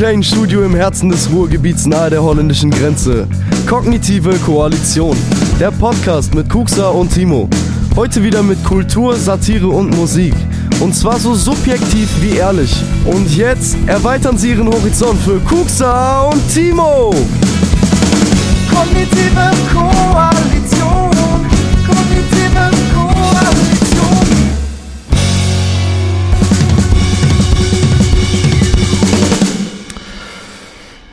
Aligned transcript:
kleinen 0.00 0.22
Studio 0.22 0.64
im 0.64 0.74
Herzen 0.74 1.10
des 1.10 1.30
Ruhrgebiets 1.30 1.84
nahe 1.84 2.08
der 2.08 2.22
holländischen 2.22 2.70
Grenze. 2.70 3.28
Kognitive 3.68 4.32
Koalition. 4.46 5.14
Der 5.60 5.70
Podcast 5.70 6.34
mit 6.34 6.48
Kuxa 6.48 6.88
und 6.88 7.12
Timo. 7.12 7.50
Heute 7.94 8.22
wieder 8.22 8.42
mit 8.42 8.64
Kultur, 8.64 9.14
Satire 9.14 9.68
und 9.68 9.94
Musik. 9.94 10.32
Und 10.80 10.94
zwar 10.94 11.20
so 11.20 11.34
subjektiv 11.34 12.08
wie 12.22 12.38
ehrlich. 12.38 12.74
Und 13.04 13.36
jetzt 13.36 13.76
erweitern 13.86 14.38
sie 14.38 14.52
ihren 14.52 14.68
Horizont 14.68 15.20
für 15.20 15.38
Kuxa 15.40 16.22
und 16.22 16.40
Timo. 16.48 17.14
Kognitive 18.70 19.50
Koalition. 19.70 20.59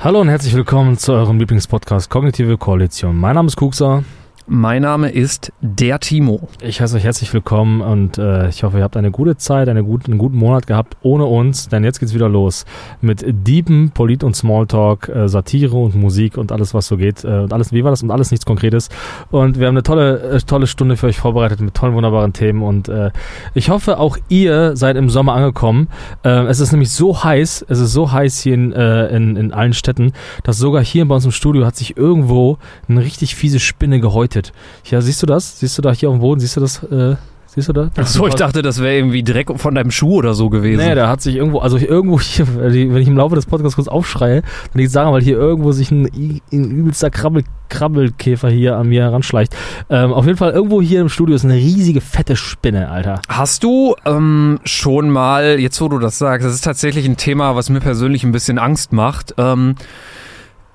Hallo 0.07 0.21
und 0.21 0.29
herzlich 0.29 0.53
willkommen 0.53 0.97
zu 0.97 1.11
eurem 1.11 1.37
Lieblingspodcast 1.37 2.09
Kognitive 2.09 2.57
Koalition. 2.57 3.17
Mein 3.17 3.35
Name 3.35 3.47
ist 3.47 3.57
Kuxa. 3.57 4.05
Mein 4.45 4.83
Name 4.83 5.09
ist 5.09 5.51
der 5.79 5.99
Timo. 5.99 6.47
Ich 6.61 6.81
heiße 6.81 6.97
euch 6.97 7.03
herzlich 7.03 7.31
willkommen 7.33 7.81
und 7.81 8.17
äh, 8.17 8.49
ich 8.49 8.63
hoffe, 8.63 8.79
ihr 8.79 8.83
habt 8.83 8.97
eine 8.97 9.11
gute 9.11 9.37
Zeit, 9.37 9.69
eine 9.69 9.83
gute, 9.83 10.07
einen 10.07 10.17
guten 10.17 10.37
Monat 10.37 10.65
gehabt 10.65 10.97
ohne 11.03 11.25
uns, 11.25 11.69
denn 11.69 11.83
jetzt 11.83 11.99
geht's 11.99 12.15
wieder 12.15 12.29
los 12.29 12.65
mit 12.99 13.23
Diepen, 13.27 13.91
Polit 13.91 14.23
und 14.23 14.35
Smalltalk, 14.35 15.07
äh, 15.09 15.29
Satire 15.29 15.75
und 15.77 15.93
Musik 15.93 16.37
und 16.37 16.51
alles, 16.51 16.73
was 16.73 16.87
so 16.87 16.97
geht. 16.97 17.23
Äh, 17.23 17.41
und 17.41 17.53
alles, 17.53 17.73
wie 17.73 17.83
war 17.83 17.91
das? 17.91 18.01
Und 18.01 18.09
alles 18.09 18.31
nichts 18.31 18.45
Konkretes. 18.45 18.89
Und 19.29 19.59
wir 19.59 19.67
haben 19.67 19.75
eine 19.75 19.83
tolle, 19.83 20.19
äh, 20.21 20.39
tolle 20.39 20.65
Stunde 20.65 20.97
für 20.97 21.07
euch 21.07 21.17
vorbereitet 21.17 21.59
mit 21.59 21.75
tollen, 21.75 21.93
wunderbaren 21.93 22.33
Themen 22.33 22.63
und 22.63 22.89
äh, 22.89 23.11
ich 23.53 23.69
hoffe, 23.69 23.99
auch 23.99 24.17
ihr 24.29 24.75
seid 24.75 24.97
im 24.97 25.11
Sommer 25.11 25.33
angekommen. 25.33 25.89
Äh, 26.23 26.45
es 26.47 26.59
ist 26.59 26.71
nämlich 26.71 26.89
so 26.89 27.23
heiß, 27.23 27.65
es 27.69 27.79
ist 27.79 27.93
so 27.93 28.11
heiß 28.11 28.41
hier 28.41 28.55
in, 28.55 28.71
in, 28.71 29.35
in 29.35 29.53
allen 29.53 29.73
Städten, 29.73 30.13
dass 30.43 30.57
sogar 30.57 30.83
hier 30.83 31.05
bei 31.07 31.15
uns 31.15 31.25
im 31.25 31.31
Studio 31.31 31.65
hat 31.65 31.75
sich 31.75 31.97
irgendwo 31.97 32.57
eine 32.89 33.01
richtig 33.01 33.35
fiese 33.35 33.59
Spinne 33.59 33.99
gehäutet. 33.99 34.53
Ja, 34.85 35.01
siehst 35.01 35.21
du 35.21 35.27
das? 35.27 35.59
Siehst 35.59 35.66
du 35.75 35.81
da 35.81 35.91
hier 35.91 36.09
auf 36.09 36.15
dem 36.15 36.21
Boden? 36.21 36.39
Siehst 36.39 36.55
du 36.55 36.61
das? 36.61 36.83
Äh, 36.83 37.15
siehst 37.47 37.67
du 37.69 37.73
da? 37.73 37.89
Achso, 37.97 38.27
ich 38.27 38.35
dachte, 38.35 38.61
das 38.61 38.81
wäre 38.81 38.95
irgendwie 38.95 39.23
Dreck 39.23 39.49
von 39.59 39.73
deinem 39.73 39.89
Schuh 39.89 40.17
oder 40.17 40.35
so 40.35 40.49
gewesen. 40.49 40.85
Nee, 40.85 40.93
da 40.93 41.09
hat 41.09 41.21
sich 41.21 41.35
irgendwo, 41.35 41.59
also 41.59 41.77
irgendwo 41.77 42.19
hier, 42.19 42.45
wenn 42.55 42.97
ich 42.97 43.07
im 43.07 43.17
Laufe 43.17 43.35
des 43.35 43.45
Podcasts 43.47 43.75
kurz 43.75 43.87
aufschreie, 43.87 44.43
dann 44.73 44.81
ich 44.81 44.91
sagen, 44.91 45.11
weil 45.11 45.21
hier 45.21 45.37
irgendwo 45.37 45.71
sich 45.71 45.89
ein, 45.91 46.05
ein 46.05 46.71
übelster 46.71 47.09
Krabbel, 47.09 47.43
Krabbelkäfer 47.69 48.49
hier 48.49 48.77
an 48.77 48.87
mir 48.87 49.03
heranschleicht. 49.03 49.55
Ähm, 49.89 50.13
auf 50.13 50.25
jeden 50.25 50.37
Fall 50.37 50.51
irgendwo 50.51 50.81
hier 50.81 51.01
im 51.01 51.09
Studio 51.09 51.35
ist 51.35 51.45
eine 51.45 51.55
riesige 51.55 52.01
fette 52.01 52.35
Spinne, 52.35 52.89
Alter. 52.89 53.21
Hast 53.27 53.63
du 53.63 53.95
ähm, 54.05 54.59
schon 54.63 55.09
mal, 55.09 55.59
jetzt 55.59 55.81
wo 55.81 55.87
du 55.87 55.99
das 55.99 56.17
sagst, 56.19 56.45
das 56.45 56.53
ist 56.53 56.63
tatsächlich 56.63 57.05
ein 57.07 57.17
Thema, 57.17 57.55
was 57.55 57.69
mir 57.69 57.79
persönlich 57.79 58.23
ein 58.23 58.31
bisschen 58.31 58.59
Angst 58.59 58.93
macht. 58.93 59.33
Ähm, 59.37 59.75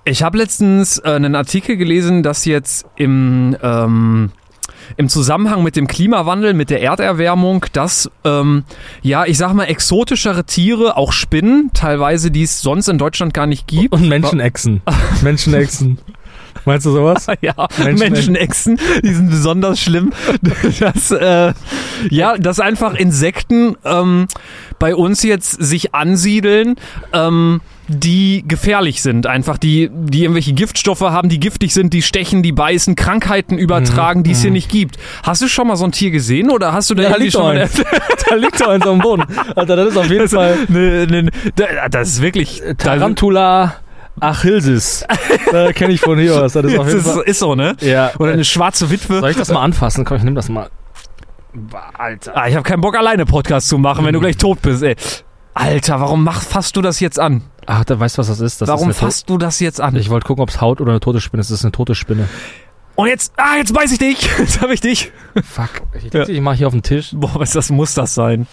ich 0.05 0.25
habe 0.25 0.39
letztens 0.39 0.99
äh, 0.99 1.11
einen 1.11 1.37
Artikel 1.37 1.77
gelesen, 1.77 2.25
dass 2.25 2.45
jetzt 2.45 2.87
im, 2.97 3.57
ähm, 3.63 4.33
im 4.97 5.09
Zusammenhang 5.09 5.63
mit 5.63 5.77
dem 5.77 5.87
Klimawandel, 5.87 6.55
mit 6.55 6.71
der 6.71 6.83
Erderwärmung, 6.83 7.67
dass, 7.73 8.11
ähm, 8.25 8.65
ja, 9.03 9.25
ich 9.25 9.39
sag 9.39 9.53
mal, 9.55 9.65
exotischere 9.65 10.45
Tiere, 10.45 10.97
auch 10.97 11.13
Spinnen, 11.13 11.71
teilweise, 11.75 12.31
die 12.31 12.43
es 12.43 12.61
sonst 12.61 12.89
in 12.89 12.99
Deutschland 12.99 13.35
gar 13.35 13.47
nicht 13.47 13.67
gibt. 13.67 13.93
Und 13.95 14.09
Menschenechsen. 14.09 14.83
Menschenechsen. 15.23 15.99
Meinst 16.65 16.87
du 16.87 16.93
sowas? 16.93 17.27
Ja, 17.41 17.55
Menschen- 17.79 17.99
Menschenechsen, 18.13 18.79
die 19.03 19.13
sind 19.15 19.31
besonders 19.31 19.81
schlimm. 19.81 20.13
Dass, 20.81 21.11
äh, 21.11 21.55
ja, 22.11 22.37
dass 22.37 22.61
einfach 22.61 22.95
Insekten 22.95 23.77
ähm, 23.85 24.27
bei 24.79 24.95
uns 24.95 25.23
jetzt 25.23 25.51
sich 25.63 25.95
ansiedeln, 25.95 26.77
ähm, 27.13 27.61
die 27.89 28.45
gefährlich 28.47 29.03
sind. 29.03 29.27
Einfach 29.27 29.59
die, 29.59 29.91
die 29.93 30.23
irgendwelche 30.23 30.53
Giftstoffe 30.53 31.01
haben, 31.01 31.29
die 31.29 31.41
giftig 31.41 31.75
sind, 31.75 31.93
die 31.93 32.03
stechen, 32.03 32.43
die 32.43 32.53
beißen, 32.53 32.95
Krankheiten 32.97 33.59
übertragen, 33.59 34.23
die 34.23 34.31
es 34.33 34.43
hier 34.43 34.51
nicht 34.51 34.71
gibt. 34.71 34.99
Hast 35.23 35.43
du 35.43 35.49
schon 35.49 35.67
mal 35.67 35.77
so 35.77 35.85
ein 35.85 35.93
Tier 35.93 36.11
gesehen 36.11 36.51
oder 36.51 36.73
hast 36.73 36.91
du 36.91 36.95
da 36.95 37.03
Da 37.03 37.09
irgendwie 37.09 37.23
liegt 37.25 37.33
schon 37.35 37.43
mal 37.43 37.69
da 38.29 38.35
liegt 38.37 38.61
doch 38.61 38.69
eins 38.69 38.87
am 38.87 38.99
Boden. 39.01 39.25
Alter, 39.57 39.77
das 39.77 39.89
ist 39.91 39.97
auf 39.97 40.11
jeden 40.11 40.29
Fall 40.29 40.59
Ne, 40.69 41.07
ne, 41.07 41.31
da- 41.57 41.89
das 41.91 42.09
ist 42.09 42.23
wirklich 42.23 42.63
Tarantula 42.79 43.75
achilsis. 44.21 45.05
Da 45.51 45.73
kenne 45.73 45.93
ich 45.95 46.01
von 46.01 46.19
hier 46.19 46.41
aus. 46.45 46.53
Das 46.53 46.65
ist 46.65 46.73
auf 46.79 46.85
Das 46.87 46.95
jeden 46.95 47.07
ist, 47.07 47.13
Fall. 47.15 47.23
ist 47.25 47.39
so, 47.39 47.55
ne? 47.55 47.75
Ja. 47.81 48.13
Oder 48.19 48.33
eine 48.33 48.45
schwarze 48.45 48.91
Witwe. 48.91 49.21
Soll 49.21 49.31
ich 49.31 49.37
das 49.37 49.51
mal 49.51 49.63
anfassen? 49.63 50.05
Komm, 50.05 50.19
ich 50.19 50.23
nehme 50.23 50.37
das 50.37 50.49
mal. 50.49 50.69
Alter. 51.99 52.37
Ah, 52.37 52.49
ich 52.49 52.55
habe 52.55 52.63
keinen 52.63 52.81
Bock, 52.81 52.97
alleine 52.97 53.27
Podcast 53.27 53.69
zu 53.69 53.77
machen, 53.79 54.03
Mhm. 54.03 54.07
wenn 54.07 54.15
du 54.15 54.21
gleich 54.21 54.37
tot 54.37 54.63
bist, 54.63 54.83
ey. 54.83 54.97
Alter, 55.55 56.01
warum 56.01 56.25
mach, 56.25 56.41
fasst 56.43 56.77
du 56.77 56.83
das 56.83 57.01
jetzt 57.01 57.19
an? 57.21 57.43
Ach, 57.67 57.85
da 57.85 57.99
weißt 57.99 58.19
du, 58.19 58.21
was 58.21 58.29
das 58.29 58.41
ist? 58.41 58.61
Das 58.61 58.69
warum 58.69 58.91
ist 58.91 58.99
fasst 58.99 59.31
du 59.31 59.39
das 59.39 59.61
jetzt 59.61 59.81
an? 59.81 59.97
Ich 59.97 60.11
wollte 60.11 60.27
gucken, 60.27 60.43
ob 60.43 60.49
es 60.49 60.61
Haut 60.61 60.81
oder 60.81 60.91
eine 60.91 61.01
tote 61.01 61.21
Spinne 61.21 61.41
ist. 61.41 61.51
Das 61.51 61.59
ist 61.59 61.65
eine 61.65 61.73
tote 61.73 61.95
Spinne. 61.95 62.29
Und 62.95 63.09
jetzt, 63.09 63.33
ah, 63.37 63.57
jetzt 63.57 63.73
beiß 63.73 63.91
ich 63.93 63.99
dich. 63.99 64.29
Jetzt 64.39 64.61
hab 64.61 64.71
ich 64.71 64.81
dich. 64.81 65.13
Fuck. 65.43 65.71
Ich 65.97 66.11
dachte, 66.11 66.31
ich 66.31 66.41
mache 66.43 66.57
hier 66.57 66.67
auf 66.67 66.75
den 66.75 66.83
Tisch. 66.83 67.13
Boah, 67.15 67.31
was 67.37 67.53
das 67.53 67.71
muss 67.71 67.95
das 67.95 68.15
sein? 68.15 68.47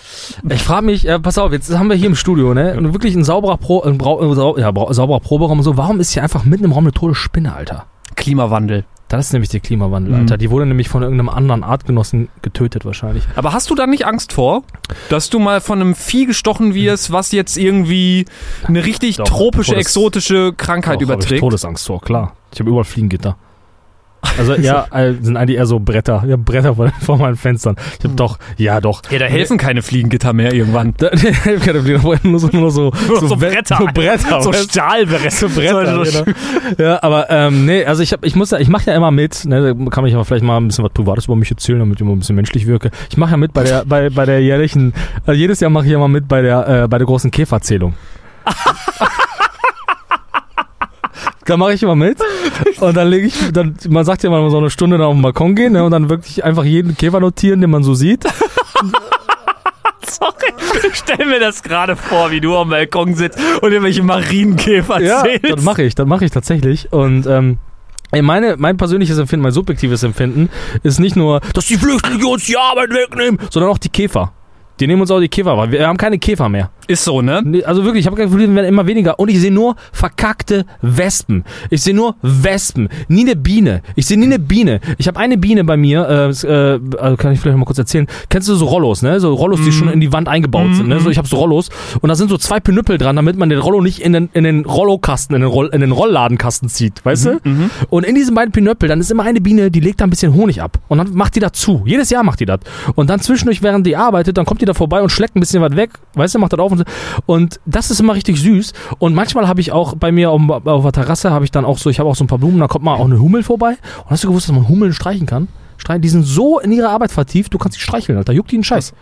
Ich 0.50 0.64
frage 0.64 0.86
mich, 0.86 1.06
äh, 1.06 1.20
pass 1.20 1.38
auf, 1.38 1.52
jetzt 1.52 1.78
haben 1.78 1.90
wir 1.90 1.98
hier 1.98 2.08
im 2.08 2.16
Studio, 2.16 2.54
ne? 2.54 2.78
Und 2.78 2.94
Wirklich 2.94 3.16
ein 3.16 3.26
sauberer, 3.26 3.58
Pro, 3.58 3.82
ein 3.82 3.98
Brau, 3.98 4.56
äh, 4.56 4.62
ja, 4.62 4.72
sauberer 4.94 5.20
Proberaum 5.20 5.58
und 5.58 5.64
so. 5.66 5.76
Warum 5.76 6.00
ist 6.00 6.12
hier 6.12 6.24
einfach 6.24 6.46
mitten 6.46 6.64
im 6.64 6.72
Raum 6.72 6.86
eine 6.86 6.94
tote 6.94 7.16
Spinne, 7.16 7.54
Alter? 7.54 7.86
Klimawandel. 8.16 8.86
Das 9.10 9.26
ist 9.28 9.34
nämlich 9.34 9.50
der 9.50 9.60
Klimawandel, 9.60 10.14
Mhm. 10.14 10.20
Alter. 10.22 10.38
Die 10.38 10.50
wurde 10.52 10.66
nämlich 10.68 10.88
von 10.88 11.02
irgendeinem 11.04 11.30
anderen 11.30 11.64
Artgenossen 11.64 12.30
getötet 12.42 12.86
wahrscheinlich. 12.86 13.24
Aber 13.36 13.54
hast 13.54 13.70
du 13.70 13.76
da 13.76 13.88
nicht 13.88 14.06
Angst 14.06 14.32
vor, 14.34 14.64
dass 15.10 15.30
du 15.30 15.40
mal 15.40 15.62
von 15.62 15.82
einem 15.82 15.96
Vieh 15.96 16.26
gestochen 16.28 16.74
wirst, 16.76 17.12
was 17.12 17.32
jetzt 17.32 17.58
irgendwie 17.58 18.26
eine 18.66 18.86
richtig 18.86 19.18
Doch, 19.18 19.26
tropische, 19.26 19.72
Todes- 19.74 19.82
exotische 19.88 20.54
Krankheit 20.56 20.98
Auch 20.98 21.02
hab 21.02 21.02
Ich 21.02 21.08
überträgt? 21.10 21.40
Todesangst 21.42 21.88
vor, 21.88 22.00
klar. 22.02 22.34
Ich 22.54 22.60
habe 22.60 22.70
überall 22.70 22.86
Fliegengitter. 22.86 23.36
Also 24.38 24.54
ja, 24.56 24.86
äh, 24.92 25.14
sind 25.22 25.38
eigentlich 25.38 25.58
eher 25.58 25.66
so 25.66 25.80
Bretter. 25.80 26.24
Hab 26.30 26.46
Bretter 26.46 26.76
vor, 26.76 27.18
meinen 27.18 27.36
Fenstern. 27.36 27.76
Ich 27.98 28.04
Hm. 28.04 28.12
habe 28.12 28.16
doch, 28.16 28.40
ja 28.58 28.82
doch. 28.82 29.02
Ja, 29.12 29.20
da 29.20 29.26
helfen 29.26 29.58
keine 29.58 29.82
Fliegengitter 29.82 30.34
mehr 30.34 30.54
irgendwann. 30.54 30.94
Da, 30.98 31.10
keine 31.64 31.82
Flieger, 31.82 32.02
nur 32.24 32.40
so, 32.40 32.48
nur 32.52 32.72
so, 32.72 32.92
Nur 33.08 33.20
so 33.28 33.42
We- 33.42 33.48
Bretter. 33.50 33.78
So 33.80 33.86
Bretter. 33.94 34.42
So? 34.42 34.54
Stahlbretter. 34.54 35.32
so 35.32 35.50
Bretter, 35.50 36.06
So- 36.06 36.24
genau. 36.26 36.38
Ja, 36.78 37.04
aber 37.04 37.30
ähm, 37.30 37.66
nee, 37.66 37.86
also 37.86 38.04
ich 38.04 38.14
hab, 38.14 38.26
ich 38.26 38.36
muss 38.36 38.52
ja, 38.52 38.60
ich 38.60 38.68
mache 38.70 38.90
ja 38.92 38.96
immer 38.96 39.12
mit, 39.12 39.46
ne, 39.46 39.76
da 39.76 39.90
kann 39.90 40.06
ich 40.06 40.14
aber 40.14 40.26
vielleicht 40.26 40.44
mal 40.44 40.58
ein 40.58 40.68
bisschen 40.68 40.84
was 40.84 40.92
Privates 40.94 41.26
über 41.26 41.36
mich 41.36 41.52
erzählen, 41.52 41.80
damit 41.80 41.96
ich 41.96 42.02
immer 42.02 42.12
ein 42.16 42.20
bisschen 42.20 42.36
menschlich 42.36 42.68
wirke. 42.68 42.92
Ich 43.10 43.18
mache 43.18 43.32
ja 43.32 43.38
mit 43.38 43.54
bei 43.54 43.64
der, 43.64 43.84
bei, 43.86 44.10
bei 44.10 44.26
der 44.26 44.42
jährlichen, 44.42 44.94
äh, 45.28 45.34
jedes 45.34 45.60
Jahr 45.60 45.70
mache 45.72 45.86
ich 45.86 45.92
ja 45.92 46.00
mal 46.00 46.08
mit 46.08 46.28
bei 46.28 46.42
der, 46.42 46.84
äh, 46.84 46.88
bei 46.88 46.98
der 46.98 47.08
großen 47.08 47.32
Käferzählung. 47.32 47.94
Da 51.50 51.58
mache 51.58 51.74
ich 51.74 51.82
immer 51.82 51.96
mit 51.96 52.20
und 52.80 52.96
dann 52.96 53.08
lege 53.08 53.26
ich, 53.26 53.52
dann, 53.52 53.76
man 53.90 54.06
sagt 54.06 54.22
ja 54.22 54.30
mal 54.30 54.48
so 54.52 54.60
eine 54.60 54.70
Stunde 54.70 55.00
da 55.00 55.06
auf 55.08 55.16
den 55.16 55.24
Balkon 55.24 55.56
gehen 55.56 55.74
ne, 55.74 55.84
und 55.84 55.90
dann 55.90 56.08
wirklich 56.08 56.44
einfach 56.44 56.64
jeden 56.64 56.96
Käfer 56.96 57.20
notieren, 57.20 57.60
den 57.60 57.72
man 57.72 57.82
so 57.82 57.96
sieht. 57.96 58.24
Sorry, 60.08 60.54
ich 60.88 60.96
stell 60.96 61.26
mir 61.26 61.40
das 61.40 61.64
gerade 61.64 61.96
vor, 61.96 62.30
wie 62.30 62.40
du 62.40 62.56
am 62.56 62.70
Balkon 62.70 63.16
sitzt 63.16 63.40
und 63.64 63.72
irgendwelche 63.72 64.04
Marienkäfer 64.04 65.02
Ja, 65.02 65.24
zählst. 65.24 65.50
das 65.50 65.64
mache 65.64 65.82
ich, 65.82 65.96
das 65.96 66.06
mache 66.06 66.24
ich 66.26 66.30
tatsächlich. 66.30 66.94
Und 66.94 67.26
ähm, 67.26 67.58
meine, 68.12 68.56
mein 68.58 68.78
persönliches 68.78 69.18
Empfinden, 69.18 69.42
mein 69.42 69.52
subjektives 69.52 70.04
Empfinden 70.04 70.50
ist 70.84 71.00
nicht 71.00 71.16
nur, 71.16 71.42
dass 71.56 71.66
die 71.66 71.78
Flüchtlinge 71.78 72.28
uns 72.28 72.46
die 72.46 72.58
Arbeit 72.58 72.92
wegnehmen, 72.92 73.40
sondern 73.50 73.72
auch 73.72 73.80
die 73.80 73.90
Käfer. 73.90 74.34
Die 74.80 74.86
nehmen 74.86 75.02
uns 75.02 75.10
auch 75.10 75.20
die 75.20 75.30
Käfer, 75.30 75.58
weil 75.58 75.72
wir 75.72 75.88
haben 75.88 75.98
keine 75.98 76.20
Käfer 76.20 76.48
mehr. 76.48 76.70
Ist 76.90 77.04
so, 77.04 77.22
ne? 77.22 77.44
Nee, 77.46 77.64
Also 77.64 77.84
wirklich, 77.86 78.08
ich 78.08 78.12
habe 78.12 78.18
wir 78.18 78.56
werden 78.56 78.66
immer 78.66 78.88
weniger. 78.88 79.20
Und 79.20 79.30
ich 79.30 79.40
sehe 79.40 79.52
nur 79.52 79.76
verkackte 79.92 80.66
Wespen. 80.82 81.44
Ich 81.70 81.84
sehe 81.84 81.94
nur 81.94 82.16
Wespen. 82.24 82.90
Nie 83.08 83.22
eine 83.22 83.36
Biene. 83.36 83.84
Ich 83.96 84.08
sehe 84.08 84.18
nie 84.18 84.26
eine 84.26 84.40
Biene. 84.40 84.80
Ich 84.98 85.08
habe 85.08 85.20
eine 85.20 85.38
Biene 85.38 85.64
bei 85.64 85.78
mir, 85.78 86.08
äh, 86.10 86.48
äh, 86.48 86.80
also 86.98 87.16
kann 87.16 87.32
ich 87.32 87.40
vielleicht 87.40 87.60
mal 87.60 87.66
kurz 87.66 87.78
erzählen. 87.78 88.08
Kennst 88.30 88.50
du 88.50 88.56
so 88.56 88.66
Rollos, 88.66 89.04
ne? 89.04 89.20
So 89.20 89.36
Rollos, 89.36 89.60
die 89.64 89.72
schon 89.72 89.88
in 89.90 90.00
die 90.00 90.12
Wand 90.12 90.28
eingebaut 90.28 90.74
sind, 90.74 90.88
ne? 90.88 91.00
So, 91.00 91.12
ich 91.12 91.20
habe 91.20 91.28
so 91.28 91.38
Rollos. 91.38 91.70
Und 92.02 92.10
da 92.10 92.16
sind 92.16 92.30
so 92.30 92.40
zwei 92.40 92.60
Pinüppel 92.60 92.98
dran, 92.98 93.16
damit 93.16 93.38
man 93.38 93.50
den 93.50 93.60
Rollo 93.60 93.82
nicht 93.82 94.00
in 94.00 94.14
den, 94.14 94.30
in 94.34 94.44
den 94.44 94.66
Rollokasten, 94.66 95.36
in 95.36 95.44
den, 95.44 95.52
Roll, 95.52 95.70
in 95.72 95.82
den 95.82 95.92
Rollladenkasten 95.92 96.70
zieht, 96.70 97.06
weißt 97.06 97.26
du? 97.28 97.40
Und 97.92 98.04
in 98.04 98.16
diesen 98.16 98.34
beiden 98.34 98.52
Pinöppel, 98.52 98.90
dann 98.90 99.00
ist 99.00 99.12
immer 99.12 99.24
eine 99.24 99.42
Biene, 99.42 99.70
die 99.70 99.80
legt 99.80 100.02
da 100.02 100.06
ein 100.06 100.10
bisschen 100.10 100.34
Honig 100.34 100.60
ab. 100.60 100.80
Und 100.88 100.98
dann 100.98 101.14
macht 101.14 101.36
die 101.36 101.40
da 101.40 101.54
zu. 101.54 101.84
Jedes 101.86 102.10
Jahr 102.10 102.24
macht 102.24 102.40
die 102.40 102.46
das. 102.48 102.62
Und 102.96 103.12
dann 103.12 103.20
zwischendurch, 103.20 103.62
während 103.62 103.86
die 103.86 103.96
arbeitet, 103.96 104.38
dann 104.40 104.46
kommt 104.46 104.62
die 104.62 104.66
da 104.66 104.74
vorbei 104.74 105.02
und 105.04 105.12
schlägt 105.12 105.36
ein 105.36 105.40
bisschen 105.40 105.62
was 105.62 105.76
weg. 105.76 105.92
Weißt 106.16 106.34
du, 106.34 106.40
macht 106.40 106.54
das 106.54 106.60
auf. 106.60 106.72
Und, 106.72 106.79
und 107.26 107.60
das 107.66 107.92
ist 107.92 108.00
immer 108.00 108.14
richtig 108.14 108.40
süß. 108.40 108.74
Und 109.00 109.14
manchmal 109.14 109.48
habe 109.48 109.62
ich 109.62 109.72
auch 109.72 109.96
bei 109.96 110.12
mir 110.12 110.32
auf, 110.32 110.42
auf 110.66 110.84
der 110.84 110.92
Terrasse, 110.92 111.32
habe 111.32 111.46
ich 111.46 111.52
dann 111.52 111.66
auch 111.66 111.78
so, 111.78 111.90
ich 111.90 112.00
habe 112.00 112.10
auch 112.10 112.16
so 112.16 112.24
ein 112.24 112.28
paar 112.28 112.40
Blumen, 112.40 112.60
da 112.60 112.68
kommt 112.68 112.86
mal 112.86 112.96
auch 112.96 113.06
eine 113.06 113.20
Hummel 113.20 113.44
vorbei. 113.44 113.78
Und 114.04 114.10
hast 114.10 114.24
du 114.24 114.28
gewusst, 114.28 114.48
dass 114.48 114.56
man 114.56 114.68
Hummeln 114.68 114.94
streichen 114.94 115.28
kann? 115.28 115.48
Die 115.98 116.10
sind 116.10 116.24
so 116.24 116.60
in 116.60 116.72
ihre 116.72 116.90
Arbeit 116.90 117.12
vertieft, 117.12 117.54
du 117.54 117.58
kannst 117.58 117.78
sie 117.78 117.82
streicheln, 117.84 118.18
Alter. 118.18 118.34
Juckt 118.34 118.52
die 118.52 118.58
einen 118.58 118.64
Scheiß. 118.64 118.94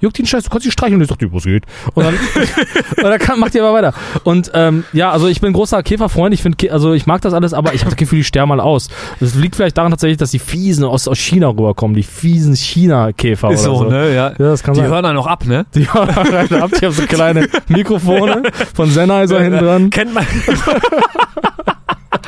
Juckt 0.00 0.18
ihn 0.18 0.26
scheiß, 0.26 0.44
du 0.44 0.50
kannst 0.50 0.66
die 0.66 0.70
streicheln. 0.70 0.96
Und 0.96 1.02
ich 1.02 1.08
dachte, 1.08 1.32
was 1.32 1.44
geht? 1.44 1.64
Und 1.94 2.04
dann, 2.04 2.14
und 2.14 3.02
dann 3.04 3.18
kann, 3.18 3.38
macht 3.38 3.54
die 3.54 3.60
aber 3.60 3.72
weiter. 3.74 3.92
Und 4.24 4.50
ähm, 4.54 4.84
ja, 4.92 5.10
also 5.10 5.28
ich 5.28 5.40
bin 5.40 5.52
großer 5.52 5.82
Käferfreund. 5.82 6.32
Ich 6.34 6.42
finde, 6.42 6.72
also 6.72 6.92
ich 6.94 7.06
mag 7.06 7.20
das 7.22 7.34
alles, 7.34 7.52
aber 7.54 7.74
ich 7.74 7.82
habe 7.82 7.90
das 7.90 7.96
Gefühl, 7.98 8.18
die 8.20 8.24
sterben 8.24 8.48
mal 8.48 8.60
aus. 8.60 8.88
Das 9.20 9.34
liegt 9.34 9.56
vielleicht 9.56 9.76
daran 9.78 9.90
tatsächlich, 9.90 10.16
dass 10.18 10.30
die 10.30 10.38
fiesen 10.38 10.84
aus, 10.84 11.06
aus 11.08 11.18
China 11.18 11.48
rüberkommen. 11.48 11.94
Die 11.94 12.02
fiesen 12.02 12.56
China-Käfer 12.56 13.50
Ist 13.50 13.66
oder 13.66 13.78
so, 13.78 13.84
so. 13.84 13.90
ne? 13.90 14.14
Ja. 14.14 14.28
Ja, 14.30 14.34
das 14.38 14.62
kann 14.62 14.74
Die 14.74 14.80
sein. 14.80 14.88
hören 14.90 15.02
dann 15.02 15.14
noch 15.14 15.26
ab, 15.26 15.44
ne? 15.46 15.66
Die 15.74 15.92
hören 15.92 16.08
ab. 16.10 16.26
Die 16.80 16.86
haben 16.86 16.92
so 16.92 17.02
kleine 17.06 17.48
Mikrofone 17.68 18.42
von 18.74 18.90
Sennheiser 18.90 19.40
hinten 19.40 19.58
dran. 19.64 19.90
Kennt 19.90 20.14
man. 20.14 20.26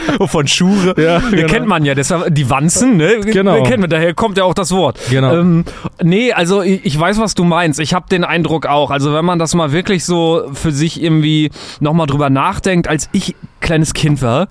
Von 0.27 0.49
Schure. 0.49 0.95
Ja, 1.01 1.13
Ja, 1.13 1.19
genau. 1.31 1.47
Kennt 1.49 1.67
man 1.67 1.85
ja, 1.85 1.95
deshalb 1.95 2.35
die 2.35 2.49
Wanzen, 2.49 2.97
ne? 2.97 3.21
Genau. 3.21 3.63
Kennt 3.63 3.81
man, 3.81 3.91
daher 3.91 4.15
kommt 4.15 4.39
ja 4.39 4.45
auch 4.45 4.55
das 4.55 4.71
Wort. 4.73 4.99
Genau. 5.11 5.35
Ähm, 5.35 5.65
nee, 6.03 6.33
also 6.33 6.63
ich, 6.63 6.85
ich 6.85 6.99
weiß, 6.99 7.19
was 7.19 7.35
du 7.35 7.45
meinst. 7.45 7.81
Ich 7.81 7.95
habe 7.95 8.07
den 8.09 8.25
Eindruck 8.25 8.67
auch. 8.67 8.91
Also 8.91 9.13
wenn 9.13 9.25
man 9.25 9.39
das 9.39 9.55
mal 9.55 9.73
wirklich 9.73 10.05
so 10.05 10.51
für 10.53 10.73
sich 10.73 11.03
irgendwie 11.03 11.51
nochmal 11.81 12.07
drüber 12.07 12.31
nachdenkt, 12.31 12.89
als 12.89 13.09
ich 13.13 13.35
kleines 13.61 13.95
Kind 13.95 14.23
war, 14.23 14.49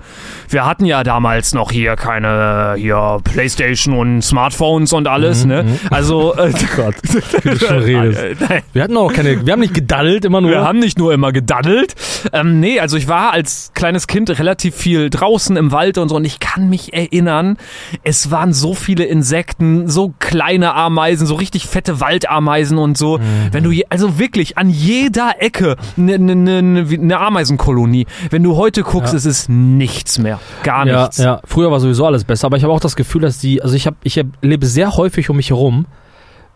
wir 0.49 0.65
hatten 0.65 0.85
ja 0.85 1.03
damals 1.03 1.53
noch 1.53 1.71
hier 1.71 1.95
keine 1.97 2.75
hier 2.77 3.19
Playstation 3.23 3.93
und 3.93 4.21
Smartphones 4.21 4.93
und 4.93 5.07
alles, 5.07 5.45
ne? 5.45 5.65
Also 5.89 6.33
äh, 6.37 6.53
Gott, 6.75 6.95
wie 7.43 7.49
du 7.49 7.59
schon 7.59 7.79
redest. 7.79 8.19
äh. 8.49 8.61
Wir 8.73 8.83
hatten 8.83 8.95
auch 8.95 9.11
keine, 9.11 9.45
wir 9.45 9.53
haben 9.53 9.59
nicht 9.59 9.73
gedaddelt, 9.73 10.23
immer 10.23 10.39
nur. 10.39 10.51
Wir 10.51 10.61
haben 10.61 10.79
nicht 10.79 10.97
nur 10.97 11.13
immer 11.13 11.31
gedaddelt. 11.31 11.93
Ähm, 12.31 12.59
nee, 12.59 12.79
also 12.79 12.95
ich 12.95 13.07
war 13.07 13.33
als 13.33 13.71
kleines 13.73 14.07
Kind 14.07 14.29
relativ 14.39 14.75
viel 14.75 15.09
draußen 15.09 15.40
im 15.49 15.71
Wald 15.71 15.97
und 15.97 16.09
so 16.09 16.15
und 16.15 16.25
ich 16.25 16.39
kann 16.39 16.69
mich 16.69 16.93
erinnern, 16.93 17.57
es 18.03 18.31
waren 18.31 18.53
so 18.53 18.73
viele 18.73 19.03
Insekten, 19.05 19.87
so 19.87 20.13
kleine 20.19 20.73
Ameisen, 20.75 21.25
so 21.27 21.35
richtig 21.35 21.67
fette 21.67 21.99
Waldameisen 21.99 22.77
und 22.77 22.97
so. 22.97 23.19
Wenn 23.51 23.63
du, 23.63 23.71
je, 23.71 23.85
also 23.89 24.19
wirklich 24.19 24.57
an 24.57 24.69
jeder 24.69 25.35
Ecke 25.41 25.75
eine 25.97 26.19
ne, 26.19 26.35
ne, 26.35 26.61
ne, 26.61 26.83
ne 26.83 27.17
Ameisenkolonie. 27.19 28.05
Wenn 28.29 28.43
du 28.43 28.55
heute 28.57 28.83
guckst, 28.83 29.13
Ja. 29.13 29.17
ist 29.17 29.25
es 29.25 29.49
nichts 29.49 30.19
mehr. 30.19 30.39
Gar 30.63 30.85
ja, 30.87 31.01
nichts. 31.01 31.17
ja, 31.17 31.41
früher 31.45 31.71
war 31.71 31.79
sowieso 31.79 32.05
alles 32.05 32.23
besser, 32.23 32.47
aber 32.47 32.57
ich 32.57 32.63
habe 32.63 32.73
auch 32.73 32.79
das 32.79 32.95
Gefühl, 32.95 33.21
dass 33.21 33.37
die, 33.39 33.61
also 33.61 33.75
ich 33.75 33.87
habe, 33.87 33.97
ich 34.03 34.17
erlebe 34.17 34.65
sehr 34.65 34.95
häufig 34.97 35.29
um 35.29 35.37
mich 35.37 35.49
herum, 35.49 35.85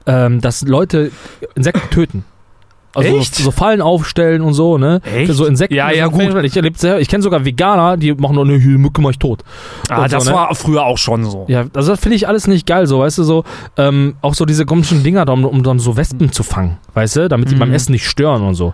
ähm, 0.08 0.42
dass 0.42 0.62
Leute 0.62 1.12
Insekten 1.56 1.90
töten. 1.90 2.26
Also 2.96 3.18
Echt? 3.18 3.36
so 3.36 3.52
Fallen 3.52 3.82
aufstellen 3.82 4.42
und 4.42 4.54
so, 4.54 4.78
ne? 4.78 5.02
Echt? 5.04 5.32
So 5.34 5.46
Insekten. 5.46 5.76
Ja, 5.76 5.92
ja, 5.92 6.06
so- 6.06 6.12
gut. 6.12 6.44
Ich 6.44 6.56
erlebe 6.56 6.78
sehr, 6.78 7.00
ich 7.00 7.08
kenne 7.10 7.22
sogar 7.22 7.46
Veganer, 7.46 7.98
die 7.98 8.14
machen 8.14 8.36
nur 8.36 8.46
eine 8.46 8.58
Mücke 8.58 9.02
mach 9.02 9.12
ich 9.12 9.20
tot. 9.20 9.44
Ah, 9.90 10.04
Und 10.04 10.10
so, 10.12 10.18
das 10.18 10.26
ne? 10.26 10.34
war 10.34 10.56
früher 10.56 10.84
auch 10.86 10.98
schon 10.98 11.26
so. 11.26 11.46
Ja, 11.48 11.66
also 11.74 11.92
das 11.92 12.00
finde 12.00 12.16
ich 12.16 12.28
alles 12.28 12.48
nicht 12.48 12.66
geil, 12.66 12.88
so, 12.88 13.00
weißt 13.00 13.18
du, 13.18 13.24
so, 13.24 13.44
ähm, 13.78 14.16
auch 14.22 14.34
so 14.34 14.46
diese 14.46 14.66
komischen 14.66 15.04
Dinger, 15.04 15.26
da, 15.26 15.34
um, 15.34 15.46
um 15.46 15.62
dann 15.64 15.80
so 15.80 15.98
Wespen 15.98 16.32
zu 16.32 16.44
fangen, 16.44 16.78
weißt 16.94 17.18
du, 17.18 17.28
damit 17.30 17.52
die 17.52 17.56
Mhm. 17.56 17.60
beim 17.60 17.74
Essen 17.74 17.92
nicht 17.92 18.08
stören 18.08 18.42
und 18.44 18.56
so. 18.56 18.74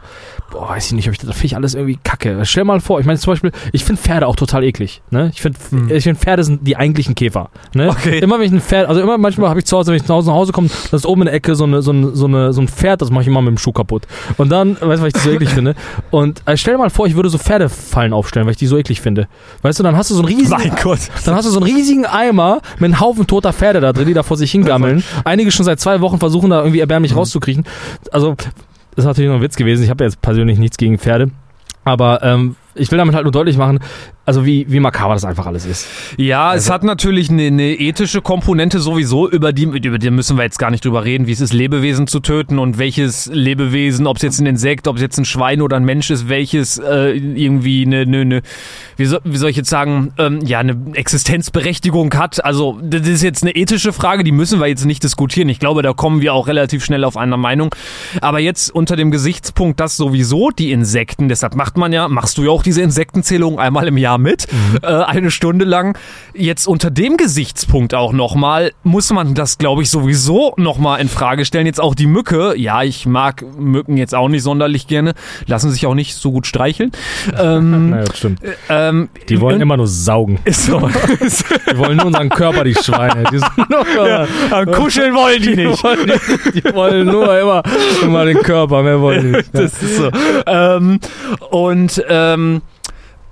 Boah, 0.51 0.69
weiß 0.69 0.87
ich 0.87 0.93
nicht, 0.93 1.07
ob 1.07 1.13
ich, 1.13 1.19
das 1.19 1.29
finde 1.29 1.45
ich 1.47 1.55
alles 1.55 1.75
irgendwie 1.75 1.97
kacke. 2.03 2.39
Stell 2.43 2.63
mal 2.65 2.79
vor, 2.81 2.99
ich 2.99 3.05
meine 3.05 3.17
zum 3.17 3.31
Beispiel, 3.33 3.51
ich 3.71 3.83
finde 3.85 4.01
Pferde 4.01 4.27
auch 4.27 4.35
total 4.35 4.63
eklig, 4.63 5.01
ne? 5.09 5.31
Ich 5.33 5.41
finde, 5.41 5.57
Mhm. 5.71 5.89
ich 5.91 6.03
finde 6.03 6.19
Pferde 6.19 6.43
sind 6.43 6.67
die 6.67 6.75
eigentlichen 6.77 7.15
Käfer, 7.15 7.49
ne? 7.73 7.89
Okay. 7.89 8.19
Immer 8.19 8.37
wenn 8.37 8.45
ich 8.45 8.51
ein 8.51 8.61
Pferd, 8.61 8.87
also 8.87 9.01
immer 9.01 9.17
manchmal 9.17 9.49
habe 9.49 9.59
ich 9.59 9.65
zu 9.65 9.77
Hause, 9.77 9.91
wenn 9.91 9.97
ich 9.97 10.03
nach 10.07 10.15
Hause, 10.15 10.27
nach 10.29 10.35
Hause 10.35 10.51
komme, 10.51 10.67
das 10.67 11.01
ist 11.01 11.05
oben 11.05 11.21
in 11.21 11.25
der 11.25 11.33
Ecke 11.33 11.55
so 11.55 11.63
eine, 11.63 11.81
so 11.81 11.91
eine, 11.91 12.15
so 12.15 12.25
eine, 12.27 12.51
so 12.53 12.61
ein 12.61 12.67
Pferd, 12.67 13.01
das 13.01 13.09
mache 13.11 13.21
ich 13.21 13.27
immer 13.27 13.41
mit 13.41 13.51
dem 13.51 13.57
Schuh 13.57 13.71
kaputt. 13.71 14.03
Und 14.37 14.49
dann, 14.49 14.73
weißt 14.79 14.81
du, 14.81 15.01
weil 15.01 15.07
ich 15.07 15.13
das 15.13 15.23
so 15.23 15.31
eklig 15.31 15.49
finde. 15.49 15.75
Und 16.09 16.41
äh, 16.45 16.57
stell 16.57 16.73
dir 16.73 16.77
mal 16.77 16.89
vor, 16.89 17.07
ich 17.07 17.15
würde 17.15 17.29
so 17.29 17.37
Pferdefallen 17.37 18.13
aufstellen, 18.13 18.45
weil 18.45 18.51
ich 18.51 18.57
die 18.57 18.67
so 18.67 18.77
eklig 18.77 19.01
finde. 19.01 19.27
Weißt 19.61 19.79
du, 19.79 19.83
dann 19.83 19.95
hast 19.95 20.09
du 20.09 20.15
so 20.15 20.21
einen 20.21 20.29
riesigen 20.29 20.49
Mein 20.49 20.75
Gott. 20.81 20.99
dann 21.25 21.35
hast 21.35 21.45
du 21.45 21.51
so 21.51 21.59
einen 21.59 21.71
riesigen 21.73 22.05
Eimer 22.05 22.61
mit 22.79 22.85
einem 22.85 22.99
Haufen 22.99 23.27
toter 23.27 23.53
Pferde 23.53 23.79
da 23.81 23.93
drin, 23.93 24.07
die 24.07 24.13
da 24.13 24.23
vor 24.23 24.37
sich 24.37 24.51
hingammeln. 24.51 25.03
Einige 25.23 25.51
schon 25.51 25.65
seit 25.65 25.79
zwei 25.79 26.01
Wochen 26.01 26.19
versuchen 26.19 26.49
da 26.49 26.59
irgendwie 26.59 26.79
erbärmlich 26.79 27.15
rauszukriegen. 27.15 27.65
Also, 28.11 28.35
das 28.35 29.03
ist 29.03 29.05
natürlich 29.05 29.29
noch 29.29 29.37
ein 29.37 29.41
Witz 29.41 29.55
gewesen. 29.55 29.83
Ich 29.83 29.89
habe 29.89 30.03
ja 30.03 30.09
jetzt 30.09 30.21
persönlich 30.21 30.59
nichts 30.59 30.77
gegen 30.77 30.97
Pferde. 30.97 31.31
Aber 31.83 32.21
ähm, 32.23 32.55
ich 32.75 32.91
will 32.91 32.97
damit 32.97 33.15
halt 33.15 33.23
nur 33.23 33.31
deutlich 33.31 33.57
machen, 33.57 33.79
also 34.25 34.45
wie, 34.45 34.65
wie 34.69 34.79
makaber 34.79 35.13
das 35.15 35.25
einfach 35.25 35.45
alles 35.47 35.65
ist. 35.65 35.87
Ja, 36.17 36.49
es 36.53 36.63
Also- 36.63 36.73
hat 36.73 36.83
natürlich 36.83 37.29
eine, 37.29 37.47
eine 37.47 37.73
ethische 37.73 38.21
Komponente 38.21 38.79
sowieso, 38.79 39.29
über 39.29 39.51
die, 39.51 39.63
über 39.63 39.97
die 39.97 40.09
müssen 40.11 40.37
wir 40.37 40.43
jetzt 40.43 40.59
gar 40.59 40.69
nicht 40.71 40.85
drüber 40.85 41.03
reden, 41.05 41.27
wie 41.27 41.31
es 41.31 41.41
ist, 41.41 41.53
Lebewesen 41.53 42.07
zu 42.07 42.19
töten 42.19 42.59
und 42.59 42.77
welches 42.77 43.25
Lebewesen, 43.33 44.05
ob 44.07 44.17
es 44.17 44.23
jetzt 44.23 44.39
ein 44.39 44.45
Insekt, 44.45 44.87
ob 44.87 44.97
es 44.97 45.01
jetzt 45.01 45.17
ein 45.17 45.25
Schwein 45.25 45.61
oder 45.61 45.75
ein 45.77 45.85
Mensch 45.85 46.09
ist, 46.11 46.29
welches 46.29 46.77
äh, 46.77 47.11
irgendwie 47.17 47.85
eine, 47.85 48.01
eine, 48.01 48.21
eine 48.21 48.41
wie, 48.97 49.05
soll, 49.05 49.21
wie 49.23 49.37
soll 49.37 49.49
ich 49.49 49.57
jetzt 49.57 49.69
sagen, 49.69 50.13
ähm, 50.17 50.39
ja, 50.45 50.59
eine 50.59 50.77
Existenzberechtigung 50.93 52.13
hat. 52.13 52.43
Also 52.45 52.79
das 52.83 53.07
ist 53.07 53.23
jetzt 53.23 53.43
eine 53.43 53.55
ethische 53.55 53.93
Frage, 53.93 54.23
die 54.23 54.31
müssen 54.31 54.59
wir 54.59 54.67
jetzt 54.67 54.85
nicht 54.85 55.03
diskutieren. 55.03 55.49
Ich 55.49 55.59
glaube, 55.59 55.81
da 55.81 55.93
kommen 55.93 56.21
wir 56.21 56.33
auch 56.33 56.47
relativ 56.47 56.83
schnell 56.85 57.03
auf 57.03 57.17
einer 57.17 57.37
Meinung. 57.37 57.73
Aber 58.21 58.39
jetzt 58.39 58.69
unter 58.73 58.95
dem 58.95 59.11
Gesichtspunkt, 59.11 59.79
dass 59.79 59.97
sowieso 59.97 60.51
die 60.51 60.71
Insekten, 60.71 61.29
deshalb 61.29 61.55
macht 61.55 61.77
man 61.77 61.91
ja, 61.93 62.07
machst 62.07 62.37
du 62.37 62.43
ja 62.43 62.51
auch 62.51 62.63
diese 62.63 62.81
Insektenzählung 62.81 63.59
einmal 63.59 63.87
im 63.87 63.97
Jahr 63.97 64.10
mit, 64.17 64.47
äh, 64.81 64.87
eine 64.87 65.31
Stunde 65.31 65.65
lang. 65.65 65.97
Jetzt 66.33 66.67
unter 66.67 66.89
dem 66.91 67.17
Gesichtspunkt 67.17 67.93
auch 67.93 68.13
nochmal, 68.13 68.71
muss 68.83 69.11
man 69.11 69.33
das, 69.33 69.57
glaube 69.57 69.81
ich, 69.81 69.89
sowieso 69.89 70.53
nochmal 70.57 71.01
in 71.01 71.09
Frage 71.09 71.45
stellen. 71.45 71.65
Jetzt 71.65 71.81
auch 71.81 71.95
die 71.95 72.07
Mücke. 72.07 72.53
Ja, 72.57 72.83
ich 72.83 73.05
mag 73.05 73.43
Mücken 73.57 73.97
jetzt 73.97 74.15
auch 74.15 74.29
nicht 74.29 74.43
sonderlich 74.43 74.87
gerne, 74.87 75.13
lassen 75.45 75.71
sich 75.71 75.85
auch 75.85 75.95
nicht 75.95 76.15
so 76.15 76.31
gut 76.31 76.47
streicheln. 76.47 76.91
Ähm, 77.39 77.71
Naja, 77.91 78.03
das 78.05 78.17
stimmt. 78.17 78.39
ähm, 78.69 79.09
Die 79.29 79.41
wollen 79.41 79.59
immer 79.61 79.77
nur 79.77 79.87
saugen. 79.87 80.39
ist 80.45 80.65
so. 80.65 80.79
Die 81.71 81.77
wollen 81.77 81.97
nur 81.97 82.05
unseren 82.07 82.29
Körper, 82.29 82.63
die 82.63 82.75
Schweine. 82.75 83.23
Die, 83.31 83.39
ja, 84.05 84.65
kuscheln 84.65 85.13
wollen 85.13 85.41
die 85.41 85.55
nicht. 85.55 85.79
Die 85.79 85.83
wollen, 85.83 86.11
die, 86.53 86.61
die 86.61 86.73
wollen 86.73 87.05
nur 87.07 87.39
immer, 87.39 87.63
immer 88.01 88.25
den 88.25 88.37
Körper, 88.39 88.83
mehr 88.83 88.99
wollen 89.01 89.21
die 89.23 89.37
nicht. 89.37 89.49
Das 89.53 89.81
ist 89.81 89.97
so. 89.97 90.09
Ähm, 90.45 90.99
und 91.49 92.03
ähm, 92.09 92.61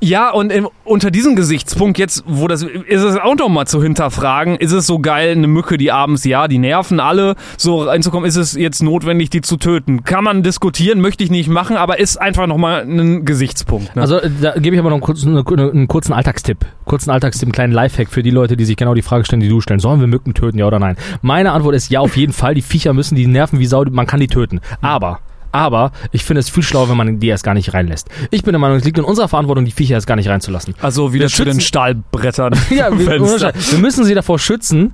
ja, 0.02 0.30
und 0.32 0.52
im, 0.52 0.70
unter 0.86 1.12
diesem 1.12 1.36
Gesichtspunkt 1.36 1.98
jetzt, 1.98 2.24
wo 2.26 2.48
das 2.48 2.64
ist 2.64 3.04
es 3.04 3.18
auch 3.18 3.36
noch 3.36 3.50
mal 3.50 3.66
zu 3.66 3.84
hinterfragen, 3.84 4.56
ist 4.56 4.72
es 4.72 4.88
so 4.88 5.00
geil, 5.00 5.32
eine 5.32 5.48
Mücke, 5.48 5.78
die 5.78 5.92
abends, 5.92 6.24
ja, 6.24 6.48
die 6.48 6.58
nerven 6.58 7.00
alle, 7.00 7.36
so 7.58 7.82
reinzukommen, 7.84 8.28
ist 8.28 8.38
es 8.38 8.54
jetzt 8.54 8.82
notwendig, 8.82 9.30
die 9.30 9.42
zu 9.42 9.58
töten? 9.58 10.04
Kann 10.06 10.24
man 10.24 10.42
diskutieren, 10.42 11.02
möchte 11.02 11.24
ich 11.24 11.30
nicht 11.32 11.50
machen, 11.50 11.76
aber 11.76 12.00
ist 12.00 12.18
einfach 12.18 12.48
noch 12.48 12.58
mal 12.58 12.82
ein 12.84 13.26
Gesichtspunkt. 13.26 13.96
Ne? 13.96 14.02
Also 14.02 14.20
da 14.42 14.52
gebe 14.58 14.76
ich 14.76 14.80
aber 14.80 14.90
noch 14.90 14.96
einen 14.98 15.04
kurzen, 15.04 15.38
eine- 15.38 15.72
einen 15.72 15.88
kurzen 15.88 16.14
Alltagstipp. 16.14 16.66
Kurzen 16.86 17.10
Alltagstipp, 17.12 17.48
einen 17.48 17.52
kleinen 17.54 17.74
Lifehack 17.74 18.10
für 18.10 18.24
die 18.24 18.32
Leute, 18.32 18.56
die 18.56 18.66
sich 18.66 18.78
genau 18.78 18.94
die 18.94 19.02
Frage 19.02 19.26
stellen, 19.26 19.42
die 19.42 19.50
du 19.50 19.60
stellen. 19.62 19.80
Sollen 19.80 20.00
wir 20.00 20.08
Mücken 20.08 20.34
töten, 20.34 20.58
ja 20.58 20.66
oder 20.66 20.80
nein? 20.80 20.96
Meine 21.22 21.52
Antwort 21.52 21.76
ist 21.76 21.90
ja, 21.92 22.00
auf 22.00 22.16
jeden 22.16 22.34
Fall. 22.34 22.56
Die 22.56 22.62
Viecher 22.62 22.94
müssen, 22.94 23.16
die 23.16 23.28
nerven 23.28 23.60
wie 23.60 23.66
Sau, 23.66 23.84
man 23.92 24.08
kann 24.08 24.20
die 24.22 24.28
töten. 24.28 24.62
Aber, 24.82 25.20
aber, 25.52 25.92
ich 26.12 26.24
finde 26.24 26.40
es 26.40 26.50
viel 26.50 26.64
schlauer, 26.64 26.90
wenn 26.90 26.98
man 26.98 27.20
die 27.20 27.28
erst 27.28 27.44
gar 27.44 27.54
nicht 27.54 27.74
reinlässt. 27.74 28.08
Ich 28.32 28.44
bin 28.44 28.54
der 28.54 28.60
Meinung, 28.60 28.78
es 28.78 28.84
liegt 28.84 28.98
in 28.98 29.04
unserer 29.04 29.28
Verantwortung, 29.28 29.66
die 29.66 29.72
Viecher 29.72 29.96
erst 29.96 30.08
gar 30.08 30.16
nicht 30.16 30.30
reinzulassen. 30.30 30.76
also 30.82 31.14
wieder 31.14 31.26
wir 31.26 31.30
zu 31.30 31.46
den 31.46 31.60
Stahlbrettern. 31.60 32.54
Ja, 32.70 32.98
wir, 32.98 33.08
wir 33.08 33.80
müssen 33.80 34.06
sie 34.06 34.14
davor 34.14 34.38
schützen, 34.38 34.94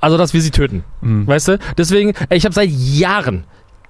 also 0.00 0.16
dass 0.16 0.32
wir 0.34 0.40
sie 0.40 0.50
töten. 0.50 0.84
Mhm. 1.00 1.26
Weißt 1.26 1.48
du? 1.48 1.58
Deswegen, 1.76 2.14
ich 2.30 2.44
habe 2.44 2.54
seit 2.54 2.70
Jahren 2.70 3.44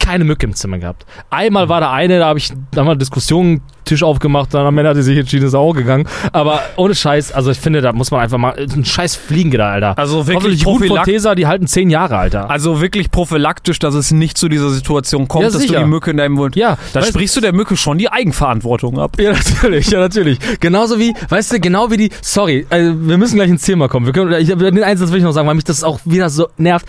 keine 0.05 0.25
Mücke 0.25 0.47
im 0.47 0.55
Zimmer 0.55 0.79
gehabt. 0.79 1.07
Einmal 1.31 1.69
war 1.69 1.81
da 1.81 1.93
eine, 1.93 2.19
da 2.19 2.27
habe 2.27 2.39
ich 2.39 2.53
da 2.73 2.83
mal 2.85 2.97
Diskussionen, 2.97 3.63
Tisch 3.85 4.03
aufgemacht, 4.05 4.55
dann 4.55 4.65
am 4.65 4.79
Ende 4.79 4.91
hat 4.91 4.97
sie 4.97 5.03
sich 5.03 5.19
entschieden, 5.19 5.45
ist 5.47 5.55
auch 5.55 5.73
gegangen. 5.75 6.07
Aber 6.33 6.61
ohne 6.77 6.95
Scheiß, 6.95 7.33
also 7.33 7.51
ich 7.51 7.59
finde, 7.59 7.81
da 7.81 7.93
muss 7.93 8.13
man 8.13 8.21
einfach 8.21 8.39
mal, 8.39 8.55
ein 8.57 8.85
scheiß 8.85 9.17
Fliegengitter, 9.17 9.67
Alter. 9.67 9.99
Also 9.99 10.27
wirklich 10.29 10.37
Hoffentlich 10.37 10.65
gut 10.65 10.79
von 10.79 10.89
prophylakt- 10.89 11.05
Tesa, 11.07 11.35
die 11.35 11.47
halten 11.49 11.67
zehn 11.67 11.91
Jahre, 11.91 12.17
Alter. 12.17 12.49
Also 12.49 12.81
wirklich 12.81 13.11
prophylaktisch, 13.11 13.81
dass 13.81 13.95
es 13.95 14.13
nicht 14.13 14.39
zu 14.39 14.49
dieser 14.49 14.71
Situation 14.71 15.27
kommt, 15.27 15.45
Ja, 15.45 15.51
dass 15.51 15.67
du 15.67 15.73
die 15.77 15.85
Mücke 15.85 16.13
in 16.13 16.17
deinem 16.17 16.35
Mund. 16.35 16.55
ja, 16.55 16.79
Da 16.93 17.03
sprichst 17.03 17.37
du 17.37 17.41
der 17.41 17.53
Mücke 17.53 17.77
schon 17.77 17.99
die 17.99 18.09
Eigenverantwortung 18.11 18.99
ab. 19.01 19.17
Ja, 19.21 19.33
natürlich, 19.33 19.91
ja, 19.91 19.99
natürlich. 19.99 20.39
Genauso 20.61 20.99
wie, 21.01 21.13
weißt 21.29 21.53
du, 21.53 21.61
genau 21.61 21.91
wie 21.91 21.97
die, 21.97 22.11
sorry, 22.21 22.67
also 22.71 22.95
wir 23.09 23.19
müssen 23.19 23.35
gleich 23.35 23.51
ins 23.51 23.63
Thema 23.65 23.89
kommen. 23.89 24.07
Wir 24.07 24.13
können, 24.13 24.33
ich, 24.41 24.49
den 24.49 24.83
Einsatz 24.85 25.11
will 25.11 25.19
ich 25.19 25.25
noch 25.25 25.33
sagen, 25.33 25.49
weil 25.49 25.57
mich 25.57 25.65
das 25.65 25.83
auch 25.83 25.99
wieder 26.05 26.31
so 26.31 26.49
nervt. 26.57 26.87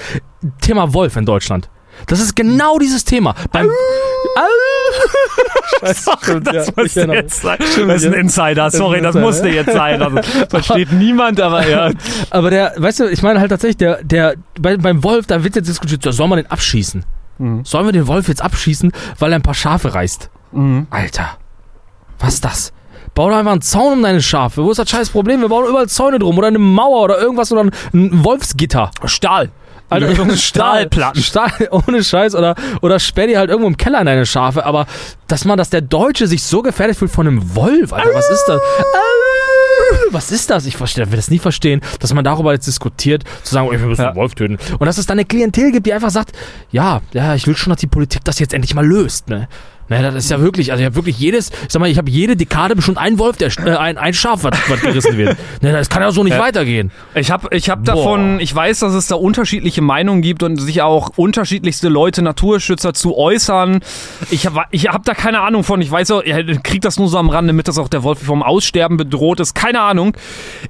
Thema 0.61 0.93
Wolf 0.93 1.15
in 1.15 1.25
Deutschland. 1.25 1.69
Das 2.07 2.19
ist 2.19 2.35
genau 2.35 2.77
dieses 2.79 3.05
Thema. 3.05 3.35
Beim, 3.51 3.69
Scheiße, 5.79 6.41
Das 6.41 6.67
ja, 6.67 6.73
musste 6.75 7.01
genau. 7.01 7.13
jetzt 7.13 7.41
sein. 7.41 7.57
Das 7.59 8.01
ist 8.01 8.05
ein 8.05 8.13
Insider, 8.13 8.71
sorry, 8.71 9.01
das 9.01 9.15
musste 9.15 9.49
jetzt 9.49 9.73
sein. 9.73 10.01
Also, 10.01 10.21
versteht 10.49 10.91
niemand, 10.91 11.39
aber 11.39 11.67
ja. 11.67 11.91
Aber 12.29 12.49
der, 12.49 12.73
weißt 12.77 13.01
du, 13.01 13.09
ich 13.09 13.21
meine 13.21 13.39
halt 13.39 13.49
tatsächlich, 13.49 13.77
der, 13.77 14.03
der, 14.03 14.35
bei, 14.59 14.77
beim 14.77 15.03
Wolf, 15.03 15.27
da 15.27 15.43
wird 15.43 15.55
jetzt 15.55 15.67
diskutiert, 15.67 16.03
soll 16.03 16.27
man 16.27 16.37
den 16.37 16.49
abschießen? 16.49 17.05
Mhm. 17.37 17.65
Sollen 17.65 17.85
wir 17.85 17.91
den 17.91 18.07
Wolf 18.07 18.27
jetzt 18.27 18.41
abschießen, 18.41 18.91
weil 19.19 19.31
er 19.31 19.35
ein 19.35 19.41
paar 19.43 19.53
Schafe 19.53 19.93
reißt? 19.93 20.29
Mhm. 20.51 20.87
Alter, 20.89 21.37
was 22.19 22.35
ist 22.35 22.45
das? 22.45 22.73
Bau 23.13 23.29
doch 23.29 23.37
einfach 23.37 23.51
einen 23.51 23.61
Zaun 23.61 23.93
um 23.93 24.01
deine 24.01 24.21
Schafe. 24.21 24.63
Wo 24.63 24.71
ist 24.71 24.77
das 24.77 24.89
scheiß 24.89 25.09
Problem? 25.09 25.41
Wir 25.41 25.49
bauen 25.49 25.67
überall 25.67 25.87
Zäune 25.87 26.17
drum 26.17 26.35
oder 26.37 26.47
eine 26.47 26.57
Mauer 26.57 27.03
oder 27.03 27.19
irgendwas 27.19 27.51
oder 27.51 27.61
ein 27.61 28.23
Wolfsgitter. 28.23 28.89
Stahl. 29.05 29.51
Lösung 29.99 30.29
ist 30.29 30.43
Stahlplatten. 30.43 31.21
Stahl, 31.21 31.51
ohne 31.71 32.03
Scheiß 32.03 32.35
oder, 32.35 32.55
oder 32.81 32.99
sperr 32.99 33.27
die 33.27 33.37
halt 33.37 33.49
irgendwo 33.49 33.67
im 33.67 33.77
Keller 33.77 33.99
in 33.99 34.05
deine 34.05 34.25
Schafe. 34.25 34.65
Aber 34.65 34.85
dass 35.27 35.45
man, 35.45 35.57
dass 35.57 35.69
der 35.69 35.81
Deutsche 35.81 36.27
sich 36.27 36.43
so 36.43 36.61
gefährdet 36.61 36.97
fühlt 36.97 37.11
von 37.11 37.27
einem 37.27 37.55
Wolf, 37.55 37.93
Alter, 37.93 38.13
was 38.13 38.29
ist 38.29 38.45
das? 38.47 38.61
was 40.11 40.31
ist 40.31 40.49
das? 40.49 40.65
Ich 40.65 40.77
verstehe, 40.77 41.09
will 41.09 41.15
das 41.17 41.29
nie 41.29 41.39
verstehen, 41.39 41.81
dass 41.99 42.13
man 42.13 42.23
darüber 42.23 42.53
jetzt 42.53 42.67
diskutiert, 42.67 43.23
zu 43.43 43.53
sagen, 43.53 43.67
oh, 43.67 43.71
wir 43.71 43.79
müssen 43.79 44.01
Ja. 44.01 44.11
den 44.11 44.15
Wolf 44.15 44.35
töten. 44.35 44.57
Und 44.79 44.85
dass 44.85 44.97
es 44.97 45.05
dann 45.05 45.15
eine 45.17 45.25
Klientel 45.25 45.71
gibt, 45.71 45.85
die 45.87 45.93
einfach 45.93 46.11
sagt, 46.11 46.35
ja, 46.71 47.01
ja, 47.13 47.35
ich 47.35 47.47
will 47.47 47.55
schon, 47.55 47.71
dass 47.71 47.79
die 47.79 47.87
Politik 47.87 48.23
das 48.23 48.39
jetzt 48.39 48.53
endlich 48.53 48.75
mal 48.75 48.85
löst, 48.85 49.29
ne? 49.29 49.47
Ne, 49.89 50.01
das 50.01 50.15
ist 50.15 50.31
ja 50.31 50.39
wirklich, 50.41 50.71
also 50.71 50.81
ich 50.81 50.85
habe 50.85 50.95
wirklich 50.95 51.19
jedes, 51.19 51.49
ich 51.49 51.55
sag 51.69 51.79
mal, 51.79 51.89
ich 51.89 51.97
habe 51.97 52.09
jede 52.09 52.35
Dekade 52.35 52.75
bestimmt 52.75 52.97
einen 52.97 53.19
Wolf, 53.19 53.37
der 53.37 53.49
äh, 53.65 53.75
ein, 53.75 53.97
ein 53.97 54.13
Schaf, 54.13 54.43
was, 54.43 54.53
was 54.69 54.81
gerissen 54.81 55.17
wird. 55.17 55.37
Ne, 55.61 55.71
das 55.71 55.89
kann 55.89 56.01
ja 56.01 56.11
so 56.11 56.23
nicht 56.23 56.33
Ja. 56.33 56.39
weitergehen. 56.39 56.91
Ich 57.15 57.31
habe 57.31 57.47
ich 57.55 57.69
hab 57.69 57.83
Boah. 57.85 57.95
davon, 57.95 58.39
ich 58.39 58.53
weiß, 58.53 58.79
dass 58.79 58.93
es 58.93 59.07
da 59.07 59.15
unterschiedliche 59.15 59.81
Meinungen 59.81 60.21
gibt 60.21 60.43
und 60.43 60.57
sich 60.57 60.81
auch 60.81 61.11
unterschiedlichste 61.15 61.89
Leute, 61.89 62.21
Naturschützer 62.21 62.93
zu 62.93 63.17
äußern. 63.17 63.81
Ich 64.31 64.45
habe 64.45 64.63
ich 64.71 64.87
hab 64.87 65.03
da 65.05 65.13
keine 65.13 65.41
Ahnung 65.41 65.63
von. 65.63 65.81
Ich 65.81 65.91
weiß 65.91 66.11
auch, 66.11 66.23
ich 66.23 66.63
krieg 66.63 66.81
das 66.81 66.97
nur 66.97 67.07
so 67.07 67.17
am 67.17 67.29
Rande 67.29 67.53
mit, 67.53 67.67
dass 67.67 67.77
auch 67.77 67.87
der 67.87 68.03
Wolf 68.03 68.23
vom 68.23 68.41
Aussterben 68.43 68.97
bedroht 68.97 69.39
ist. 69.39 69.53
Keine 69.53 69.81
Ahnung. 69.81 70.15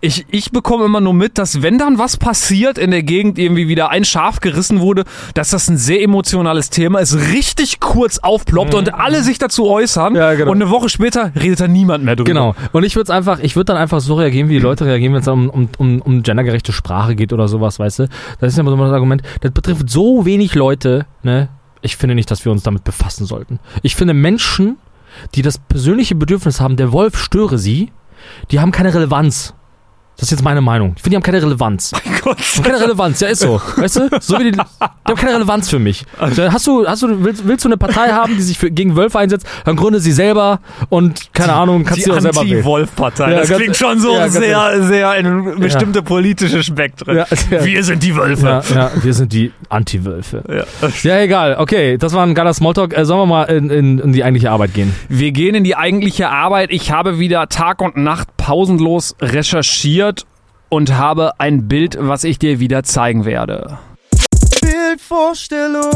Ich, 0.02 0.26
ich 0.30 0.52
bekomme 0.52 0.86
immer 0.86 1.02
nur 1.02 1.14
mit, 1.14 1.38
dass 1.38 1.62
wenn 1.62 1.78
dann 1.78 1.98
was 1.98 2.18
passiert 2.18 2.78
in 2.78 2.92
der 2.92 3.04
Gegend, 3.04 3.38
irgendwie 3.40 3.68
wieder 3.68 3.90
ein 3.90 4.06
Schaf 4.06 4.40
gerissen 4.40 4.80
wurde, 4.80 5.04
dass 5.34 5.50
das 5.52 5.68
ein 5.70 5.78
sehr 5.78 6.02
emotionales 6.02 6.70
Thema 6.70 7.00
ist, 7.00 7.16
richtig 7.32 7.80
kurz 7.80 8.20
aufploppt 8.20 8.74
und 8.74 8.94
alle 9.04 9.22
sich 9.24 9.38
dazu 9.38 9.70
äußern. 9.70 10.16
Ja, 10.16 10.34
genau. 10.34 10.52
Und 10.52 10.62
eine 10.62 10.72
Woche 10.72 10.90
später 10.90 11.32
redet 11.36 11.60
da 11.60 11.68
niemand 11.68 12.04
mehr 12.04 12.16
drüber. 12.16 12.28
Genau. 12.28 12.56
Und 12.72 12.84
ich 12.84 12.96
würde 12.96 13.04
es 13.04 13.10
einfach, 13.10 13.40
ich 13.40 13.56
würde 13.56 13.66
dann 13.66 13.78
einfach 13.78 14.00
so 14.00 14.16
reagieren, 14.16 14.50
wie 14.50 14.54
die 14.54 14.60
Leute 14.60 14.86
reagieren, 14.86 15.14
wenn 15.14 15.22
es 15.22 15.28
um, 15.28 15.50
um, 15.50 15.70
um, 15.78 16.02
um 16.02 16.24
gendergerechte 16.24 16.72
Sprache 16.72 17.16
geht 17.16 17.34
oder 17.34 17.48
sowas, 17.48 17.80
weißt 17.80 18.00
du? 18.00 18.08
Das 18.40 18.52
ist 18.52 18.58
ja 18.58 18.62
immer 18.62 18.72
so 18.72 18.78
das 18.78 18.94
Argument, 18.94 19.22
das 19.42 19.52
betrifft 19.52 19.90
so 19.90 20.26
wenig 20.26 20.56
Leute, 20.56 21.06
ne? 21.22 21.50
Ich 21.82 21.98
finde 21.98 22.16
nicht, 22.16 22.32
dass 22.32 22.46
wir 22.46 22.52
uns 22.52 22.64
damit 22.64 22.86
befassen 22.86 23.26
sollten. 23.26 23.60
Ich 23.82 23.96
finde 23.96 24.14
Menschen, 24.14 24.78
die 25.36 25.42
das 25.42 25.58
persönliche 25.58 26.16
Bedürfnis 26.16 26.62
haben, 26.62 26.78
der 26.78 26.94
Wolf 26.94 27.18
störe 27.18 27.58
sie, 27.58 27.92
die 28.52 28.62
haben 28.62 28.72
keine 28.72 28.94
Relevanz. 28.94 29.54
Das 30.16 30.24
ist 30.24 30.32
jetzt 30.32 30.44
meine 30.44 30.62
Meinung. 30.62 30.94
Ich 30.96 31.02
finde, 31.02 31.10
die 31.12 31.16
haben 31.18 31.24
keine 31.24 31.42
Relevanz. 31.42 31.92
Gott. 32.24 32.38
Die 32.40 32.58
haben 32.58 32.64
keine 32.64 32.82
Relevanz, 32.82 33.20
ja, 33.20 33.28
ist 33.30 33.42
so. 33.42 33.60
Weißt 33.78 33.96
du? 33.98 34.10
So 34.22 34.40
wie 34.40 34.46
die, 34.46 34.52
die 34.52 34.60
haben 34.60 35.16
keine 35.18 35.34
Relevanz 35.36 35.70
für 35.70 35.80
mich. 35.80 36.06
Hast 36.20 36.68
du, 36.68 36.88
hast 36.88 37.02
du, 37.02 37.24
willst, 37.24 37.48
willst 37.48 37.66
du 37.66 37.70
eine 37.70 37.78
Partei 37.78 38.10
haben, 38.12 38.36
die 38.38 38.42
sich 38.42 38.58
für, 38.58 38.72
gegen 38.72 38.96
Wölfe 38.96 39.20
einsetzt, 39.20 39.46
dann 39.66 39.76
gründe 39.76 40.00
sie 40.00 40.12
selber 40.12 40.60
und, 40.90 41.34
keine 41.34 41.54
Ahnung, 41.54 41.84
kannst 41.84 42.06
die 42.06 42.10
du 42.10 42.16
auch 42.16 42.22
selber 42.22 42.42
wählen. 42.42 42.58
Anti-Wolf-Partei. 42.58 43.32
Ja, 43.32 43.40
das 43.40 43.50
ganz- 43.50 43.62
klingt 43.62 43.76
schon 43.76 44.00
so 44.00 44.14
ja, 44.14 44.20
ganz 44.20 44.34
sehr, 44.34 44.84
sehr 44.84 45.16
in 45.16 45.60
bestimmte 45.60 46.04
politische 46.04 46.64
Spektren. 46.64 47.18
Ja, 47.18 47.26
ja. 47.50 47.66
Wir 47.66 47.84
sind 47.84 48.04
die 48.04 48.16
Wölfe. 48.16 48.46
Ja, 48.46 48.76
ja, 48.76 48.92
wir 49.02 49.14
sind 49.14 49.34
die 49.34 49.52
Anti-Wölfe. 49.70 50.44
Ja. 50.48 50.90
Ja, 51.04 51.20
egal. 51.22 51.56
Okay, 51.60 51.98
das 51.98 52.14
war 52.14 52.24
ein 52.26 52.36
geiler 52.36 52.54
Smalltalk. 52.54 52.96
Äh, 52.96 53.04
sollen 53.06 53.20
wir 53.22 53.26
mal 53.26 53.44
in, 53.46 53.70
in, 53.70 54.00
in 54.00 54.14
die 54.14 54.24
eigentliche 54.24 54.52
Arbeit 54.52 54.74
gehen? 54.74 54.94
Wir 55.10 55.32
gehen 55.32 55.56
in 55.56 55.64
die 55.64 55.76
eigentliche 55.76 56.30
Arbeit. 56.30 56.70
Ich 56.72 56.92
habe 56.92 57.20
wieder 57.20 57.50
Tag 57.50 57.82
und 57.82 57.98
Nacht 57.98 58.38
pausenlos 58.44 59.16
recherchiert 59.22 60.26
und 60.68 60.98
habe 60.98 61.40
ein 61.40 61.70
Bild, 61.70 61.98
was 61.98 62.26
ich 62.26 62.40
dir 62.40 62.60
wieder 62.60 62.84
zeigen 62.84 63.24
werde. 63.24 63.78
Bildvorstellung. 64.62 65.94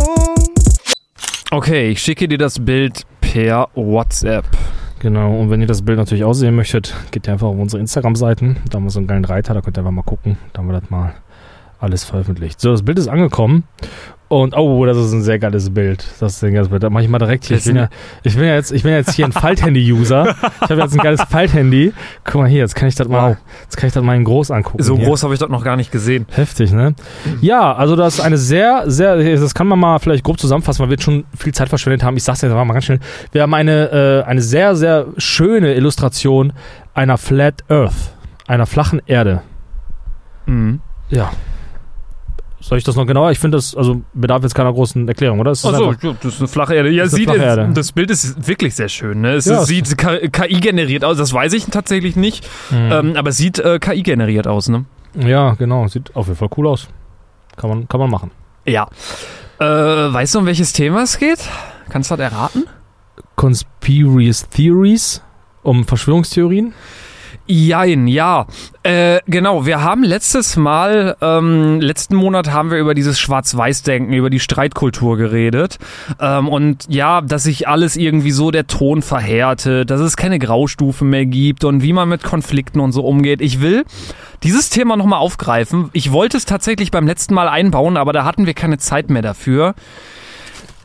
Okay, 1.52 1.90
ich 1.90 2.02
schicke 2.02 2.30
dir 2.30 2.38
das 2.38 2.64
Bild 2.64 3.02
per 3.20 3.68
WhatsApp. 3.76 4.46
Genau, 5.00 5.38
und 5.38 5.50
wenn 5.50 5.60
ihr 5.60 5.68
das 5.68 5.82
Bild 5.82 5.98
natürlich 5.98 6.24
aussehen 6.24 6.56
möchtet, 6.56 6.96
geht 7.12 7.28
ihr 7.28 7.34
einfach 7.34 7.48
auf 7.48 7.58
unsere 7.58 7.82
Instagram-Seiten. 7.82 8.56
Da 8.70 8.78
haben 8.78 8.86
wir 8.86 8.92
so 8.92 9.00
einen 9.00 9.10
geilen 9.10 9.26
Reiter, 9.26 9.54
da 9.54 9.60
könnt 9.60 9.78
ihr 9.78 9.82
einfach 9.82 9.92
mal 9.92 10.04
gucken. 10.04 10.38
Da 10.54 10.60
haben 10.60 10.70
wir 10.70 10.80
das 10.80 10.90
mal 10.90 11.16
alles 11.80 12.06
veröffentlicht. 12.06 12.62
So, 12.62 12.72
das 12.72 12.84
Bild 12.84 12.98
ist 12.98 13.10
angekommen. 13.10 13.66
Und, 14.30 14.58
oh, 14.58 14.86
das 14.86 14.98
ist 14.98 15.14
ein 15.14 15.22
sehr 15.22 15.40
geiles 15.40 15.70
Bild. 15.70 16.06
Das 16.20 16.36
ist 16.36 16.44
ein 16.44 16.54
geiles 16.54 16.68
Bild. 16.68 16.84
Da 16.84 16.90
mache 16.90 17.04
ich 17.04 17.10
mal 17.10 17.20
direkt 17.20 17.46
hier. 17.46 17.58
Ich 17.58 17.64
bin, 17.64 17.78
ja, 17.78 17.88
ich, 18.24 18.36
bin 18.36 18.44
ja 18.44 18.56
jetzt, 18.56 18.74
ich 18.74 18.84
bin 18.84 18.92
ja 18.92 18.98
jetzt 18.98 19.14
hier 19.14 19.24
ein 19.24 19.32
Falthandy-User. 19.32 20.36
Ich 20.64 20.70
habe 20.70 20.82
jetzt 20.82 20.94
ein 20.94 21.00
geiles 21.00 21.22
Falthandy. 21.22 21.94
Guck 22.26 22.42
mal 22.42 22.50
hier, 22.50 22.60
jetzt 22.60 22.76
kann 22.76 22.90
ich 22.90 22.96
das 22.96 23.08
mal, 23.08 23.38
jetzt 23.64 23.78
kann 23.78 23.88
ich 23.88 23.94
das 23.94 24.04
mal 24.04 24.16
in 24.18 24.26
groß 24.26 24.52
angucken. 24.52 24.84
So 24.84 24.98
hier. 24.98 25.06
groß 25.06 25.24
habe 25.24 25.34
ich 25.34 25.40
das 25.40 25.50
noch 25.50 25.64
gar 25.64 25.78
nicht 25.78 25.92
gesehen. 25.92 26.26
Heftig, 26.32 26.74
ne? 26.74 26.94
Ja, 27.40 27.74
also 27.74 27.96
das 27.96 28.16
ist 28.16 28.20
eine 28.20 28.38
sehr, 28.38 28.84
sehr, 28.88 29.16
das 29.16 29.54
kann 29.54 29.68
man 29.68 29.80
mal 29.80 30.00
vielleicht 30.00 30.26
grob 30.26 30.40
zusammenfassen, 30.40 30.82
weil 30.82 30.90
wir 30.90 30.96
jetzt 30.96 31.04
schon 31.04 31.24
viel 31.34 31.54
Zeit 31.54 31.70
verschwendet 31.70 32.04
haben. 32.04 32.18
Ich 32.18 32.24
sag's 32.24 32.42
jetzt 32.42 32.52
mal 32.52 32.68
ganz 32.68 32.84
schnell. 32.84 33.00
Wir 33.32 33.44
haben 33.44 33.54
eine, 33.54 34.24
äh, 34.26 34.30
eine 34.30 34.42
sehr, 34.42 34.76
sehr 34.76 35.06
schöne 35.18 35.74
Illustration 35.76 36.52
einer 36.94 37.18
Flat 37.18 37.64
Earth, 37.70 38.16
einer 38.48 38.66
flachen 38.66 39.02
Erde. 39.06 39.42
Mhm. 40.48 40.82
Ja. 41.10 41.32
Soll 42.68 42.78
ich 42.78 42.84
das 42.84 42.98
noch 42.98 43.06
genauer? 43.06 43.32
Ich 43.32 43.40
finde 43.40 43.58
das, 43.58 43.76
also 43.76 44.02
bedarf 44.14 44.44
jetzt 44.44 44.54
keiner 44.54 44.74
großen 44.74 45.08
Erklärung, 45.08 45.40
oder? 45.40 45.52
Achso, 45.52 45.94
das 45.94 46.34
ist 46.34 46.40
eine 46.40 46.48
flache 46.50 46.76
Erde. 46.76 46.90
Ja, 46.90 47.04
Das 47.04 47.14
sieht, 47.14 47.30
flache 47.30 47.40
Erde. 47.42 47.70
das 47.74 47.94
Bild 47.94 48.12
ist 48.12 48.46
wirklich 48.46 48.76
sehr 48.76 48.90
schön. 48.90 49.22
Ne? 49.22 49.36
Es 49.36 49.46
Ja, 49.46 49.62
ist, 49.62 49.68
sieht 49.68 49.98
KI 49.98 50.60
generiert 50.60 51.06
aus. 51.06 51.18
Das 51.18 51.32
weiß 51.32 51.54
ich 51.54 51.66
tatsächlich 51.68 52.18
nicht. 52.18 52.46
Mhm. 52.70 52.92
Ähm, 52.92 53.16
aber 53.16 53.30
es 53.30 53.38
sieht 53.38 53.60
äh, 53.60 53.80
KI 53.80 54.04
generiert 54.04 54.48
aus. 54.48 54.68
Ne? 54.68 54.84
ja, 55.16 55.54
genau. 55.54 55.88
Sieht 55.88 56.14
auf 56.16 56.28
jeden 56.28 56.38
Fall 56.38 56.50
cool 56.58 56.68
aus. 56.68 56.88
Kann 57.56 57.70
man, 57.70 57.88
kann 57.88 58.00
man 58.02 58.10
machen. 58.10 58.32
Ja. 58.66 58.90
Äh, 59.60 59.64
weißt 59.66 60.36
du, 60.36 60.40
um 60.40 60.46
welches 60.46 60.74
Thema 60.74 61.04
es 61.04 61.18
geht? 61.18 61.40
Kannst 61.90 62.12
du 62.12 62.18
das 62.18 62.32
erraten? 62.34 62.66
Conspiracy 63.38 64.46
Theories 64.50 65.22
um 65.64 65.86
Verschwörungstheorien. 65.86 66.74
Jein, 67.48 68.08
ja. 68.08 68.46
Äh, 68.84 69.20
genau, 69.26 69.66
wir 69.66 69.82
haben 69.82 70.04
letztes 70.04 70.58
Mal, 70.58 71.16
ähm, 71.22 71.80
letzten 71.80 72.16
Monat 72.16 72.52
haben 72.52 72.72
wir 72.72 72.78
über 72.78 72.94
dieses 72.94 73.20
Schwarz-Weiß-Denken, 73.20 74.12
über 74.14 74.30
die 74.30 74.42
Streitkultur 74.42 75.16
geredet. 75.18 75.80
Ähm, 76.20 76.50
und 76.50 76.86
ja, 76.90 77.22
dass 77.22 77.44
sich 77.44 77.68
alles 77.68 77.96
irgendwie 77.96 78.32
so 78.32 78.52
der 78.52 78.68
Ton 78.68 79.02
verhärtet, 79.02 79.90
dass 79.90 80.02
es 80.02 80.18
keine 80.18 80.40
Graustufen 80.40 81.10
mehr 81.10 81.26
gibt 81.26 81.64
und 81.64 81.82
wie 81.82 81.94
man 81.94 82.10
mit 82.10 82.24
Konflikten 82.24 82.82
und 82.82 82.92
so 82.92 83.02
umgeht. 83.06 83.42
Ich 83.42 83.62
will 83.62 83.86
dieses 84.44 84.70
Thema 84.70 84.98
nochmal 84.98 85.20
aufgreifen. 85.20 85.90
Ich 85.94 86.12
wollte 86.12 86.36
es 86.36 86.46
tatsächlich 86.46 86.92
beim 86.92 87.08
letzten 87.08 87.34
Mal 87.34 87.48
einbauen, 87.48 87.96
aber 87.96 88.12
da 88.12 88.26
hatten 88.26 88.46
wir 88.46 88.54
keine 88.54 88.78
Zeit 88.78 89.10
mehr 89.10 89.22
dafür. 89.22 89.74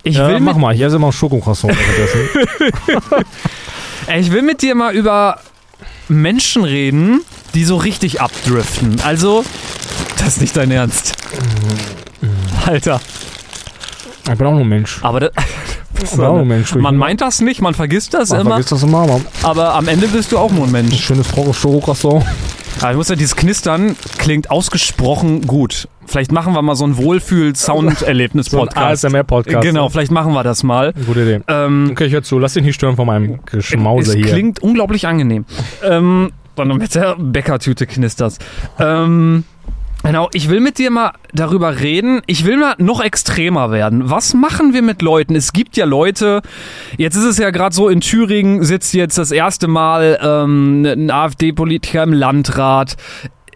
Ich 0.05 0.17
ja, 0.17 0.29
will 0.29 0.41
mach 0.41 0.57
mal, 0.57 0.75
ich 0.75 0.81
esse 0.81 0.97
immer 0.97 1.09
ein 1.09 1.13
Schokocroissant 1.13 1.77
währenddessen. 1.77 3.25
Äh, 4.09 4.19
Ich 4.19 4.33
will 4.33 4.43
mit 4.43 4.63
dir 4.63 4.75
mal 4.75 4.93
über 4.93 5.39
Menschen 6.09 6.65
reden, 6.65 7.21
die 7.55 7.65
so 7.65 7.77
richtig 7.77 8.21
abdriften. 8.21 9.01
Also, 9.03 9.45
das 10.19 10.29
ist 10.29 10.41
nicht 10.41 10.57
dein 10.57 10.71
Ernst. 10.71 11.15
Alter, 12.67 13.01
ich 14.31 14.39
bin 14.39 14.47
auch 14.47 14.53
nur 14.53 14.61
ein 14.61 14.69
Mensch. 14.69 15.01
aber 15.03 15.21
das, 15.21 15.31
Ich 16.03 16.11
bin 16.11 16.21
auch 16.25 16.33
nur 16.33 16.41
ein 16.43 16.49
Mensch. 16.49 16.75
man 16.75 16.97
meint 16.97 17.21
das 17.21 17.41
nicht, 17.41 17.61
man 17.61 17.75
vergisst 17.75 18.15
das 18.15 18.31
Man 18.31 18.41
immer, 18.43 18.51
vergisst 18.51 18.73
das 18.73 18.83
immer, 18.83 18.99
aber 19.03 19.21
aber 19.43 19.75
am 19.75 19.89
Ende 19.89 20.09
bist 20.09 20.33
du 20.33 20.39
auch 20.39 20.53
nur 20.53 20.65
ein 20.67 20.73
Mensch. 20.73 21.01
schönes 21.03 21.29
Schokocroissant. 21.29 22.25
Aber 22.81 22.91
ich 22.91 22.97
muss 22.97 23.09
ja, 23.09 23.17
dieses 23.17 23.37
Knistern 23.37 23.97
klingt 24.19 24.51
ausgesprochen 24.51 25.47
gut. 25.47 25.89
Vielleicht 26.07 26.33
machen 26.33 26.55
wir 26.55 26.63
mal 26.63 26.75
so 26.75 26.85
ein 26.85 26.95
So 26.95 27.03
Wohlfühl-Sounderlebnis-Podcast. 27.05 29.05
ASMR-Podcast. 29.05 29.63
Genau, 29.63 29.89
vielleicht 29.89 30.11
machen 30.11 30.33
wir 30.33 30.43
das 30.43 30.63
mal. 30.63 30.93
Gute 31.07 31.23
Idee. 31.23 31.41
Ähm, 31.49 31.89
Okay, 31.93 32.07
ich 32.07 32.13
höre 32.13 32.23
zu. 32.23 32.39
Lass 32.39 32.55
dich 32.55 32.65
nicht 32.65 32.75
stören 32.75 32.97
von 32.97 33.07
meinem 33.07 33.39
Geschmause 33.47 34.13
es 34.13 34.17
hier. 34.17 34.27
klingt 34.27 34.61
unglaublich 34.61 35.07
angenehm. 35.07 35.45
Ähm, 35.85 36.33
du 36.57 36.65
mit 36.75 36.95
der 36.95 37.15
Bäckertüte 37.19 37.87
knisterst. 37.87 38.45
Ähm, 38.81 39.45
genau, 40.03 40.29
ich 40.33 40.49
will 40.49 40.61
mit 40.61 40.79
dir 40.79 40.91
mal 40.91 41.13
darüber 41.33 41.81
reden. 41.81 42.23
Ich 42.27 42.45
will 42.45 42.57
mal 42.57 42.75
noch 42.79 43.03
extremer 43.03 43.71
werden. 43.71 44.11
Was 44.11 44.35
machen 44.35 44.73
wir 44.73 44.83
mit 44.83 45.03
Leuten? 45.03 45.35
Es 45.35 45.53
gibt 45.53 45.77
ja 45.77 45.85
Leute, 45.85 46.43
jetzt 46.97 47.17
ist 47.17 47.25
es 47.25 47.39
ja 47.39 47.51
gerade 47.51 47.75
so, 47.75 47.89
in 47.89 48.01
Thüringen 48.01 48.65
sitzt 48.65 48.95
jetzt 48.95 49.19
das 49.19 49.31
erste 49.31 49.69
Mal 49.69 50.19
ähm, 50.23 50.85
ein 50.85 51.11
AfD-Politiker 51.11 52.03
im 52.03 52.13
Landrat. 52.13 52.97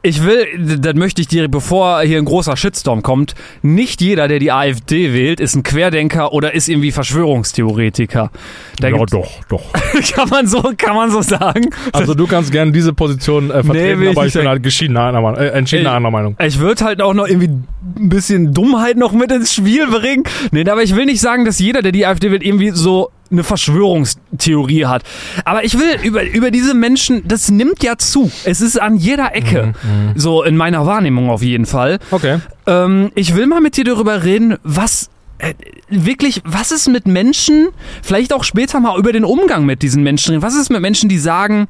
Ich 0.06 0.22
will, 0.24 0.78
dann 0.78 0.98
möchte 0.98 1.20
ich 1.20 1.26
dir, 1.26 1.48
bevor 1.48 2.00
hier 2.02 2.18
ein 2.18 2.26
großer 2.26 2.56
Shitstorm 2.56 3.02
kommt, 3.02 3.34
nicht 3.62 4.00
jeder, 4.00 4.28
der 4.28 4.38
die 4.38 4.52
AfD 4.52 5.12
wählt, 5.12 5.40
ist 5.40 5.56
ein 5.56 5.64
Querdenker 5.64 6.32
oder 6.32 6.54
ist 6.54 6.68
irgendwie 6.68 6.92
Verschwörungstheoretiker. 6.92 8.30
Da 8.78 8.88
ja, 8.88 9.04
doch, 9.04 9.42
doch. 9.48 9.64
kann 10.14 10.28
man 10.28 10.46
so, 10.46 10.62
kann 10.76 10.94
man 10.94 11.10
so 11.10 11.22
sagen. 11.22 11.70
Also 11.90 12.14
du 12.14 12.28
kannst 12.28 12.52
gerne 12.52 12.70
diese 12.70 12.92
Position 12.92 13.50
äh, 13.50 13.64
vertreten, 13.64 14.02
ich 14.02 14.10
aber 14.10 14.22
nicht 14.22 14.36
ich 14.36 14.40
bin 14.40 14.48
halt 14.48 14.62
geschiedener 14.62 15.38
äh, 15.38 15.48
entschiedener 15.48 15.90
anderer 15.90 16.12
Meinung. 16.12 16.36
Ich 16.40 16.60
würde 16.60 16.84
halt 16.84 17.02
auch 17.02 17.12
noch 17.12 17.26
irgendwie 17.26 17.48
ein 17.48 18.08
bisschen 18.08 18.54
Dummheit 18.54 18.96
noch 18.98 19.10
mit 19.10 19.32
ins 19.32 19.52
Spiel 19.52 19.88
bringen. 19.88 20.22
Nee, 20.52 20.70
aber 20.70 20.84
ich 20.84 20.94
will 20.94 21.06
nicht 21.06 21.20
sagen, 21.20 21.44
dass 21.44 21.58
jeder, 21.58 21.82
der 21.82 21.90
die 21.90 22.06
AfD 22.06 22.30
will, 22.30 22.46
irgendwie 22.46 22.70
so 22.70 23.10
eine 23.30 23.44
Verschwörungstheorie 23.44 24.86
hat. 24.86 25.02
Aber 25.44 25.64
ich 25.64 25.74
will 25.78 25.98
über, 26.02 26.22
über 26.24 26.50
diese 26.50 26.74
Menschen, 26.74 27.26
das 27.26 27.50
nimmt 27.50 27.82
ja 27.82 27.96
zu. 27.98 28.30
Es 28.44 28.60
ist 28.60 28.80
an 28.80 28.96
jeder 28.96 29.34
Ecke. 29.34 29.72
So 30.14 30.42
in 30.42 30.56
meiner 30.56 30.86
Wahrnehmung 30.86 31.30
auf 31.30 31.42
jeden 31.42 31.66
Fall. 31.66 31.98
Okay. 32.10 32.40
Ähm, 32.66 33.10
ich 33.14 33.34
will 33.34 33.46
mal 33.46 33.60
mit 33.60 33.76
dir 33.76 33.84
darüber 33.84 34.24
reden, 34.24 34.56
was 34.62 35.08
äh, 35.38 35.54
wirklich, 35.88 36.42
was 36.44 36.72
ist 36.72 36.88
mit 36.88 37.06
Menschen, 37.06 37.68
vielleicht 38.02 38.32
auch 38.32 38.44
später 38.44 38.80
mal 38.80 38.98
über 38.98 39.12
den 39.12 39.24
Umgang 39.24 39.66
mit 39.66 39.82
diesen 39.82 40.02
Menschen 40.02 40.30
reden. 40.32 40.42
Was 40.42 40.54
ist 40.54 40.70
mit 40.70 40.80
Menschen, 40.80 41.08
die 41.08 41.18
sagen, 41.18 41.66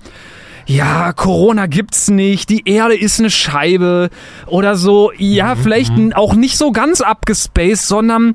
ja, 0.69 1.13
Corona 1.13 1.67
gibt's 1.67 2.09
nicht, 2.11 2.51
die 2.51 2.69
Erde 2.69 2.97
ist 2.97 3.21
eine 3.21 3.31
Scheibe 3.31 4.11
oder 4.47 4.75
so, 4.77 5.13
ja, 5.17 5.55
vielleicht 5.55 5.93
n- 5.97 6.13
auch 6.13 6.35
nicht 6.35 6.59
so 6.59 6.73
ganz 6.73 7.01
abgespaced, 7.01 7.87
sondern 7.87 8.35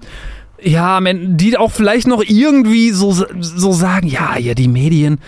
ja, 0.63 0.99
men- 0.99 1.37
die 1.37 1.57
auch 1.57 1.71
vielleicht 1.71 2.07
noch 2.07 2.23
irgendwie 2.25 2.91
so, 2.91 3.11
so 3.39 3.71
sagen, 3.71 4.07
ja, 4.07 4.37
ja, 4.37 4.53
die 4.53 4.67
Medien, 4.67 5.19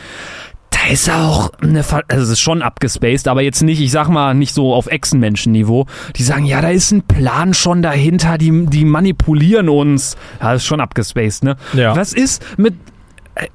da 0.70 0.80
da 0.86 0.92
ist 0.92 1.10
auch 1.10 1.52
eine, 1.62 1.82
Ver 1.82 2.02
also 2.10 2.24
es 2.26 2.30
ist 2.32 2.40
schon 2.42 2.62
abgespaced, 2.62 3.30
aber 3.30 3.42
jetzt 3.42 3.62
nicht, 3.64 3.80
ich 3.80 3.90
sag 3.92 4.10
mal, 4.10 4.34
nicht 4.34 4.54
so 4.54 4.74
auf 4.74 4.88
Echsenmenschen-Niveau. 4.88 5.86
Die 6.18 6.24
sagen, 6.24 6.44
ja, 6.46 6.60
da 6.62 6.70
ist 6.72 6.92
ein 6.92 7.04
Plan 7.04 7.54
schon 7.54 7.82
dahinter, 7.82 8.38
die, 8.38 8.66
die 8.66 8.84
manipulieren 8.84 9.70
uns. 9.70 10.18
Ja, 10.42 10.52
das 10.52 10.64
ist 10.64 10.68
schon 10.68 10.82
abgespaced, 10.82 11.44
ne? 11.46 11.56
Ja. 11.74 11.96
Was 11.96 12.12
ist 12.12 12.44
mit, 12.58 12.74
äh, 13.36 13.48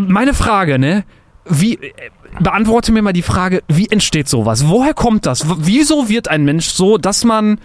meine 0.00 0.34
Frage, 0.34 0.80
ne? 0.80 1.04
Wie, 1.48 1.74
äh, 1.74 1.90
beantworte 2.40 2.90
mir 2.90 3.02
mal 3.02 3.12
die 3.12 3.22
Frage, 3.22 3.62
wie 3.68 3.86
entsteht 3.88 4.28
sowas? 4.28 4.66
Woher 4.66 4.94
kommt 4.94 5.26
das? 5.26 5.48
W- 5.48 5.54
Wieso 5.58 6.08
wird 6.08 6.26
ein 6.28 6.44
Mensch 6.44 6.66
so, 6.70 6.98
dass 6.98 7.22
man, 7.24 7.60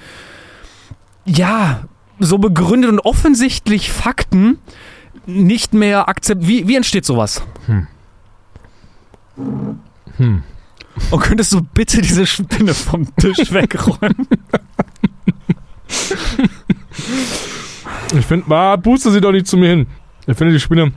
ja, 1.25 1.85
so 2.19 2.37
begründet 2.37 2.91
und 2.91 2.99
offensichtlich 2.99 3.91
Fakten 3.91 4.59
nicht 5.25 5.73
mehr 5.73 6.09
akzeptiert? 6.09 6.47
Wie, 6.47 6.67
wie 6.67 6.75
entsteht 6.75 7.05
sowas? 7.05 7.41
Hm. 7.67 7.87
Und 11.11 11.21
könntest 11.21 11.53
du 11.53 11.61
bitte 11.61 12.01
diese 12.01 12.25
Spinne 12.25 12.73
vom 12.73 13.13
Tisch 13.15 13.37
wegräumen? 13.51 14.27
Ich 18.17 18.25
finde, 18.25 18.55
ah, 18.55 18.77
puste 18.77 19.11
sie 19.11 19.21
doch 19.21 19.31
nicht 19.31 19.47
zu 19.47 19.57
mir 19.57 19.69
hin. 19.69 19.87
Ich 20.27 20.37
finde, 20.37 20.53
die 20.53 20.59
Spinne 20.59 20.93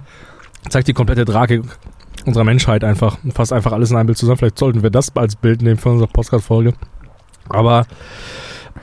zeigt 0.69 0.89
die 0.89 0.93
komplette 0.93 1.25
Tragik 1.25 1.63
unserer 2.25 2.45
Menschheit 2.45 2.85
einfach. 2.85 3.19
Fasst 3.35 3.53
einfach 3.53 3.73
alles 3.73 3.91
in 3.91 3.97
ein 3.97 4.07
Bild 4.07 4.19
zusammen. 4.19 4.39
Vielleicht 4.39 4.59
sollten 4.59 4.83
wir 4.83 4.91
das 4.91 5.15
als 5.17 5.37
Bild 5.37 5.63
nehmen 5.63 5.79
für 5.79 5.91
unsere 5.91 6.09
Podcast-Folge. 6.09 6.75
Aber, 7.49 7.87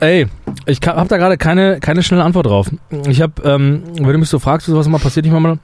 ey, 0.00 0.26
ich 0.66 0.80
habe 0.84 1.08
da 1.08 1.16
gerade 1.16 1.36
keine, 1.36 1.80
keine 1.80 2.02
schnelle 2.02 2.24
Antwort 2.24 2.46
drauf. 2.46 2.70
Ich 3.08 3.20
habe, 3.20 3.42
ähm, 3.42 3.82
wenn 3.94 4.12
du 4.12 4.18
mich 4.18 4.28
so 4.28 4.38
fragst, 4.38 4.66
sowas 4.66 4.86
immer 4.86 4.98
passiert, 4.98 5.26
ich 5.26 5.32
mal 5.32 5.58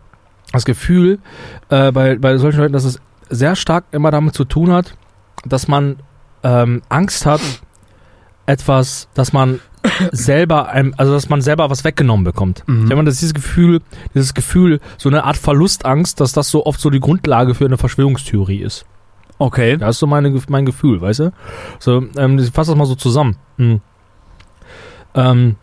das 0.52 0.64
Gefühl 0.64 1.18
äh, 1.70 1.92
bei, 1.92 2.16
bei 2.16 2.36
solchen 2.38 2.60
Leuten, 2.60 2.72
dass 2.72 2.84
es 2.84 3.00
sehr 3.30 3.56
stark 3.56 3.84
immer 3.92 4.10
damit 4.10 4.34
zu 4.34 4.44
tun 4.44 4.70
hat, 4.72 4.94
dass 5.44 5.68
man 5.68 5.96
ähm, 6.42 6.82
Angst 6.88 7.26
hat, 7.26 7.40
etwas, 8.46 9.08
dass 9.14 9.32
man 9.32 9.60
selber, 10.12 10.68
einem, 10.68 10.94
also 10.96 11.12
dass 11.12 11.28
man 11.28 11.40
selber 11.40 11.70
was 11.70 11.84
weggenommen 11.84 12.24
bekommt. 12.24 12.64
Mhm. 12.66 12.88
Wenn 12.88 12.96
man 12.96 13.06
das 13.06 13.18
dieses 13.18 13.34
Gefühl, 13.34 13.80
dieses 14.14 14.34
Gefühl, 14.34 14.80
so 14.98 15.08
eine 15.08 15.24
Art 15.24 15.36
Verlustangst, 15.36 16.20
dass 16.20 16.32
das 16.32 16.50
so 16.50 16.66
oft 16.66 16.80
so 16.80 16.90
die 16.90 17.00
Grundlage 17.00 17.54
für 17.54 17.64
eine 17.64 17.78
Verschwörungstheorie 17.78 18.62
ist. 18.62 18.84
Okay. 19.38 19.76
Das 19.76 19.96
ist 19.96 19.98
so 20.00 20.06
meine, 20.06 20.38
mein 20.48 20.66
Gefühl, 20.66 21.00
weißt 21.00 21.20
du? 21.20 21.32
So, 21.78 22.04
ähm, 22.16 22.38
ich 22.38 22.50
fasse 22.50 22.70
das 22.70 22.78
mal 22.78 22.86
so 22.86 22.94
zusammen. 22.94 23.36
Hm. 23.56 23.80
Ähm, 25.14 25.56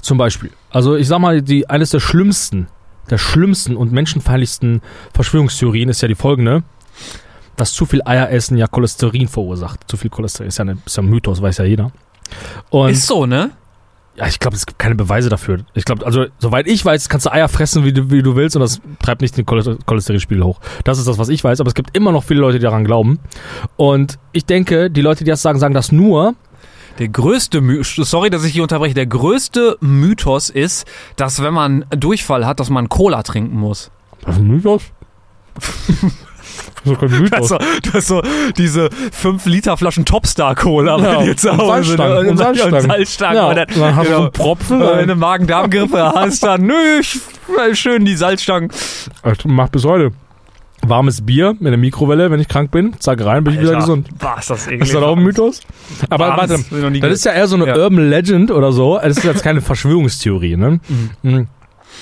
zum 0.00 0.18
Beispiel, 0.18 0.50
also 0.70 0.96
ich 0.96 1.08
sag 1.08 1.18
mal, 1.18 1.42
die, 1.42 1.68
eines 1.68 1.90
der 1.90 2.00
schlimmsten, 2.00 2.68
der 3.10 3.18
schlimmsten 3.18 3.76
und 3.76 3.92
menschenfeindlichsten 3.92 4.80
Verschwörungstheorien 5.14 5.88
ist 5.88 6.02
ja 6.02 6.08
die 6.08 6.14
folgende, 6.14 6.62
dass 7.56 7.72
zu 7.72 7.84
viel 7.86 8.00
Eieressen 8.04 8.56
ja 8.56 8.66
Cholesterin 8.66 9.28
verursacht. 9.28 9.80
Zu 9.88 9.96
viel 9.96 10.10
Cholesterin 10.10 10.48
ist 10.48 10.58
ja, 10.58 10.62
eine, 10.62 10.78
ist 10.84 10.96
ja 10.96 11.02
ein 11.02 11.08
Mythos, 11.08 11.42
weiß 11.42 11.58
ja 11.58 11.64
jeder. 11.64 11.92
Und 12.70 12.90
Ist 12.90 13.06
so, 13.06 13.26
ne? 13.26 13.50
ja, 14.14 14.26
ich 14.26 14.38
glaube, 14.38 14.56
es 14.56 14.66
gibt 14.66 14.78
keine 14.78 14.94
Beweise 14.94 15.28
dafür. 15.28 15.60
Ich 15.74 15.84
glaube, 15.84 16.04
also 16.04 16.26
soweit 16.38 16.66
ich 16.66 16.84
weiß, 16.84 17.08
kannst 17.08 17.26
du 17.26 17.32
Eier 17.32 17.48
fressen, 17.48 17.84
wie 17.84 17.92
du, 17.92 18.10
wie 18.10 18.22
du 18.22 18.36
willst 18.36 18.56
und 18.56 18.60
das 18.60 18.80
treibt 19.02 19.22
nicht 19.22 19.36
den 19.36 19.46
Cholester- 19.46 19.78
Cholesterinspiegel 19.86 20.44
hoch. 20.44 20.60
Das 20.84 20.98
ist 20.98 21.08
das, 21.08 21.18
was 21.18 21.28
ich 21.28 21.42
weiß, 21.42 21.60
aber 21.60 21.68
es 21.68 21.74
gibt 21.74 21.96
immer 21.96 22.12
noch 22.12 22.24
viele 22.24 22.40
Leute, 22.40 22.58
die 22.58 22.64
daran 22.64 22.84
glauben. 22.84 23.20
Und 23.76 24.18
ich 24.32 24.44
denke, 24.44 24.90
die 24.90 25.00
Leute, 25.00 25.24
die 25.24 25.30
das 25.30 25.42
sagen, 25.42 25.58
sagen 25.58 25.74
das 25.74 25.92
nur, 25.92 26.34
Der 26.98 27.08
größte 27.08 27.60
Mythos, 27.60 28.10
sorry, 28.10 28.30
dass 28.30 28.44
ich 28.44 28.52
hier 28.52 28.62
unterbreche, 28.62 28.94
der 28.94 29.06
größte 29.06 29.76
Mythos 29.80 30.50
ist, 30.50 30.86
dass 31.16 31.42
wenn 31.42 31.54
man 31.54 31.84
Durchfall 31.90 32.46
hat, 32.46 32.60
dass 32.60 32.70
man 32.70 32.88
Cola 32.88 33.22
trinken 33.22 33.56
muss. 33.58 33.90
das 34.24 34.36
ist 34.36 34.40
ein 34.42 34.46
Mythos. 34.48 34.82
das 35.54 35.64
ist 36.84 36.92
doch 36.92 37.00
kein 37.00 37.10
Mythos. 37.10 37.52
Also, 37.52 37.58
du 37.82 37.92
hast 37.94 38.06
so 38.08 38.22
diese 38.56 38.90
5 39.12 39.46
Liter 39.46 39.76
Flaschen 39.76 40.04
Topstar 40.04 40.54
Cola 40.54 40.98
Ja, 40.98 41.14
bei 41.18 41.24
dir 41.24 41.36
zu 41.36 41.56
Hause. 41.56 41.66
Salzstangen, 41.96 42.18
und 42.18 42.28
Und 42.28 42.36
Salzstangen. 42.38 42.80
Salzstangen. 42.82 43.36
ja, 43.36 43.48
Und 43.48 43.56
dann, 43.56 43.66
dann 43.74 43.96
hast 43.96 44.06
du 44.06 44.10
so 44.10 44.10
genau. 44.10 44.22
einen 44.24 44.32
Propfen. 44.32 44.80
wenn 44.80 44.86
du 44.86 44.94
eine 44.94 45.14
Magen-Darm-Grippe 45.14 46.12
hast, 46.14 46.42
dann 46.42 46.62
nö, 46.62 46.74
ich, 47.00 47.20
schön 47.78 48.04
die 48.04 48.16
Salzstangen. 48.16 48.70
ich 48.70 49.44
mach 49.44 49.68
bis 49.70 49.84
heute. 49.84 50.12
Warmes 50.86 51.24
Bier 51.24 51.54
mit 51.58 51.68
einer 51.68 51.76
Mikrowelle, 51.76 52.30
wenn 52.30 52.40
ich 52.40 52.48
krank 52.48 52.70
bin, 52.70 52.94
zack 52.98 53.24
rein, 53.24 53.44
bin 53.44 53.54
ich 53.54 53.60
wieder 53.60 53.76
gesund. 53.76 54.08
Ist 54.38 54.50
das 54.50 54.66
eklig. 54.66 54.82
Ist 54.82 54.94
das 54.94 55.02
auch 55.02 55.16
ein 55.16 55.22
Mythos? 55.22 55.60
Aber 56.10 56.28
Warmes, 56.28 56.70
warte, 56.72 57.00
Das 57.00 57.12
ist 57.12 57.24
ja 57.24 57.32
eher 57.32 57.46
so 57.46 57.56
eine 57.56 57.66
Ja. 57.66 57.76
Urban 57.76 58.10
Legend 58.10 58.50
oder 58.50 58.72
so. 58.72 58.98
Es 58.98 59.18
ist 59.18 59.24
jetzt 59.24 59.42
keine 59.44 59.60
Verschwörungstheorie, 59.62 60.56
ne? 60.56 60.80
Mhm. 61.22 61.46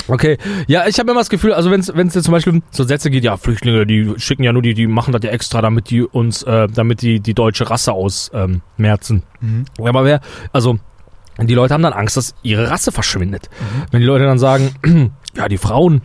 Okay, 0.08 0.38
ja, 0.66 0.86
ich 0.86 0.98
habe 0.98 1.10
immer 1.10 1.20
das 1.20 1.28
Gefühl, 1.28 1.52
also 1.52 1.70
wenn 1.70 1.80
es 1.80 2.14
jetzt 2.14 2.24
zum 2.24 2.32
Beispiel 2.32 2.62
so 2.70 2.84
Sätze 2.84 3.10
geht, 3.10 3.22
ja, 3.22 3.36
Flüchtlinge, 3.36 3.86
die 3.86 4.14
schicken 4.16 4.42
ja 4.44 4.52
nur 4.52 4.62
die, 4.62 4.74
die 4.74 4.86
machen 4.86 5.12
das 5.12 5.22
ja 5.22 5.30
extra, 5.30 5.60
damit 5.60 5.90
die 5.90 6.02
uns, 6.02 6.42
äh, 6.44 6.68
damit 6.68 7.02
die 7.02 7.20
die 7.20 7.34
deutsche 7.34 7.68
Rasse 7.68 7.92
ausmerzen. 7.92 9.22
Ähm. 9.42 9.64
Mhm. 9.78 9.86
Aber 9.86 10.04
wer, 10.04 10.20
also 10.52 10.78
die 11.38 11.54
Leute 11.54 11.74
haben 11.74 11.82
dann 11.82 11.92
Angst, 11.92 12.16
dass 12.16 12.34
ihre 12.42 12.70
Rasse 12.70 12.92
verschwindet. 12.92 13.50
Mhm. 13.50 13.82
Wenn 13.90 14.00
die 14.00 14.06
Leute 14.06 14.24
dann 14.24 14.38
sagen, 14.38 14.74
ja, 15.36 15.48
die 15.48 15.58
Frauen, 15.58 16.02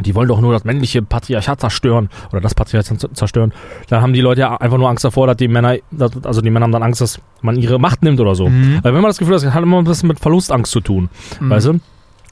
die 0.00 0.14
wollen 0.14 0.28
doch 0.28 0.40
nur 0.40 0.52
das 0.52 0.64
männliche 0.64 1.02
Patriarchat 1.02 1.60
zerstören 1.60 2.08
oder 2.30 2.40
das 2.40 2.54
Patriarchat 2.54 3.08
zerstören, 3.16 3.52
dann 3.88 4.02
haben 4.02 4.12
die 4.12 4.20
Leute 4.20 4.40
ja 4.42 4.56
einfach 4.56 4.78
nur 4.78 4.88
Angst 4.88 5.04
davor, 5.04 5.26
dass 5.26 5.36
die 5.36 5.48
Männer, 5.48 5.76
also 6.24 6.40
die 6.40 6.50
Männer 6.50 6.64
haben 6.64 6.72
dann 6.72 6.82
Angst, 6.82 7.00
dass 7.00 7.20
man 7.42 7.56
ihre 7.56 7.78
Macht 7.78 8.02
nimmt 8.02 8.20
oder 8.20 8.34
so. 8.34 8.48
Mhm. 8.48 8.80
Weil 8.82 8.94
wenn 8.94 9.02
man 9.02 9.10
das 9.10 9.18
Gefühl 9.18 9.34
hat, 9.36 9.42
das 9.42 9.52
hat 9.54 9.62
immer 9.62 9.84
was 9.86 10.02
mit 10.02 10.20
Verlustangst 10.20 10.72
zu 10.72 10.80
tun, 10.80 11.08
Mhm. 11.40 11.50
weißt 11.50 11.66
du? 11.66 11.80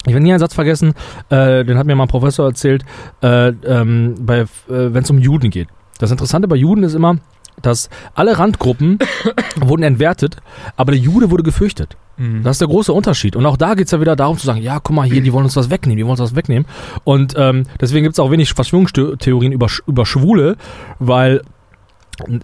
Ich 0.09 0.15
will 0.15 0.21
nie 0.21 0.31
einen 0.31 0.39
Satz 0.39 0.55
vergessen, 0.55 0.95
äh, 1.31 1.65
den 1.65 1.77
hat 1.79 1.87
mir 1.87 1.97
mal 1.97 2.05
ein 2.05 2.09
Professor 2.09 2.47
erzählt, 2.47 2.85
äh, 3.23 3.49
ähm, 3.49 4.15
äh, 4.29 4.45
wenn 4.69 5.03
es 5.03 5.11
um 5.11 5.19
Juden 5.19 5.51
geht. 5.51 5.69
Das 5.99 6.11
Interessante 6.13 6.47
bei 6.47 6.55
Juden 6.57 6.85
ist 6.85 6.95
immer, 6.95 7.17
dass 7.63 7.89
alle 8.15 8.39
Randgruppen 8.39 8.99
wurden 9.61 9.83
entwertet, 9.83 10.37
aber 10.77 10.93
der 10.93 11.01
Jude 11.01 11.31
wurde 11.31 11.43
gefürchtet. 11.43 11.97
Mhm. 12.17 12.43
Das 12.43 12.57
ist 12.57 12.61
der 12.61 12.69
große 12.69 12.93
Unterschied. 12.93 13.37
Und 13.37 13.47
auch 13.47 13.57
da 13.57 13.75
geht's 13.75 13.91
ja 13.91 14.01
wieder 14.01 14.17
darum 14.17 14.39
zu 14.39 14.47
sagen, 14.47 14.61
ja, 14.63 14.81
guck 14.81 14.95
mal 14.95 15.07
hier, 15.07 15.21
die 15.21 15.33
wollen 15.33 15.45
uns 15.45 15.57
was 15.57 15.71
wegnehmen, 15.71 15.99
die 15.99 16.05
wollen 16.05 16.13
uns 16.13 16.21
was 16.21 16.37
wegnehmen. 16.37 16.67
Und 17.05 17.35
ähm, 17.37 17.65
deswegen 17.81 18.05
gibt's 18.05 18.19
auch 18.19 18.31
wenig 18.31 18.53
Verschwörungstheorien 18.55 19.53
über, 19.53 19.69
über 19.87 20.07
Schwule, 20.07 20.57
weil 20.99 21.43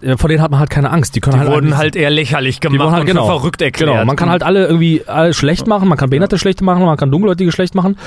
äh, 0.01 0.17
vor 0.17 0.29
denen 0.29 0.41
hat 0.41 0.51
man 0.51 0.59
halt 0.59 0.69
keine 0.69 0.91
Angst. 0.91 1.15
Die 1.15 1.19
können 1.19 1.37
Die 1.37 1.39
halt 1.39 1.51
wurden 1.51 1.77
halt 1.77 1.95
eher 1.95 2.09
lächerlich 2.11 2.59
gemacht 2.59 2.79
wurden 2.79 2.91
halt- 2.91 3.01
und 3.01 3.07
genau. 3.07 3.25
verrückt 3.25 3.61
erklärt. 3.61 3.91
Genau, 3.91 4.05
man 4.05 4.15
kann 4.15 4.29
halt 4.29 4.43
alle 4.43 4.65
irgendwie 4.65 5.03
alle 5.07 5.33
schlecht 5.33 5.67
machen, 5.67 5.87
man 5.87 5.97
kann 5.97 6.09
Behinderte 6.09 6.37
schlecht 6.37 6.61
machen, 6.61 6.85
man 6.85 6.97
kann 6.97 7.09
Dunkelhäutige 7.11 7.51
schlecht 7.51 7.73
machen, 7.73 7.97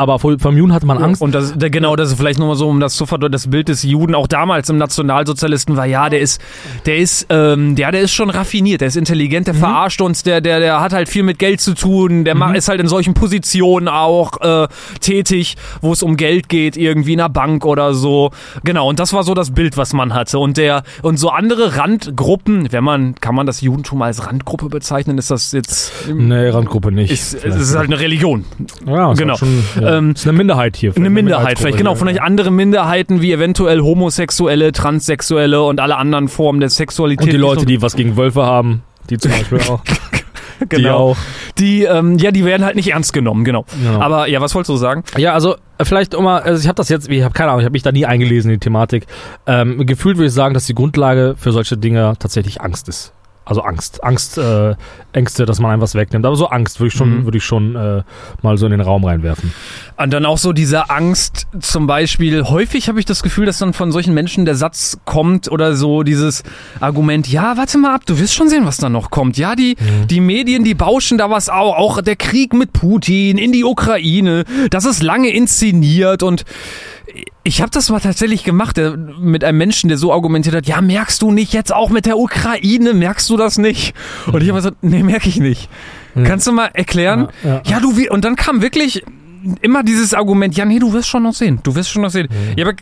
aber 0.00 0.18
vor, 0.18 0.36
vom 0.38 0.56
Juden 0.56 0.72
hatte 0.72 0.86
man 0.86 0.98
Angst. 0.98 1.22
Und 1.22 1.34
das, 1.34 1.54
genau, 1.58 1.94
das 1.96 2.10
ist 2.10 2.16
vielleicht 2.18 2.38
nochmal 2.38 2.56
so, 2.56 2.68
um 2.68 2.80
das 2.80 2.94
zu 2.94 3.06
verdeutlichen, 3.06 3.32
das 3.32 3.46
Bild 3.48 3.68
des 3.68 3.82
Juden 3.82 4.14
auch 4.14 4.26
damals 4.26 4.68
im 4.70 4.78
Nationalsozialisten 4.78 5.76
war, 5.76 5.86
ja, 5.86 6.08
der 6.08 6.20
ist, 6.20 6.40
der 6.86 6.96
ist, 6.98 7.26
ähm, 7.30 7.76
ja, 7.76 7.90
der 7.90 8.00
ist 8.00 8.12
schon 8.12 8.30
raffiniert, 8.30 8.80
der 8.80 8.88
ist 8.88 8.96
intelligent, 8.96 9.46
Mhm. 9.46 9.52
der 9.52 9.54
verarscht 9.60 10.00
uns, 10.00 10.22
der, 10.22 10.40
der, 10.40 10.58
der 10.60 10.80
hat 10.80 10.92
halt 10.92 11.08
viel 11.08 11.22
mit 11.22 11.38
Geld 11.38 11.60
zu 11.60 11.74
tun, 11.74 12.24
der 12.24 12.34
ma- 12.34 12.52
ist 12.52 12.68
halt 12.68 12.80
in 12.80 12.88
solchen 12.88 13.14
Positionen 13.14 13.88
auch 13.88 14.40
äh, 14.40 14.68
tätig, 15.00 15.56
wo 15.80 15.92
es 15.92 16.02
um 16.02 16.16
Geld 16.16 16.48
geht, 16.48 16.76
irgendwie 16.76 17.12
in 17.12 17.20
einer 17.20 17.28
Bank 17.28 17.64
oder 17.66 17.94
so. 17.94 18.30
Genau, 18.64 18.88
und 18.88 18.98
das 18.98 19.12
war 19.12 19.22
so 19.22 19.34
das 19.34 19.50
Bild, 19.52 19.76
was 19.76 19.92
man 19.92 20.14
hatte. 20.14 20.38
Und 20.38 20.56
der, 20.56 20.82
und 21.02 21.18
so 21.18 21.30
andere 21.30 21.76
Randgruppen, 21.76 22.72
wenn 22.72 22.82
man, 22.84 23.14
kann 23.16 23.34
man 23.34 23.46
das 23.46 23.60
Judentum 23.60 24.02
als 24.02 24.26
Randgruppe 24.26 24.66
bezeichnen, 24.68 25.18
ist 25.18 25.30
das 25.30 25.52
jetzt, 25.52 25.92
Nee, 26.12 26.48
Randgruppe 26.48 26.90
nicht. 26.90 27.10
ist, 27.12 27.34
es 27.34 27.54
ist 27.56 27.76
halt 27.76 27.88
eine 27.88 28.00
Religion. 28.00 28.44
ja, 28.86 29.12
genau. 29.12 29.36
Schon, 29.36 29.62
ja. 29.80 29.89
Ähm, 29.98 30.12
ist 30.12 30.26
eine 30.26 30.36
Minderheit 30.36 30.76
hier. 30.76 30.92
Eine 30.96 31.10
Minderheit, 31.10 31.58
vielleicht 31.58 31.78
genau, 31.78 31.94
vielleicht 31.94 32.20
andere 32.20 32.50
Minderheiten 32.50 33.20
wie 33.20 33.32
eventuell 33.32 33.80
Homosexuelle, 33.80 34.72
Transsexuelle 34.72 35.62
und 35.62 35.80
alle 35.80 35.96
anderen 35.96 36.28
Formen 36.28 36.60
der 36.60 36.70
Sexualität. 36.70 37.26
Und 37.26 37.32
die 37.32 37.38
Leute, 37.38 37.66
die 37.66 37.82
was 37.82 37.96
gegen 37.96 38.16
Wölfe 38.16 38.42
haben, 38.44 38.82
die 39.08 39.18
zum 39.18 39.32
Beispiel 39.32 39.60
auch. 39.68 39.82
Die 40.60 40.82
genau, 40.82 40.98
auch. 40.98 41.16
die, 41.58 41.84
ähm, 41.84 42.18
ja, 42.18 42.30
die 42.32 42.44
werden 42.44 42.64
halt 42.66 42.76
nicht 42.76 42.90
ernst 42.90 43.12
genommen, 43.14 43.44
genau. 43.44 43.64
Genau. 43.82 44.00
Aber 44.00 44.28
ja, 44.28 44.40
was 44.42 44.54
wolltest 44.54 44.68
du 44.68 44.76
sagen? 44.76 45.04
Ja, 45.16 45.32
also 45.32 45.56
äh, 45.78 45.84
vielleicht 45.84 46.14
um 46.14 46.24
mal, 46.24 46.42
also 46.42 46.60
ich 46.60 46.68
habe 46.68 46.76
das 46.76 46.90
jetzt, 46.90 47.08
ich 47.08 47.22
habe 47.22 47.32
keine 47.32 47.50
Ahnung, 47.50 47.60
ich 47.60 47.64
habe 47.64 47.72
mich 47.72 47.82
da 47.82 47.92
nie 47.92 48.04
eingelesen 48.04 48.50
in 48.50 48.56
die 48.56 48.64
Thematik. 48.64 49.06
Ähm, 49.46 49.86
gefühlt 49.86 50.18
würde 50.18 50.26
ich 50.26 50.34
sagen, 50.34 50.52
dass 50.52 50.66
die 50.66 50.74
Grundlage 50.74 51.34
für 51.38 51.52
solche 51.52 51.78
Dinge 51.78 52.14
tatsächlich 52.18 52.60
Angst 52.60 52.88
ist. 52.88 53.14
Also 53.50 53.62
Angst, 53.62 54.04
Angst, 54.04 54.38
äh, 54.38 54.76
Ängste, 55.12 55.44
dass 55.44 55.58
man 55.58 55.72
einem 55.72 55.82
was 55.82 55.96
wegnimmt. 55.96 56.24
Aber 56.24 56.36
so 56.36 56.46
Angst 56.46 56.78
würde 56.78 56.86
ich 56.88 56.94
schon, 56.94 57.18
Mhm. 57.20 57.24
würde 57.24 57.38
ich 57.38 57.44
schon 57.44 57.74
äh, 57.74 58.02
mal 58.42 58.56
so 58.56 58.64
in 58.66 58.70
den 58.70 58.80
Raum 58.80 59.04
reinwerfen. 59.04 59.52
Und 59.96 60.12
dann 60.12 60.24
auch 60.24 60.38
so 60.38 60.52
diese 60.52 60.88
Angst, 60.88 61.48
zum 61.58 61.88
Beispiel, 61.88 62.44
häufig 62.44 62.88
habe 62.88 63.00
ich 63.00 63.06
das 63.06 63.24
Gefühl, 63.24 63.46
dass 63.46 63.58
dann 63.58 63.72
von 63.72 63.90
solchen 63.90 64.14
Menschen 64.14 64.44
der 64.44 64.54
Satz 64.54 64.98
kommt 65.04 65.50
oder 65.50 65.74
so 65.74 66.04
dieses 66.04 66.44
Argument, 66.78 67.26
ja, 67.26 67.56
warte 67.56 67.76
mal 67.78 67.92
ab, 67.92 68.02
du 68.06 68.20
wirst 68.20 68.34
schon 68.34 68.48
sehen, 68.48 68.66
was 68.66 68.76
da 68.76 68.88
noch 68.88 69.10
kommt. 69.10 69.36
Ja, 69.36 69.56
die, 69.56 69.74
die 70.08 70.20
Medien, 70.20 70.62
die 70.62 70.74
bauschen 70.74 71.18
da 71.18 71.28
was 71.28 71.48
auch, 71.48 71.76
auch 71.76 72.00
der 72.02 72.14
Krieg 72.16 72.54
mit 72.54 72.72
Putin 72.72 73.36
in 73.36 73.50
die 73.50 73.64
Ukraine, 73.64 74.44
das 74.70 74.84
ist 74.84 75.02
lange 75.02 75.30
inszeniert 75.30 76.22
und 76.22 76.44
ich 77.42 77.60
habe 77.60 77.70
das 77.70 77.90
mal 77.90 78.00
tatsächlich 78.00 78.44
gemacht 78.44 78.76
der, 78.76 78.96
mit 78.96 79.44
einem 79.44 79.58
Menschen, 79.58 79.88
der 79.88 79.98
so 79.98 80.12
argumentiert 80.12 80.54
hat, 80.54 80.66
ja, 80.66 80.80
merkst 80.80 81.22
du 81.22 81.30
nicht 81.32 81.52
jetzt 81.52 81.72
auch 81.74 81.90
mit 81.90 82.06
der 82.06 82.18
Ukraine, 82.18 82.94
merkst 82.94 83.28
du 83.30 83.36
das 83.36 83.58
nicht? 83.58 83.94
Und 84.26 84.42
ich 84.42 84.48
habe 84.48 84.58
gesagt, 84.58 84.78
nee, 84.82 85.02
merke 85.02 85.28
ich 85.28 85.38
nicht. 85.38 85.68
Kannst 86.24 86.46
du 86.46 86.52
mal 86.52 86.70
erklären? 86.74 87.28
Ja, 87.44 87.50
ja. 87.50 87.62
Ja, 87.66 87.80
du, 87.80 87.96
wie- 87.96 88.10
und 88.10 88.24
dann 88.24 88.36
kam 88.36 88.62
wirklich 88.62 89.04
immer 89.62 89.82
dieses 89.82 90.12
Argument, 90.12 90.56
ja, 90.56 90.64
nee, 90.64 90.78
du 90.78 90.92
wirst 90.92 91.08
schon 91.08 91.22
noch 91.22 91.34
sehen. 91.34 91.60
Du 91.62 91.74
wirst 91.74 91.90
schon 91.90 92.02
noch 92.02 92.10
sehen. 92.10 92.28
Ja, 92.56 92.66
aber 92.66 92.76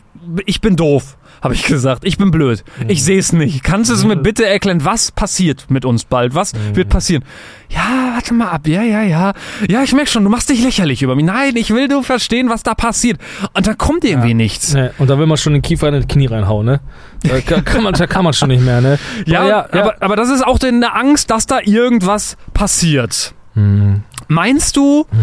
ich 0.45 0.61
bin 0.61 0.75
doof. 0.75 1.17
Habe 1.41 1.53
ich 1.53 1.63
gesagt. 1.63 2.03
Ich 2.05 2.17
bin 2.17 2.31
blöd. 2.31 2.63
Mhm. 2.81 2.89
Ich 2.89 3.03
sehe 3.03 3.19
es 3.19 3.33
nicht. 3.33 3.63
Kannst 3.63 3.89
du 3.89 3.95
es 3.95 4.03
mir 4.05 4.15
bitte 4.15 4.45
erklären, 4.45 4.83
was 4.85 5.11
passiert 5.11 5.65
mit 5.69 5.85
uns 5.85 6.03
bald? 6.05 6.35
Was 6.35 6.53
Mhm. 6.53 6.75
wird 6.75 6.89
passieren? 6.89 7.23
Ja, 7.69 8.11
warte 8.15 8.33
mal 8.33 8.49
ab. 8.49 8.67
Ja, 8.67 8.81
ja, 8.81 9.03
ja. 9.03 9.33
Ja, 9.69 9.83
ich 9.83 9.93
merke 9.93 10.09
schon, 10.09 10.23
du 10.23 10.29
machst 10.29 10.49
dich 10.49 10.63
lächerlich 10.63 11.01
über 11.03 11.15
mich. 11.15 11.25
Nein, 11.25 11.55
ich 11.55 11.69
will 11.73 11.87
nur 11.87 12.03
verstehen, 12.03 12.49
was 12.49 12.63
da 12.63 12.73
passiert. 12.73 13.19
Und 13.53 13.67
da 13.67 13.73
kommt 13.75 14.03
irgendwie 14.03 14.33
nichts. 14.33 14.73
Nee, 14.73 14.89
und 14.97 15.09
da 15.09 15.19
will 15.19 15.27
man 15.27 15.37
schon 15.37 15.53
den 15.53 15.61
Kiefer 15.61 15.87
in 15.89 15.93
das 15.93 16.07
Knie 16.07 16.25
reinhauen, 16.27 16.65
ne? 16.65 16.79
Da 17.23 17.39
kann, 17.61 17.83
man, 17.83 17.93
da 17.93 18.07
kann 18.07 18.23
man 18.23 18.33
schon 18.33 18.49
nicht 18.49 18.63
mehr, 18.63 18.81
ne? 18.81 18.97
Ja, 19.25 19.43
ja, 19.47 19.67
ja. 19.73 19.81
Aber, 19.81 19.95
aber 19.99 20.15
das 20.15 20.29
ist 20.29 20.45
auch 20.45 20.59
eine 20.61 20.93
Angst, 20.95 21.29
dass 21.29 21.45
da 21.45 21.59
irgendwas 21.63 22.37
passiert. 22.53 23.33
Hm. 23.53 24.03
Meinst 24.27 24.75
du, 24.77 25.05
äh, 25.11 25.15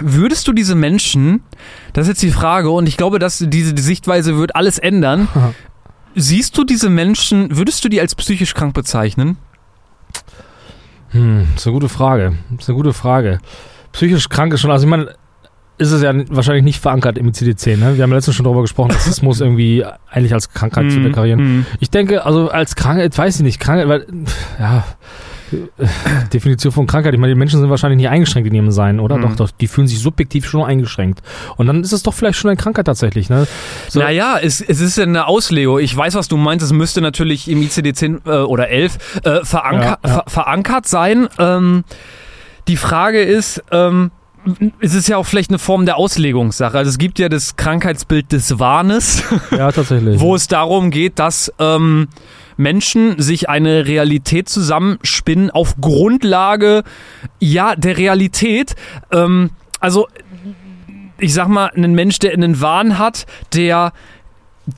würdest 0.00 0.48
du 0.48 0.52
diese 0.52 0.74
Menschen, 0.74 1.42
das 1.92 2.06
ist 2.06 2.08
jetzt 2.08 2.22
die 2.22 2.30
Frage, 2.30 2.70
und 2.70 2.86
ich 2.86 2.96
glaube, 2.96 3.18
dass 3.18 3.44
diese 3.46 3.74
die 3.74 3.82
Sichtweise 3.82 4.36
wird 4.36 4.56
alles 4.56 4.78
ändern. 4.78 5.28
Siehst 6.14 6.58
du 6.58 6.64
diese 6.64 6.90
Menschen, 6.90 7.56
würdest 7.56 7.84
du 7.84 7.88
die 7.88 8.00
als 8.00 8.14
psychisch 8.14 8.54
krank 8.54 8.74
bezeichnen? 8.74 9.36
Hm, 11.10 11.46
ist 11.56 11.66
eine 11.66 11.74
gute 11.74 11.88
Frage. 11.88 12.34
Ist 12.58 12.68
eine 12.68 12.76
gute 12.76 12.92
Frage. 12.92 13.38
Psychisch 13.92 14.28
krank 14.28 14.52
ist 14.52 14.60
schon, 14.60 14.70
also 14.70 14.86
ich 14.86 14.90
meine, 14.90 15.14
ist 15.78 15.92
es 15.92 16.02
ja 16.02 16.12
wahrscheinlich 16.28 16.64
nicht 16.64 16.80
verankert 16.80 17.16
im 17.16 17.30
ICD-10, 17.30 17.78
ne? 17.78 17.96
Wir 17.96 18.02
haben 18.02 18.12
letztens 18.12 18.36
schon 18.36 18.44
darüber 18.44 18.60
gesprochen, 18.60 18.90
Rassismus 18.90 19.40
irgendwie 19.40 19.84
eigentlich 20.10 20.34
als 20.34 20.50
Krankheit 20.50 20.90
zu 20.92 21.00
deklarieren. 21.00 21.40
Mhm. 21.40 21.66
Ich 21.80 21.90
denke, 21.90 22.26
also 22.26 22.50
als 22.50 22.76
Krankheit, 22.76 23.16
weiß 23.16 23.36
ich 23.36 23.42
nicht, 23.42 23.60
Krankheit, 23.60 23.88
weil, 23.88 24.06
ja, 24.58 24.84
Definition 26.32 26.72
von 26.72 26.86
Krankheit, 26.86 27.14
ich 27.14 27.20
meine, 27.20 27.32
die 27.34 27.38
Menschen 27.38 27.60
sind 27.60 27.70
wahrscheinlich 27.70 27.98
nicht 27.98 28.08
eingeschränkt 28.08 28.48
in 28.48 28.54
ihrem 28.54 28.70
Sein, 28.70 29.00
oder? 29.00 29.16
Mhm. 29.16 29.22
Doch, 29.22 29.36
doch, 29.36 29.50
die 29.50 29.66
fühlen 29.66 29.86
sich 29.86 30.00
subjektiv 30.00 30.46
schon 30.48 30.64
eingeschränkt. 30.64 31.20
Und 31.56 31.66
dann 31.66 31.82
ist 31.82 31.92
es 31.92 32.02
doch 32.02 32.14
vielleicht 32.14 32.38
schon 32.38 32.50
eine 32.50 32.56
Krankheit 32.56 32.86
tatsächlich, 32.86 33.30
ne? 33.30 33.46
So, 33.88 34.00
Naja, 34.00 34.38
es, 34.40 34.60
es 34.60 34.80
ist 34.80 34.96
ja 34.98 35.04
eine 35.04 35.26
Auslegung. 35.26 35.78
Ich 35.80 35.96
weiß, 35.96 36.14
was 36.14 36.28
du 36.28 36.36
meinst. 36.36 36.64
Es 36.64 36.72
müsste 36.72 37.00
natürlich 37.00 37.48
im 37.48 37.60
ICD-10 37.60 38.26
äh, 38.26 38.42
oder 38.42 38.68
11 38.68 39.22
äh, 39.24 39.44
veranker 39.44 39.98
Ja, 40.04 40.08
ja. 40.08 40.10
Ver 40.10 40.24
verankert 40.26 40.86
sein. 40.86 41.28
Ähm, 41.38 41.84
die 42.68 42.76
Frage 42.76 43.22
ist, 43.22 43.62
ähm, 43.70 44.10
es 44.80 44.94
ist 44.94 45.08
ja 45.08 45.16
auch 45.16 45.26
vielleicht 45.26 45.50
eine 45.50 45.58
Form 45.58 45.84
der 45.84 45.96
Auslegungssache. 45.96 46.78
Also 46.78 46.88
es 46.88 46.98
gibt 46.98 47.18
ja 47.18 47.28
das 47.28 47.56
Krankheitsbild 47.56 48.32
des 48.32 48.58
Wahnes, 48.58 49.22
ja, 49.50 49.70
tatsächlich. 49.70 50.20
wo 50.20 50.34
es 50.34 50.46
darum 50.48 50.90
geht, 50.90 51.18
dass 51.18 51.52
ähm, 51.58 52.08
Menschen 52.60 53.20
sich 53.20 53.48
eine 53.48 53.86
Realität 53.86 54.48
zusammenspinnen 54.48 55.50
auf 55.50 55.80
Grundlage 55.80 56.84
ja 57.40 57.74
der 57.74 57.96
Realität. 57.96 58.76
Ähm, 59.10 59.50
also 59.80 60.06
ich 61.18 61.34
sag 61.34 61.48
mal, 61.48 61.70
ein 61.74 61.94
Mensch, 61.94 62.18
der 62.18 62.32
einen 62.32 62.60
Wahn 62.60 62.98
hat, 62.98 63.26
der 63.54 63.92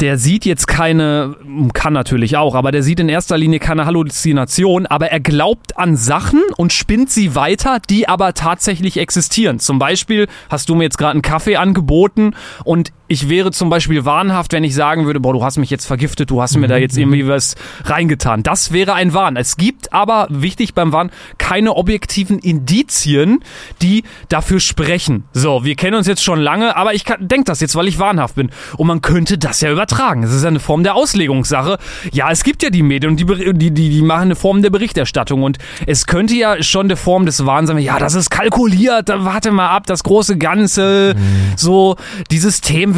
der 0.00 0.16
sieht 0.16 0.44
jetzt 0.44 0.66
keine, 0.66 1.36
kann 1.74 1.92
natürlich 1.92 2.36
auch, 2.36 2.54
aber 2.54 2.72
der 2.72 2.82
sieht 2.82 3.00
in 3.00 3.08
erster 3.08 3.36
Linie 3.36 3.58
keine 3.58 3.84
Halluzination, 3.84 4.86
aber 4.86 5.10
er 5.10 5.20
glaubt 5.20 5.76
an 5.76 5.96
Sachen 5.96 6.40
und 6.56 6.72
spinnt 6.72 7.10
sie 7.10 7.34
weiter, 7.34 7.78
die 7.90 8.08
aber 8.08 8.32
tatsächlich 8.32 8.96
existieren. 8.98 9.58
Zum 9.58 9.78
Beispiel 9.78 10.28
hast 10.48 10.68
du 10.68 10.74
mir 10.74 10.84
jetzt 10.84 10.98
gerade 10.98 11.12
einen 11.12 11.22
Kaffee 11.22 11.56
angeboten 11.56 12.34
und 12.64 12.92
ich 13.12 13.28
wäre 13.28 13.50
zum 13.50 13.68
Beispiel 13.68 14.06
wahnhaft, 14.06 14.54
wenn 14.54 14.64
ich 14.64 14.74
sagen 14.74 15.04
würde, 15.04 15.20
boah, 15.20 15.34
du 15.34 15.44
hast 15.44 15.58
mich 15.58 15.68
jetzt 15.68 15.84
vergiftet, 15.84 16.30
du 16.30 16.40
hast 16.40 16.56
mir 16.56 16.66
da 16.66 16.78
jetzt 16.78 16.96
irgendwie 16.96 17.28
was 17.28 17.56
reingetan. 17.84 18.42
Das 18.42 18.72
wäre 18.72 18.94
ein 18.94 19.12
Wahn. 19.12 19.36
Es 19.36 19.58
gibt 19.58 19.92
aber, 19.92 20.26
wichtig 20.30 20.72
beim 20.72 20.92
Wahn, 20.92 21.10
keine 21.36 21.76
objektiven 21.76 22.38
Indizien, 22.38 23.40
die 23.82 24.04
dafür 24.30 24.60
sprechen. 24.60 25.24
So, 25.34 25.62
wir 25.62 25.74
kennen 25.74 25.96
uns 25.96 26.06
jetzt 26.06 26.24
schon 26.24 26.40
lange, 26.40 26.74
aber 26.74 26.94
ich 26.94 27.04
denke 27.04 27.44
das 27.44 27.60
jetzt, 27.60 27.76
weil 27.76 27.86
ich 27.86 27.98
wahnhaft 27.98 28.36
bin. 28.36 28.50
Und 28.78 28.86
man 28.86 29.02
könnte 29.02 29.36
das 29.36 29.60
ja 29.60 29.70
übertragen. 29.70 30.22
Es 30.22 30.32
ist 30.32 30.42
ja 30.42 30.48
eine 30.48 30.60
Form 30.60 30.82
der 30.82 30.94
Auslegungssache. 30.94 31.76
Ja, 32.12 32.30
es 32.30 32.44
gibt 32.44 32.62
ja 32.62 32.70
die 32.70 32.82
Medien 32.82 33.10
und 33.10 33.20
die, 33.20 33.26
die, 33.52 33.70
die, 33.72 33.90
die 33.90 34.02
machen 34.02 34.22
eine 34.22 34.36
Form 34.36 34.62
der 34.62 34.70
Berichterstattung. 34.70 35.42
Und 35.42 35.58
es 35.86 36.06
könnte 36.06 36.34
ja 36.34 36.62
schon 36.62 36.86
eine 36.86 36.96
Form 36.96 37.26
des 37.26 37.44
Wahns 37.44 37.68
sein, 37.68 37.76
ja, 37.76 37.98
das 37.98 38.14
ist 38.14 38.30
kalkuliert, 38.30 39.10
warte 39.14 39.50
mal 39.50 39.68
ab, 39.68 39.86
das 39.86 40.02
große 40.02 40.38
Ganze, 40.38 41.14
so 41.56 41.96
die 42.30 42.38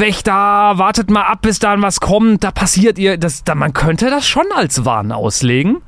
Systemwächter, 0.05 0.33
wartet 0.79 1.11
mal 1.11 1.23
ab, 1.23 1.39
bis 1.43 1.59
da 1.59 1.81
was 1.81 2.01
kommt, 2.01 2.45
da 2.45 2.51
passiert 2.51 2.99
ihr, 2.99 3.17
das, 3.17 3.43
da, 3.43 3.55
man 3.55 3.73
könnte 3.73 4.11
das 4.11 4.27
schon 4.29 4.45
als 4.55 4.85
Wahn 4.85 5.13
auslegen. 5.13 5.81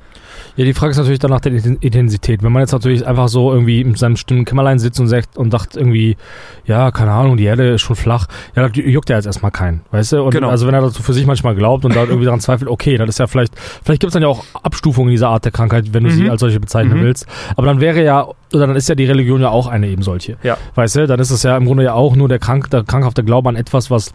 Ja, 0.57 0.64
die 0.64 0.73
Frage 0.73 0.92
ist 0.92 0.97
natürlich 0.97 1.19
dann 1.19 1.31
nach 1.31 1.40
der 1.40 1.53
Inten- 1.53 1.77
Intensität. 1.83 2.42
Wenn 2.42 2.51
man 2.51 2.61
jetzt 2.62 2.73
natürlich 2.73 3.07
einfach 3.07 3.29
so 3.29 3.53
irgendwie 3.53 3.83
in 3.83 3.95
seinem 3.95 4.16
stillen 4.16 4.45
Kämmerlein 4.47 4.79
sitzt 4.79 4.99
und 5.01 5.07
sagt 5.09 5.37
und 5.37 5.53
dacht 5.53 5.77
irgendwie, 5.77 6.16
ja, 6.64 6.90
keine 6.90 7.12
Ahnung, 7.12 7.37
die 7.37 7.45
Erde 7.45 7.75
ist 7.75 7.83
schon 7.83 7.95
flach, 7.97 8.27
ja, 8.55 8.66
das 8.66 8.77
juckt 8.77 9.11
ja 9.11 9.16
jetzt 9.16 9.27
erstmal 9.27 9.51
keinen, 9.51 9.83
weißt 9.90 10.12
du? 10.12 10.23
Und 10.23 10.31
Genau. 10.31 10.49
also 10.49 10.66
wenn 10.66 10.75
er 10.75 10.81
dazu 10.81 11.03
für 11.03 11.12
sich 11.12 11.27
manchmal 11.27 11.55
glaubt 11.55 11.85
und 11.85 11.95
da 11.95 12.05
irgendwie 12.05 12.25
daran 12.25 12.40
zweifelt, 12.40 12.71
okay, 12.71 12.97
das 12.97 13.09
ist 13.11 13.19
ja 13.19 13.27
vielleicht, 13.27 13.53
vielleicht 13.85 14.01
gibt 14.01 14.09
es 14.09 14.12
dann 14.14 14.23
ja 14.23 14.29
auch 14.29 14.45
Abstufungen 14.62 15.11
dieser 15.11 15.29
Art 15.29 15.45
der 15.45 15.53
Krankheit, 15.53 15.92
wenn 15.92 16.05
du 16.05 16.11
sie 16.11 16.23
Mhm. 16.25 16.31
als 16.31 16.40
solche 16.40 16.59
bezeichnen 16.59 16.99
Mhm. 17.01 17.05
willst. 17.05 17.27
Aber 17.57 17.66
dann 17.66 17.81
wäre 17.81 18.03
ja, 18.03 18.27
oder 18.55 18.66
dann 18.66 18.77
ist 18.77 18.88
ja 18.88 18.95
die 18.95 19.05
Religion 19.05 19.42
ja 19.42 19.51
auch 19.51 19.66
eine 19.66 19.88
eben 19.88 20.03
solche. 20.03 20.37
Ja. 20.42 20.57
Weißt 20.75 20.97
du, 20.97 21.07
dann 21.07 21.21
ist 21.21 21.31
es 21.31 21.42
ja 21.42 21.57
im 21.57 21.66
Grunde 21.66 21.85
ja 21.85 21.92
auch 21.92 22.16
nur 22.16 22.29
der, 22.29 22.38
krank, 22.38 22.71
der 22.71 22.83
krankhafte 22.83 23.23
Glaube 23.25 23.49
an 23.51 23.57
etwas, 23.57 23.90
was 23.90 24.14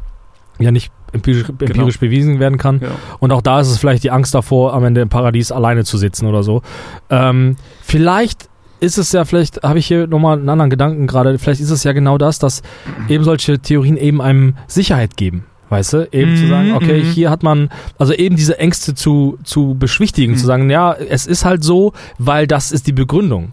ja 0.60 0.72
nicht 0.72 0.92
empirisch, 1.12 1.50
empirisch 1.50 2.00
bewiesen 2.00 2.40
werden 2.40 2.58
kann. 2.58 2.80
Genau. 2.80 2.92
Und 3.20 3.32
auch 3.32 3.42
da 3.42 3.60
ist 3.60 3.70
es 3.70 3.78
vielleicht 3.78 4.04
die 4.04 4.12
Angst 4.12 4.34
davor, 4.34 4.74
am 4.74 4.84
Ende 4.84 5.02
im 5.02 5.10
Paradies 5.10 5.52
alleine 5.52 5.84
zu 5.84 5.98
sitzen 5.98 6.26
oder 6.28 6.44
so. 6.44 6.62
Ähm, 7.10 7.56
vielleicht 7.82 8.50
ist 8.80 8.98
es 8.98 9.12
ja, 9.12 9.26
vielleicht 9.26 9.64
habe 9.64 9.80
ich 9.80 9.86
hier 9.86 10.08
nochmal 10.08 10.40
einen 10.40 10.50
anderen 10.50 10.70
Gedanken 10.70 11.08
gerade, 11.08 11.38
vielleicht 11.38 11.62
ist 11.62 11.70
es 11.70 11.84
ja 11.84 11.94
genau 11.94 12.18
das, 12.18 12.40
dass 12.40 12.64
eben 13.08 13.24
solche 13.24 13.60
Theorien 13.60 13.96
eben 13.96 14.22
einem 14.22 14.56
Sicherheit 14.68 15.18
geben. 15.18 15.46
Weißt 15.72 15.94
du, 15.94 16.08
eben 16.12 16.36
zu 16.36 16.44
Mhm, 16.44 16.50
sagen, 16.50 16.74
okay, 16.74 17.02
mhm. 17.02 17.08
hier 17.12 17.30
hat 17.30 17.44
man, 17.44 17.70
also 17.98 18.12
eben 18.12 18.36
diese 18.36 18.60
Ängste 18.60 18.94
zu, 18.94 19.40
zu 19.46 19.74
beschwichtigen, 19.80 20.34
Mhm. 20.34 20.38
zu 20.38 20.46
sagen, 20.46 20.70
ja, 20.70 20.92
es 20.94 21.26
ist 21.26 21.46
halt 21.46 21.64
so, 21.64 21.94
weil 22.18 22.46
das 22.46 22.74
ist 22.74 22.88
die 22.88 22.92
Begründung. 22.92 23.52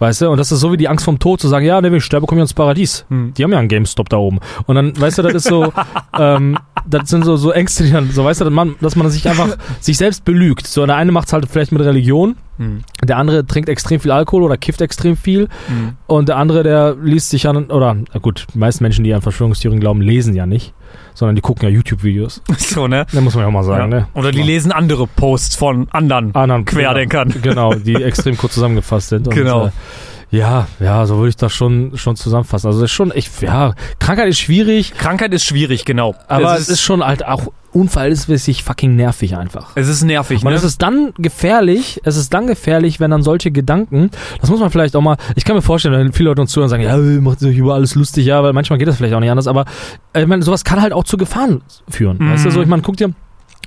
Weißt 0.00 0.22
du, 0.22 0.30
und 0.30 0.38
das 0.38 0.50
ist 0.50 0.58
so 0.58 0.72
wie 0.72 0.76
die 0.76 0.88
Angst 0.88 1.04
vom 1.04 1.20
Tod, 1.20 1.40
zu 1.40 1.46
sagen, 1.46 1.64
ja, 1.64 1.80
ne, 1.80 1.92
wenn 1.92 1.98
ich 1.98 2.04
sterbe, 2.04 2.26
komme 2.26 2.40
ich 2.40 2.44
ins 2.44 2.54
Paradies. 2.54 3.04
Hm. 3.08 3.34
Die 3.36 3.44
haben 3.44 3.52
ja 3.52 3.58
einen 3.60 3.68
GameStop 3.68 4.08
da 4.08 4.16
oben. 4.16 4.40
Und 4.66 4.74
dann, 4.74 5.00
weißt 5.00 5.18
du, 5.18 5.22
das 5.22 5.34
ist 5.34 5.46
so, 5.46 5.72
ähm, 6.18 6.58
das 6.86 7.08
sind 7.10 7.24
so, 7.24 7.36
so 7.36 7.50
Ängste, 7.52 7.84
die 7.84 7.92
dann, 7.92 8.10
so 8.10 8.24
weißt 8.24 8.40
du, 8.40 8.44
dass 8.44 8.52
man, 8.54 8.74
dass 8.80 8.96
man 8.96 9.08
sich 9.10 9.28
einfach 9.28 9.56
sich 9.80 9.96
selbst 9.96 10.24
belügt. 10.24 10.66
So, 10.66 10.84
der 10.86 10.96
eine 10.96 11.12
macht 11.12 11.26
es 11.28 11.32
halt 11.32 11.46
vielleicht 11.50 11.72
mit 11.72 11.82
Religion, 11.82 12.36
Hm. 12.58 12.82
der 13.02 13.16
andere 13.16 13.46
trinkt 13.46 13.70
extrem 13.70 14.00
viel 14.00 14.10
Alkohol 14.10 14.42
oder 14.42 14.58
kifft 14.58 14.82
extrem 14.82 15.16
viel 15.16 15.48
Hm. 15.68 15.94
und 16.06 16.28
der 16.28 16.36
andere, 16.36 16.62
der 16.62 16.94
liest 17.02 17.30
sich 17.30 17.48
an, 17.48 17.56
oder, 17.70 17.94
na 17.94 18.20
gut, 18.20 18.46
die 18.52 18.58
meisten 18.58 18.84
Menschen, 18.84 19.02
die 19.02 19.14
an 19.14 19.22
Verschwörungstheorien 19.22 19.80
glauben, 19.80 20.02
lesen 20.02 20.34
ja 20.34 20.44
nicht, 20.44 20.74
sondern 21.14 21.36
die 21.36 21.40
gucken 21.42 21.62
ja 21.66 21.70
YouTube-Videos. 21.74 22.42
So, 22.58 22.86
ne? 22.86 23.06
Da 23.12 23.20
muss 23.22 23.34
man 23.34 23.42
ja 23.44 23.48
auch 23.48 23.52
mal 23.52 23.62
sagen, 23.64 23.90
Ja. 23.92 24.00
ne? 24.00 24.08
Oder 24.14 24.30
die 24.30 24.42
lesen 24.42 24.72
andere 24.72 25.06
Posts 25.06 25.56
von 25.56 25.88
anderen. 25.90 26.34
anderen 26.34 26.66
Querdenkern. 26.66 27.34
Genau, 27.40 27.72
die 27.74 27.94
extrem 27.94 28.36
kurz 28.36 28.54
zusammengefasst 28.54 29.08
sind. 29.08 29.26
Und, 29.26 29.34
Genau. 29.34 29.66
Äh, 29.68 29.70
ja, 30.30 30.68
ja, 30.78 31.06
so 31.06 31.16
würde 31.16 31.30
ich 31.30 31.36
das 31.36 31.52
schon, 31.52 31.96
schon 31.96 32.16
zusammenfassen. 32.16 32.68
Also 32.68 32.78
es 32.80 32.84
ist 32.84 32.92
schon, 32.92 33.12
ich, 33.14 33.28
ja, 33.40 33.74
Krankheit 33.98 34.28
ist 34.28 34.38
schwierig, 34.38 34.94
Krankheit 34.94 35.34
ist 35.34 35.44
schwierig, 35.44 35.84
genau. 35.84 36.14
aber 36.28 36.54
es 36.54 36.62
es 36.62 36.68
ist 36.68 36.80
schon 36.82 37.04
halt 37.04 37.26
auch 37.26 37.48
unverhältnismäßig 37.72 38.64
fucking 38.64 38.96
nervig 38.96 39.36
einfach. 39.36 39.72
es 39.76 39.88
ist 39.88 40.02
nervig, 40.02 40.44
Und 40.44 40.50
ne? 40.50 40.56
es 40.56 40.64
ist 40.64 40.82
dann 40.82 41.12
gefährlich, 41.18 42.00
es 42.04 42.16
ist 42.16 42.32
dann 42.34 42.46
gefährlich, 42.46 43.00
wenn 43.00 43.10
dann 43.10 43.22
solche 43.22 43.50
Gedanken, 43.50 44.10
das 44.40 44.50
muss 44.50 44.60
man 44.60 44.70
vielleicht 44.70 44.96
auch 44.96 45.00
mal, 45.00 45.16
ich 45.36 45.44
kann 45.44 45.56
mir 45.56 45.62
vorstellen, 45.62 45.94
wenn 45.94 46.12
viele 46.12 46.30
Leute 46.30 46.42
uns 46.42 46.52
zuhören 46.52 46.66
und 46.66 46.70
sagen, 46.70 46.82
ja, 46.82 46.96
macht 47.20 47.42
euch 47.42 47.56
über 47.56 47.74
alles 47.74 47.94
lustig, 47.94 48.26
ja, 48.26 48.42
weil 48.42 48.52
manchmal 48.52 48.78
geht 48.78 48.88
das 48.88 48.96
vielleicht 48.96 49.14
auch 49.14 49.20
nicht 49.20 49.30
anders, 49.30 49.46
aber 49.46 49.64
äh, 50.12 50.22
ich 50.22 50.26
meine, 50.26 50.42
sowas 50.42 50.64
kann 50.64 50.80
halt 50.80 50.92
auch 50.92 51.04
zu 51.04 51.16
Gefahren 51.16 51.62
führen. 51.88 52.18
Mhm. 52.18 52.32
Weißt 52.32 52.44
du, 52.44 52.50
so, 52.50 52.62
ich 52.62 52.68
meine, 52.68 52.82
guck 52.82 52.96
dir, 52.96 53.12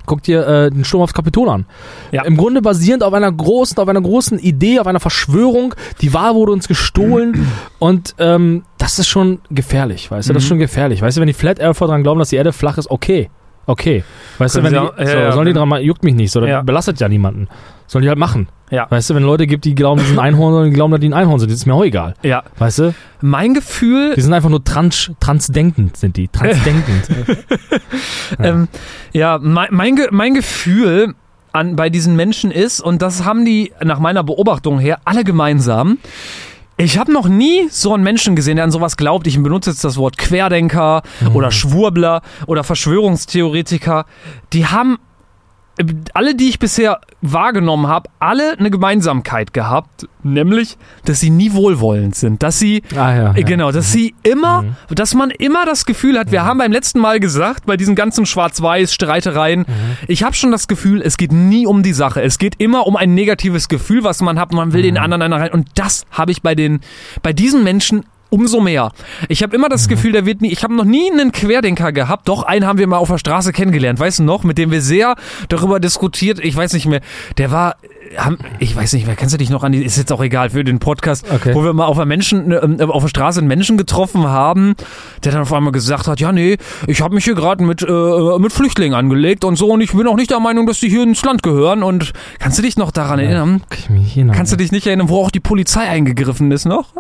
guck 0.06 0.24
dir 0.24 0.46
äh, 0.48 0.70
den 0.72 0.84
Sturm 0.86 1.02
aufs 1.02 1.14
Kapitol 1.14 1.50
an. 1.50 1.66
Ja. 2.12 2.24
Im 2.24 2.38
Grunde 2.38 2.62
basierend 2.62 3.04
auf 3.04 3.14
einer 3.14 3.32
großen, 3.32 3.78
auf 3.78 3.88
einer 3.88 4.02
großen 4.02 4.40
Idee, 4.40 4.80
auf 4.80 4.88
einer 4.88 5.00
Verschwörung, 5.00 5.74
die 6.02 6.14
Wahl 6.14 6.36
wurde 6.36 6.52
uns 6.52 6.68
gestohlen 6.68 7.48
und 7.80 8.16
ähm, 8.20 8.64
das 8.78 9.00
ist 9.00 9.08
schon 9.08 9.40
gefährlich, 9.50 10.12
weißt 10.12 10.30
du, 10.30 10.34
das 10.34 10.44
ist 10.44 10.48
Mhm. 10.48 10.50
schon 10.50 10.60
gefährlich. 10.60 11.02
Weißt 11.02 11.18
du, 11.18 11.22
wenn 11.22 11.28
die 11.28 11.34
Flat 11.34 11.60
Earther 11.60 11.88
dran 11.88 12.04
glauben, 12.04 12.20
dass 12.20 12.30
die 12.30 12.36
Erde 12.36 12.52
flach 12.54 12.78
ist, 12.78 12.90
okay. 12.92 13.30
Okay. 13.66 14.04
Weißt 14.40 14.56
du, 14.56 14.62
Können 14.62 14.76
wenn 14.76 14.82
sie 14.82 14.88
die, 14.88 14.94
auch- 14.94 15.00
ja, 15.00 15.06
so, 15.08 15.18
ja, 15.18 15.32
sollen 15.32 15.46
die 15.46 15.50
wenn- 15.52 15.58
dran 15.60 15.70
mal, 15.70 15.82
juckt 15.82 16.04
mich 16.04 16.16
nicht, 16.16 16.32
so, 16.32 16.44
Ja. 16.46 16.62
belastet 16.64 17.00
ja 17.00 17.08
niemanden. 17.08 17.48
Sollen 17.94 18.02
die 18.02 18.10
halt 18.10 18.18
machen. 18.18 18.48
Ja. 18.72 18.88
Weißt 18.90 19.12
du, 19.12 19.14
wenn 19.14 19.22
Leute 19.22 19.46
gibt, 19.46 19.66
die 19.66 19.76
glauben, 19.76 20.02
die 20.02 20.08
sind 20.08 20.18
Einhorn 20.18 20.56
und 20.56 20.64
die 20.66 20.72
glauben, 20.72 20.90
dass 20.92 21.00
die 21.00 21.06
ein 21.10 21.14
Einhorn 21.14 21.38
sind, 21.40 21.52
das 21.52 21.60
ist 21.60 21.68
mir 21.68 21.76
auch 21.76 21.84
egal. 21.84 22.16
ja. 22.24 22.42
Weißt 22.58 22.80
du? 22.80 22.96
Mein 23.22 23.54
Gefühl, 23.54 24.16
Die 24.16 24.22
sind 24.22 24.34
einfach 24.34 24.50
nur 24.50 24.64
trans, 24.64 25.12
transdenkend, 25.20 25.96
sind 25.96 26.18
die. 26.18 26.28
Transdenkend. 26.28 27.08
Ja. 28.40 28.46
ähm, 28.46 28.68
ja, 29.12 29.38
mein, 29.40 29.68
mein, 29.70 29.96
mein 30.10 30.34
Gefühl 30.34 31.14
an, 31.52 31.76
bei 31.76 31.92
diesen 31.92 32.16
Menschen 32.16 32.50
ist, 32.50 32.82
und 32.82 33.04
das 33.04 33.24
haben 33.26 33.46
die 33.46 33.72
nach 33.84 34.00
meiner 34.00 34.24
Beobachtung 34.24 34.80
her 34.80 34.98
alle 35.06 35.24
gemeinsam, 35.24 36.00
ich 36.78 36.98
habe 36.98 37.14
noch 37.14 37.28
nie 37.30 37.68
so 37.70 37.94
einen 37.94 38.04
Menschen 38.04 38.36
gesehen, 38.36 38.56
der 38.56 38.66
an 38.66 38.72
sowas 38.72 38.98
glaubt. 38.98 39.28
Ich 39.28 39.40
benutze 39.40 39.70
jetzt 39.70 39.84
das 39.84 39.98
Wort 39.98 40.18
Querdenker 40.18 41.04
oder 41.36 41.52
Schwurbler 41.52 42.24
oder 42.48 42.64
Verschwörungstheoretiker. 42.64 44.08
Die 44.54 44.66
haben 44.66 44.98
alle, 46.14 46.36
die 46.36 46.50
ich 46.50 46.60
bisher 46.60 47.02
wahrgenommen 47.22 47.88
habe, 47.88 48.10
alle 48.20 48.58
eine 48.60 48.70
Gemeinsamkeit 48.70 49.54
gehabt, 49.54 50.08
nämlich, 50.22 50.78
dass 51.06 51.20
sie 51.20 51.32
nie 51.32 51.54
wohlwollend 51.54 52.16
sind, 52.16 52.44
dass 52.44 52.60
sie 52.60 52.84
Ah, 52.96 53.16
ja, 53.16 53.34
ja. 53.36 53.44
Genau, 53.44 53.72
dass 53.72 53.92
sie 53.92 54.14
immer, 54.24 54.64
dass 54.90 55.16
man 55.16 55.32
immer 55.32 55.66
das 55.66 55.86
Gefühl 55.86 56.20
hat, 56.20 56.32
wir 56.32 56.44
haben 56.46 56.60
beim 56.60 56.72
letzten 56.72 57.00
Mal 57.00 57.20
gesagt, 57.20 57.66
bei 57.66 57.76
diesen 57.76 57.96
ganzen 57.96 58.26
Schwarz-Weiß-Streitereien, 58.28 59.66
ich 60.08 60.24
habe 60.24 60.36
schon 60.36 60.52
das 60.52 60.68
Gefühl, 60.68 61.02
es 61.02 61.18
geht 61.18 61.32
nie 61.32 61.66
um 61.66 61.82
die 61.84 61.94
Sache. 61.94 62.22
Es 62.22 62.38
geht 62.38 62.56
immer 62.60 62.86
um 62.86 62.96
ein 62.96 63.16
negatives 63.16 63.68
Gefühl, 63.68 64.04
was 64.04 64.22
man 64.22 64.40
hat. 64.40 64.54
Man 64.54 64.74
will 64.74 64.84
den 64.84 64.98
anderen 64.98 65.22
einer 65.24 65.38
rein. 65.40 65.52
Und 65.52 65.68
das 65.76 66.06
habe 66.12 66.32
ich 66.32 66.42
bei 66.42 66.56
den, 66.56 66.82
bei 67.22 67.34
diesen 67.34 67.64
Menschen 67.64 68.06
umso 68.34 68.62
mehr. 68.62 68.92
Ich 69.30 69.44
habe 69.44 69.56
immer 69.56 69.70
das 69.70 69.88
Gefühl, 69.88 70.12
der 70.12 70.26
wird 70.26 70.42
nie, 70.42 70.52
ich 70.52 70.64
habe 70.64 70.74
noch 70.74 70.86
nie 70.86 71.12
einen 71.12 71.32
Querdenker 71.32 71.92
gehabt, 71.92 72.28
doch 72.28 72.42
einen 72.42 72.66
haben 72.66 72.80
wir 72.80 72.88
mal 72.88 72.98
auf 72.98 73.10
der 73.10 73.20
Straße 73.20 73.54
kennengelernt, 73.54 74.00
weißt 74.00 74.20
du 74.20 74.24
noch, 74.24 74.44
mit 74.44 74.58
dem 74.58 74.72
wir 74.72 74.82
sehr 74.82 75.16
darüber 75.50 75.80
diskutiert, 75.80 76.40
ich 76.40 76.56
weiß 76.56 76.74
nicht 76.74 76.88
mehr, 76.88 77.02
der 77.38 77.52
war, 77.52 77.76
haben, 78.18 78.38
ich 78.60 78.76
weiß 78.76 78.94
nicht 78.94 79.06
mehr, 79.08 79.16
kennst 79.16 79.34
du 79.34 79.38
dich 79.38 79.50
noch 79.50 79.64
an 79.64 79.72
die, 79.72 79.84
ist 79.84 79.98
jetzt 79.98 80.12
auch 80.12 80.22
egal 80.22 80.50
für 80.52 80.64
den 80.64 80.80
Podcast, 80.80 81.26
Okay. 81.32 81.54
wo 81.56 81.64
wir 81.64 81.74
mal 81.74 81.86
auf 81.86 81.98
der 81.98 82.06
Menschen, 82.06 82.52
äh, 82.52 82.84
auf 82.84 83.04
der 83.04 83.10
Straße 83.10 83.40
einen 83.40 83.48
Menschen 83.48 83.78
getroffen 83.78 84.28
haben, 84.28 84.76
der 85.24 85.32
dann 85.32 85.42
auf 85.42 85.54
einmal 85.54 85.72
gesagt 85.72 86.08
hat, 86.08 86.20
ja 86.20 86.32
nee, 86.32 86.58
ich 86.88 87.02
habe 87.02 87.16
mich 87.16 87.24
hier 87.24 87.36
gerade 87.36 87.64
mit, 87.64 87.82
äh, 87.82 88.40
mit 88.40 88.54
Flüchtlingen 88.54 88.94
angelegt 88.94 89.44
und 89.46 89.56
so 89.56 89.70
und 89.72 89.82
ich 89.82 89.94
bin 89.94 90.08
auch 90.08 90.16
nicht 90.16 90.32
der 90.32 90.40
Meinung, 90.40 90.68
dass 90.68 90.80
die 90.80 90.90
hier 90.90 91.04
ins 91.04 91.24
Land 91.24 91.44
gehören 91.44 91.84
und 91.84 92.14
kannst 92.40 92.58
du 92.58 92.62
dich 92.62 92.78
noch 92.78 92.92
daran 92.92 93.20
nicht 93.20 93.30
erinnern. 93.30 93.62
Kannst 94.34 94.52
du 94.52 94.58
dich 94.58 94.72
nicht 94.72 94.86
erinnern, 94.88 95.10
wo 95.10 95.20
auch 95.22 95.32
die 95.32 95.40
Polizei 95.40 95.82
eingegriffen 95.82 96.52
ist 96.52 96.66
noch? 96.66 96.94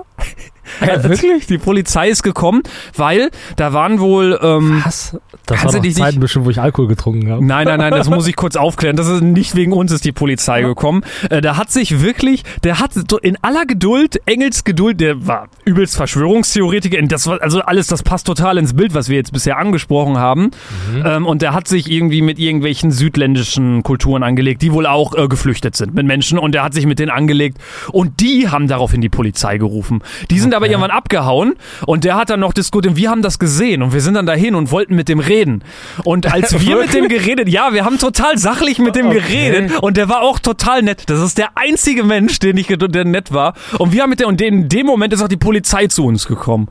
Ja, 0.85 1.03
wirklich? 1.09 1.47
Die 1.47 1.57
Polizei 1.57 2.09
ist 2.09 2.23
gekommen, 2.23 2.63
weil 2.95 3.29
da 3.57 3.73
waren 3.73 3.99
wohl. 3.99 4.39
Ähm, 4.41 4.81
Was? 4.85 5.17
Das 5.45 5.59
Kannst 5.59 5.75
war 5.75 5.81
doch 5.81 5.91
Zeiten 5.91 6.21
bestimmt, 6.21 6.45
wo 6.45 6.49
ich 6.51 6.61
Alkohol 6.61 6.87
getrunken 6.87 7.29
habe. 7.29 7.43
Nein, 7.45 7.67
nein, 7.67 7.79
nein, 7.79 7.91
das 7.91 8.09
muss 8.09 8.27
ich 8.27 8.37
kurz 8.37 8.55
aufklären. 8.55 8.95
Das 8.95 9.07
ist 9.09 9.21
nicht 9.21 9.55
wegen 9.55 9.73
uns 9.73 9.91
ist 9.91 10.05
die 10.05 10.13
Polizei 10.13 10.61
gekommen. 10.61 10.92
Äh, 11.29 11.41
da 11.41 11.57
hat 11.57 11.71
sich 11.71 12.01
wirklich, 12.01 12.43
der 12.63 12.79
hat 12.79 12.91
in 13.21 13.37
aller 13.41 13.65
Geduld, 13.65 14.21
Engels 14.25 14.63
Geduld, 14.63 14.99
der 14.99 15.25
war 15.27 15.47
übelst 15.65 15.95
Verschwörungstheoretiker. 15.95 17.01
Das 17.03 17.27
war, 17.27 17.41
also 17.41 17.61
alles, 17.61 17.87
das 17.87 18.03
passt 18.03 18.27
total 18.27 18.57
ins 18.57 18.73
Bild, 18.73 18.93
was 18.93 19.09
wir 19.09 19.17
jetzt 19.17 19.33
bisher 19.33 19.57
angesprochen 19.57 20.17
haben. 20.17 20.51
Ähm, 21.03 21.25
und 21.25 21.41
der 21.41 21.53
hat 21.53 21.67
sich 21.67 21.89
irgendwie 21.89 22.21
mit 22.21 22.39
irgendwelchen 22.39 22.91
südländischen 22.91 23.83
Kulturen 23.83 24.23
angelegt, 24.23 24.61
die 24.61 24.71
wohl 24.73 24.85
auch 24.85 25.15
äh, 25.15 25.27
geflüchtet 25.27 25.75
sind 25.75 25.93
mit 25.93 26.05
Menschen. 26.05 26.37
Und 26.37 26.53
der 26.53 26.63
hat 26.63 26.73
sich 26.73 26.85
mit 26.85 26.99
denen 26.99 27.11
angelegt. 27.11 27.57
Und 27.91 28.19
die 28.19 28.49
haben 28.49 28.67
daraufhin 28.67 29.01
die 29.01 29.09
Polizei 29.09 29.57
gerufen. 29.57 30.01
Die 30.29 30.39
sind 30.39 30.53
aber 30.53 30.67
irgendwann 30.67 30.91
abgehauen. 30.91 31.53
Und 31.85 32.03
der 32.03 32.15
hat 32.15 32.29
dann 32.29 32.39
noch 32.39 32.53
diskutiert. 32.53 32.95
Wir 32.95 33.09
haben 33.09 33.21
das 33.21 33.39
gesehen. 33.39 33.81
Und 33.81 33.93
wir 33.93 34.01
sind 34.01 34.15
dann 34.15 34.25
dahin 34.25 34.55
und 34.55 34.71
wollten 34.71 34.95
mit 34.95 35.09
dem 35.09 35.19
reden. 35.19 35.63
Und 36.03 36.31
als 36.31 36.59
wir 36.65 36.77
mit 36.77 36.93
dem 36.93 37.07
geredet, 37.07 37.49
ja, 37.49 37.73
wir 37.73 37.85
haben 37.85 37.99
total 37.99 38.37
sachlich 38.37 38.79
mit 38.79 38.95
dem 38.95 39.07
Okay. 39.07 39.19
geredet. 39.19 39.81
Und 39.81 39.97
der 39.97 40.09
war 40.09 40.21
auch 40.21 40.39
total 40.39 40.82
nett. 40.83 41.03
Das 41.07 41.19
ist 41.21 41.37
der 41.37 41.49
einzige 41.55 42.03
Mensch, 42.03 42.39
den 42.39 42.57
ich, 42.57 42.67
der 42.67 43.05
nett 43.05 43.31
war. 43.33 43.53
Und 43.77 43.91
wir 43.93 44.03
haben 44.03 44.09
mit 44.09 44.19
der, 44.19 44.27
und 44.27 44.41
in 44.41 44.69
dem 44.69 44.85
Moment 44.85 45.13
ist 45.13 45.21
auch 45.21 45.27
die 45.27 45.37
Polizei 45.37 45.87
zu 45.87 46.05
uns 46.05 46.27
gekommen. 46.27 46.67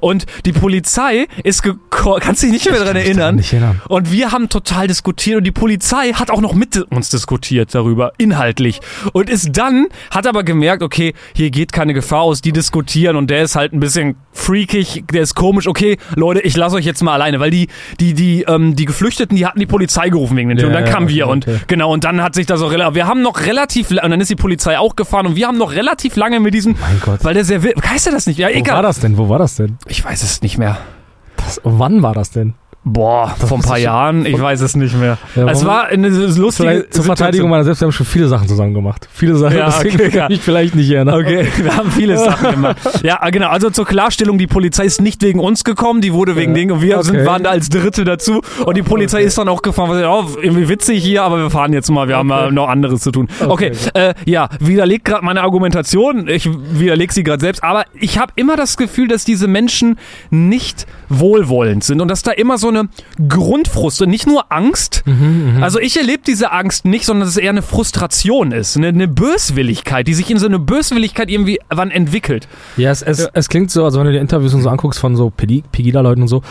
Und 0.00 0.26
die 0.46 0.52
Polizei 0.52 1.26
ist 1.42 1.62
gekommen, 1.62 2.20
kannst 2.20 2.42
du 2.42 2.46
dich 2.46 2.54
nicht 2.54 2.70
mehr 2.70 2.80
daran 2.80 2.96
erinnern? 2.96 3.36
nicht 3.36 3.52
erinnern. 3.52 3.80
Und 3.88 4.12
wir 4.12 4.32
haben 4.32 4.48
total 4.48 4.86
diskutiert 4.86 5.38
und 5.38 5.44
die 5.44 5.52
Polizei 5.52 6.12
hat 6.12 6.30
auch 6.30 6.40
noch 6.40 6.54
mit 6.54 6.76
uns 6.76 7.10
diskutiert 7.10 7.74
darüber, 7.74 8.12
inhaltlich. 8.18 8.80
Und 9.12 9.30
ist 9.30 9.56
dann, 9.56 9.86
hat 10.10 10.26
aber 10.26 10.44
gemerkt, 10.44 10.82
okay, 10.82 11.14
hier 11.34 11.50
geht 11.50 11.72
keine 11.72 11.94
Gefahr 11.94 12.22
aus, 12.22 12.42
die 12.42 12.52
diskutieren 12.52 13.16
und 13.16 13.30
der 13.30 13.42
ist 13.42 13.56
halt 13.56 13.72
ein 13.72 13.80
bisschen 13.80 14.16
freakig, 14.32 15.04
der 15.12 15.22
ist 15.22 15.34
komisch, 15.34 15.66
okay, 15.66 15.98
Leute, 16.16 16.40
ich 16.40 16.56
lasse 16.56 16.76
euch 16.76 16.84
jetzt 16.84 17.02
mal 17.02 17.14
alleine, 17.14 17.40
weil 17.40 17.50
die, 17.50 17.68
die, 18.00 18.14
die, 18.14 18.42
ähm, 18.42 18.76
die 18.76 18.84
Geflüchteten, 18.84 19.36
die 19.36 19.46
hatten 19.46 19.60
die 19.60 19.66
Polizei 19.66 20.08
gerufen 20.08 20.36
wegen 20.36 20.50
den 20.50 20.58
Ja, 20.58 20.66
und 20.66 20.72
dann 20.72 20.84
kamen 20.84 21.08
wir 21.08 21.26
okay, 21.26 21.32
und 21.32 21.48
okay. 21.48 21.60
genau, 21.66 21.92
und 21.92 22.04
dann 22.04 22.22
hat 22.22 22.34
sich 22.34 22.46
das 22.46 22.60
auch 22.60 22.74
wir 22.74 23.06
haben 23.06 23.22
noch 23.22 23.40
relativ, 23.40 23.53
und 24.02 24.10
dann 24.10 24.20
ist 24.20 24.30
die 24.30 24.36
Polizei 24.36 24.78
auch 24.78 24.96
gefahren 24.96 25.26
und 25.26 25.36
wir 25.36 25.46
haben 25.46 25.58
noch 25.58 25.72
relativ 25.72 26.16
lange 26.16 26.40
mit 26.40 26.54
diesem, 26.54 26.76
Mein 26.80 27.00
Gott. 27.00 27.22
weil 27.24 27.34
der 27.34 27.44
sehr, 27.44 27.60
heißt 27.62 28.06
er 28.06 28.12
das 28.12 28.26
nicht? 28.26 28.38
Ja, 28.38 28.48
Wo 28.48 28.52
war 28.52 28.58
egal. 28.58 28.82
das 28.82 29.00
denn? 29.00 29.16
Wo 29.18 29.28
war 29.28 29.38
das 29.38 29.56
denn? 29.56 29.78
Ich 29.86 30.04
weiß 30.04 30.22
es 30.22 30.42
nicht 30.42 30.58
mehr. 30.58 30.78
Das, 31.36 31.60
wann 31.64 32.02
war 32.02 32.14
das 32.14 32.30
denn? 32.30 32.54
Boah, 32.86 33.34
vor 33.38 33.56
ein 33.58 33.62
paar 33.62 33.78
Jahren, 33.78 34.26
ich 34.26 34.38
weiß 34.38 34.60
es 34.60 34.76
nicht 34.76 34.94
mehr. 34.94 35.16
Ja, 35.34 35.48
es 35.48 35.64
war 35.64 35.86
eine 35.86 36.08
lustige 36.08 36.86
zur 36.90 37.04
Verteidigung 37.04 37.48
meiner 37.48 37.64
selbst, 37.64 37.80
wir 37.80 37.86
haben 37.86 37.92
schon 37.92 38.04
viele 38.04 38.28
Sachen 38.28 38.46
zusammen 38.46 38.74
gemacht. 38.74 39.08
Viele 39.10 39.36
Sachen, 39.36 39.56
Ja, 39.56 39.68
okay, 39.80 40.10
ja. 40.12 40.28
ich 40.28 40.42
vielleicht 40.42 40.74
nicht 40.74 40.90
erinnern. 40.90 41.18
Okay, 41.20 41.46
wir 41.62 41.74
haben 41.76 41.90
viele 41.90 42.18
Sachen 42.18 42.50
gemacht. 42.50 42.76
Ja, 43.02 43.18
genau. 43.30 43.48
Also 43.48 43.70
zur 43.70 43.86
Klarstellung, 43.86 44.36
die 44.38 44.46
Polizei 44.46 44.84
ist 44.84 45.00
nicht 45.00 45.22
wegen 45.22 45.40
uns 45.40 45.64
gekommen, 45.64 46.00
die 46.02 46.12
wurde 46.12 46.36
wegen 46.36 46.54
Ja, 46.54 46.74
und 46.74 46.82
wir 46.82 47.02
sind, 47.02 47.16
okay. 47.16 47.26
waren 47.26 47.42
da 47.42 47.50
als 47.50 47.68
Dritte 47.70 48.04
dazu 48.04 48.40
und 48.64 48.76
die 48.76 48.82
Polizei 48.82 49.22
ist 49.22 49.36
dann 49.38 49.48
auch 49.48 49.62
gefahren, 49.62 49.96
sie, 49.98 50.08
oh, 50.08 50.24
irgendwie 50.42 50.68
witzig 50.68 51.02
hier, 51.02 51.22
aber 51.22 51.38
wir 51.38 51.50
fahren 51.50 51.72
jetzt 51.72 51.90
mal, 51.90 52.06
wir 52.08 52.16
haben 52.16 52.30
Okay. 52.30 52.48
äh, 52.48 52.52
noch 52.52 52.68
anderes 52.68 53.00
zu 53.00 53.10
tun. 53.12 53.28
Okay, 53.46 53.72
Okay. 53.72 53.90
äh, 53.94 54.14
ja, 54.26 54.48
widerlegt 54.60 55.06
gerade 55.06 55.24
meine 55.24 55.42
Argumentation, 55.42 56.28
ich 56.28 56.48
widerlege 56.52 57.12
sie 57.12 57.22
gerade 57.22 57.40
selbst, 57.40 57.62
aber 57.64 57.84
ich 57.94 58.18
habe 58.18 58.32
immer 58.36 58.56
das 58.56 58.76
Gefühl, 58.76 59.08
dass 59.08 59.24
diese 59.24 59.48
Menschen 59.48 59.98
nicht 60.30 60.86
wohlwollend 61.08 61.84
sind 61.84 62.00
und 62.00 62.08
dass 62.08 62.22
da 62.22 62.30
immer 62.32 62.58
so 62.58 62.73
eine 62.76 62.88
Grundfrust 63.28 64.02
und 64.02 64.10
nicht 64.10 64.26
nur 64.26 64.52
Angst, 64.52 65.02
Mhm, 65.06 65.62
also 65.62 65.78
ich 65.78 65.96
erlebe 65.96 66.22
diese 66.26 66.50
Angst 66.52 66.84
nicht, 66.84 67.04
sondern 67.04 67.26
dass 67.26 67.36
es 67.36 67.36
eher 67.36 67.50
eine 67.50 67.62
Frustration 67.62 68.52
ist, 68.52 68.76
eine, 68.76 68.88
eine 68.88 69.08
Böswilligkeit, 69.08 70.06
die 70.06 70.14
sich 70.14 70.30
in 70.30 70.38
so 70.38 70.46
eine 70.46 70.58
Böswilligkeit 70.58 71.30
irgendwie 71.30 71.58
wann 71.70 71.90
entwickelt. 71.90 72.48
Ja, 72.76 72.90
es, 72.90 73.02
es, 73.02 73.28
es 73.32 73.48
klingt 73.48 73.70
so, 73.70 73.84
also 73.84 73.98
wenn 73.98 74.06
du 74.06 74.12
die 74.12 74.18
Interviews 74.18 74.54
und 74.54 74.62
so 74.62 74.68
anguckst 74.68 74.98
von 75.00 75.16
so 75.16 75.28
Pegi- 75.36 75.62
Pegida-Leuten 75.72 76.22
und 76.22 76.28
so, 76.28 76.42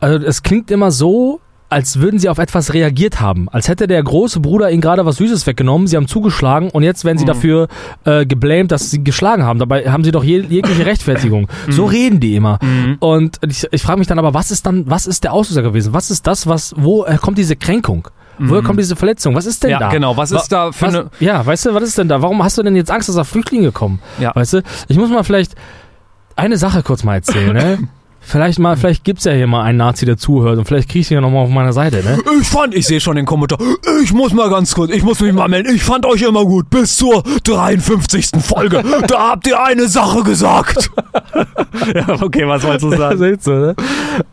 also 0.00 0.24
es 0.24 0.42
klingt 0.42 0.70
immer 0.70 0.90
so, 0.90 1.40
als 1.68 1.98
würden 2.00 2.18
sie 2.20 2.28
auf 2.28 2.38
etwas 2.38 2.74
reagiert 2.74 3.20
haben. 3.20 3.48
Als 3.48 3.68
hätte 3.68 3.86
der 3.88 4.02
große 4.02 4.38
Bruder 4.40 4.70
ihnen 4.70 4.80
gerade 4.80 5.04
was 5.04 5.16
Süßes 5.16 5.46
weggenommen, 5.46 5.86
sie 5.88 5.96
haben 5.96 6.06
zugeschlagen 6.06 6.70
und 6.70 6.82
jetzt 6.84 7.04
werden 7.04 7.18
sie 7.18 7.24
Mhm. 7.24 7.28
dafür 7.28 7.68
äh, 8.04 8.24
geblamed, 8.24 8.70
dass 8.70 8.90
sie 8.90 9.02
geschlagen 9.02 9.42
haben. 9.42 9.58
Dabei 9.58 9.90
haben 9.90 10.04
sie 10.04 10.12
doch 10.12 10.22
je, 10.22 10.40
jegliche 10.40 10.86
Rechtfertigung. 10.86 11.48
So 11.68 11.84
reden 11.86 12.20
die 12.20 12.36
immer. 12.36 12.58
Mhm. 12.62 12.96
Und 13.00 13.38
ich, 13.48 13.66
ich 13.72 13.82
frage 13.82 13.98
mich 13.98 14.06
dann 14.06 14.18
aber, 14.18 14.32
was 14.34 14.50
ist 14.50 14.64
dann, 14.66 14.88
was 14.88 15.06
ist 15.06 15.24
der 15.24 15.32
Auslöser 15.32 15.62
gewesen? 15.62 15.92
Was 15.92 16.10
ist 16.10 16.26
das, 16.26 16.46
was, 16.46 16.72
woher 16.76 17.18
kommt 17.18 17.38
diese 17.38 17.56
Kränkung? 17.56 18.08
Woher 18.38 18.62
kommt 18.62 18.78
diese 18.78 18.96
Verletzung? 18.96 19.34
Was 19.34 19.46
ist 19.46 19.62
denn 19.64 19.70
Ja, 19.70 19.78
da? 19.78 19.88
genau. 19.88 20.14
Was 20.16 20.30
Wa- 20.30 20.36
ist 20.36 20.48
da 20.52 20.70
für 20.70 20.86
was, 20.88 20.94
eine. 20.94 21.10
Ja, 21.20 21.44
weißt 21.46 21.66
du, 21.66 21.74
was 21.74 21.82
ist 21.84 21.96
denn 21.96 22.08
da? 22.08 22.20
Warum 22.20 22.42
hast 22.44 22.58
du 22.58 22.62
denn 22.62 22.76
jetzt 22.76 22.90
Angst, 22.90 23.08
dass 23.08 23.16
da 23.16 23.24
Flüchtlinge 23.24 23.72
kommen? 23.72 23.98
Ja. 24.20 24.36
Weißt 24.36 24.52
du, 24.52 24.62
ich 24.88 24.98
muss 24.98 25.08
mal 25.08 25.24
vielleicht 25.24 25.54
eine 26.36 26.58
Sache 26.58 26.82
kurz 26.82 27.02
mal 27.02 27.14
erzählen, 27.14 27.54
ne? 27.54 27.78
Vielleicht 28.28 28.58
mal, 28.58 28.76
vielleicht 28.76 29.04
gibt's 29.04 29.22
ja 29.22 29.30
hier 29.30 29.46
mal 29.46 29.62
einen 29.62 29.78
Nazi, 29.78 30.04
der 30.04 30.16
zuhört 30.16 30.58
und 30.58 30.64
vielleicht 30.64 30.88
krieg 30.88 31.02
ich 31.02 31.10
ihn 31.12 31.14
ja 31.14 31.20
nochmal 31.20 31.44
auf 31.44 31.48
meiner 31.48 31.72
Seite, 31.72 32.02
ne? 32.02 32.18
Ich 32.40 32.48
fand, 32.48 32.74
ich 32.74 32.84
sehe 32.84 33.00
schon 33.00 33.14
den 33.14 33.24
Kommentar. 33.24 33.56
Ich 34.02 34.12
muss 34.12 34.32
mal 34.32 34.50
ganz 34.50 34.74
kurz, 34.74 34.90
ich 34.90 35.04
muss 35.04 35.20
mich 35.20 35.32
mal 35.32 35.46
melden. 35.46 35.72
Ich 35.72 35.84
fand 35.84 36.04
euch 36.04 36.22
immer 36.22 36.44
gut 36.44 36.68
bis 36.68 36.96
zur 36.96 37.22
53. 37.44 38.30
Folge. 38.42 38.82
Da 39.06 39.30
habt 39.30 39.46
ihr 39.46 39.62
eine 39.62 39.86
Sache 39.86 40.24
gesagt. 40.24 40.90
ja, 41.94 42.20
okay, 42.20 42.48
was 42.48 42.64
wolltest 42.64 42.84
du 42.84 42.96
sagen? 42.96 43.18
Seht 43.18 43.44
so, 43.44 43.52
ne? 43.52 43.76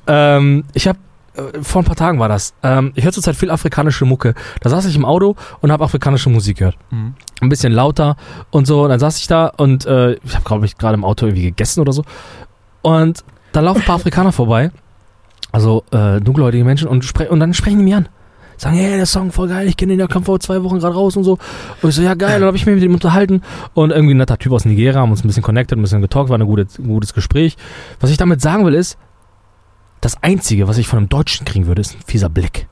Ähm, 0.08 0.64
ich 0.74 0.88
habe 0.88 0.98
vor 1.62 1.84
ein 1.84 1.86
paar 1.86 1.96
Tagen 1.96 2.20
war 2.20 2.30
das. 2.30 2.56
Ähm, 2.64 2.94
ich 2.96 3.04
höre 3.04 3.12
zurzeit 3.12 3.36
viel 3.36 3.52
afrikanische 3.52 4.06
Mucke. 4.06 4.34
Da 4.62 4.70
saß 4.70 4.86
ich 4.86 4.96
im 4.96 5.06
Auto 5.06 5.36
und 5.62 5.72
habe 5.72 5.84
afrikanische 5.84 6.30
Musik 6.30 6.58
gehört. 6.58 6.78
Mhm. 6.90 7.14
Ein 7.42 7.50
bisschen 7.50 7.74
lauter 7.74 8.16
und 8.50 8.66
so. 8.66 8.84
Und 8.84 8.90
dann 8.90 9.00
saß 9.00 9.20
ich 9.20 9.28
da 9.28 9.48
und 9.48 9.86
äh, 9.86 10.14
ich 10.14 10.34
habe, 10.34 10.46
glaube 10.46 10.66
ich, 10.66 10.78
gerade 10.78 10.96
im 10.96 11.06
Auto 11.06 11.28
irgendwie 11.28 11.44
gegessen 11.44 11.82
oder 11.82 11.94
so. 11.94 12.04
Und 12.82 13.24
da 13.54 13.62
laufen 13.62 13.80
ein 13.80 13.86
paar 13.86 13.96
Afrikaner 13.96 14.32
vorbei. 14.32 14.72
Also 15.52 15.84
äh, 15.92 16.20
dunkelhäutige 16.20 16.66
Menschen 16.66 16.88
und, 16.88 17.20
und 17.30 17.40
dann 17.40 17.54
sprechen 17.54 17.78
die 17.78 17.84
mich 17.84 17.96
an. 17.96 18.10
Sagen, 18.58 18.76
hey, 18.76 18.98
der 18.98 19.06
Song 19.06 19.32
voll 19.32 19.48
geil, 19.48 19.68
ich 19.68 19.78
kenne 19.78 19.94
den, 19.94 20.00
der 20.00 20.08
kam 20.08 20.24
vor 20.24 20.40
zwei 20.40 20.64
Wochen 20.64 20.80
gerade 20.80 20.96
raus 20.96 21.16
und 21.16 21.24
so. 21.24 21.38
Und 21.82 21.90
ich 21.90 21.96
so, 21.96 22.02
ja 22.02 22.14
geil, 22.14 22.40
dann 22.40 22.48
habe 22.48 22.58
ich 22.58 22.66
mich 22.66 22.76
mit 22.76 22.84
ihm 22.84 22.94
unterhalten. 22.94 23.42
Und 23.74 23.92
irgendwie 23.92 24.14
ein 24.14 24.18
netter 24.18 24.38
Typ 24.38 24.52
aus 24.52 24.66
Nigeria, 24.66 25.00
haben 25.00 25.12
uns 25.12 25.24
ein 25.24 25.28
bisschen 25.28 25.44
connected, 25.44 25.78
ein 25.78 25.82
bisschen 25.82 26.02
getalkt, 26.02 26.30
war 26.30 26.36
eine 26.36 26.46
gute, 26.46 26.68
ein 26.80 26.88
gutes 26.88 27.14
Gespräch. 27.14 27.58
Was 28.00 28.10
ich 28.10 28.18
damit 28.18 28.42
sagen 28.42 28.66
will, 28.66 28.74
ist, 28.74 28.98
das 30.02 30.22
Einzige, 30.22 30.68
was 30.68 30.78
ich 30.78 30.88
von 30.88 31.00
einem 31.00 31.10
Deutschen 31.10 31.46
kriegen 31.46 31.68
würde, 31.68 31.82
ist 31.82 31.96
ein 31.96 32.02
fieser 32.06 32.30
Blick. 32.30 32.68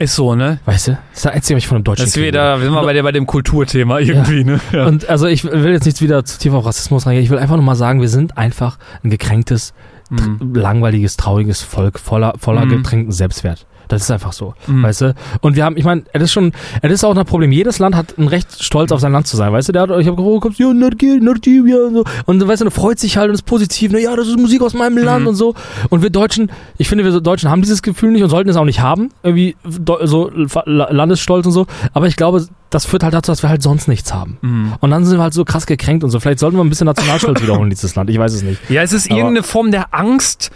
Ist 0.00 0.14
so, 0.14 0.34
ne? 0.34 0.58
Weißt 0.64 0.88
du? 0.88 0.92
Das 0.92 1.00
ist 1.12 1.24
das 1.26 1.32
Einzige, 1.34 1.56
was 1.58 1.62
ich 1.62 1.68
von 1.68 1.76
einem 1.76 1.84
Deutschen 1.84 2.06
Das 2.06 2.16
wieder, 2.16 2.58
sind 2.58 2.72
wir 2.72 2.82
bei, 2.82 2.94
der, 2.94 3.02
bei 3.02 3.12
dem 3.12 3.26
Kulturthema 3.26 3.98
irgendwie, 3.98 4.44
ne? 4.44 4.58
würde. 4.70 4.88
Und 4.88 5.08
also 5.10 5.26
ich 5.26 5.44
will 5.44 5.72
jetzt 5.72 5.84
nicht 5.84 6.00
wieder 6.00 6.24
zu 6.24 6.38
tief 6.38 6.54
auf 6.54 6.64
Rassismus 6.64 7.06
reingehen. 7.06 7.22
Ich 7.22 7.30
will 7.30 7.38
einfach 7.38 7.56
nur 7.56 7.64
mal 7.66 7.74
sagen, 7.74 8.00
wir 8.00 8.08
sind 8.08 8.38
einfach 8.38 8.78
ein 9.04 9.10
gekränktes, 9.10 9.74
Mhm. 10.10 10.54
langweiliges, 10.54 11.16
trauriges 11.16 11.62
Volk 11.62 11.98
voller, 11.98 12.34
voller 12.38 12.64
Mhm. 12.66 12.70
getränkten 12.70 13.12
Selbstwert. 13.12 13.66
Das 13.88 14.02
ist 14.02 14.10
einfach 14.12 14.32
so, 14.32 14.54
Mhm. 14.68 14.84
weißt 14.84 15.00
du? 15.00 15.14
Und 15.40 15.56
wir 15.56 15.64
haben, 15.64 15.76
ich 15.76 15.84
meine, 15.84 16.02
es 16.12 16.22
ist 16.22 16.32
schon, 16.32 16.52
es 16.80 16.92
ist 16.92 17.02
auch 17.02 17.16
ein 17.16 17.24
Problem. 17.26 17.50
Jedes 17.50 17.80
Land 17.80 17.96
hat 17.96 18.16
ein 18.18 18.28
Recht, 18.28 18.62
stolz 18.62 18.92
auf 18.92 19.00
sein 19.00 19.10
Land 19.10 19.26
zu 19.26 19.36
sein, 19.36 19.52
weißt 19.52 19.68
du? 19.68 19.72
Der 19.72 19.82
hat, 19.82 19.90
ich 19.90 20.06
habe 20.06 20.16
gefragt, 20.16 20.20
oh, 20.20 20.38
kommst 20.38 20.60
du, 20.60 20.68
ja, 20.68 20.72
Nordgil, 20.72 21.18
Nordgil, 21.20 21.62
und 21.74 21.94
so. 21.94 22.04
Und 22.26 22.46
weißt 22.46 22.60
du, 22.60 22.66
du 22.66 22.70
freut 22.70 23.00
sich 23.00 23.16
halt 23.16 23.30
und 23.30 23.34
ist 23.34 23.42
positiv, 23.46 23.90
na 23.92 23.98
ja, 23.98 24.14
das 24.14 24.28
ist 24.28 24.38
Musik 24.38 24.62
aus 24.62 24.74
meinem 24.74 24.96
Land 24.98 25.22
Mhm. 25.22 25.28
und 25.28 25.34
so. 25.34 25.54
Und 25.88 26.02
wir 26.02 26.10
Deutschen, 26.10 26.52
ich 26.78 26.88
finde, 26.88 27.02
wir 27.02 27.20
Deutschen 27.20 27.50
haben 27.50 27.62
dieses 27.62 27.82
Gefühl 27.82 28.12
nicht 28.12 28.22
und 28.22 28.30
sollten 28.30 28.48
es 28.50 28.54
auch 28.56 28.64
nicht 28.64 28.80
haben, 28.80 29.10
irgendwie 29.24 29.56
so 29.64 30.30
La- 30.66 30.92
Landesstolz 30.92 31.46
und 31.46 31.52
so. 31.52 31.66
Aber 31.92 32.06
ich 32.06 32.14
glaube, 32.14 32.46
das 32.70 32.86
führt 32.86 33.02
halt 33.02 33.14
dazu, 33.14 33.32
dass 33.32 33.42
wir 33.42 33.50
halt 33.50 33.62
sonst 33.62 33.88
nichts 33.88 34.14
haben. 34.14 34.38
Mhm. 34.40 34.72
Und 34.80 34.90
dann 34.90 35.04
sind 35.04 35.18
wir 35.18 35.22
halt 35.22 35.34
so 35.34 35.44
krass 35.44 35.66
gekränkt 35.66 36.04
und 36.04 36.10
so. 36.10 36.20
Vielleicht 36.20 36.38
sollten 36.38 36.56
wir 36.56 36.64
ein 36.64 36.68
bisschen 36.70 36.86
Nationalstolz 36.86 37.42
wiederholen, 37.42 37.70
dieses 37.70 37.94
Land. 37.96 38.08
Ich 38.10 38.18
weiß 38.18 38.32
es 38.32 38.42
nicht. 38.42 38.60
Ja, 38.70 38.82
es 38.82 38.92
ist 38.92 39.10
Aber- 39.10 39.18
irgendeine 39.18 39.42
Form 39.42 39.70
der 39.70 39.92
Angst, 39.94 40.50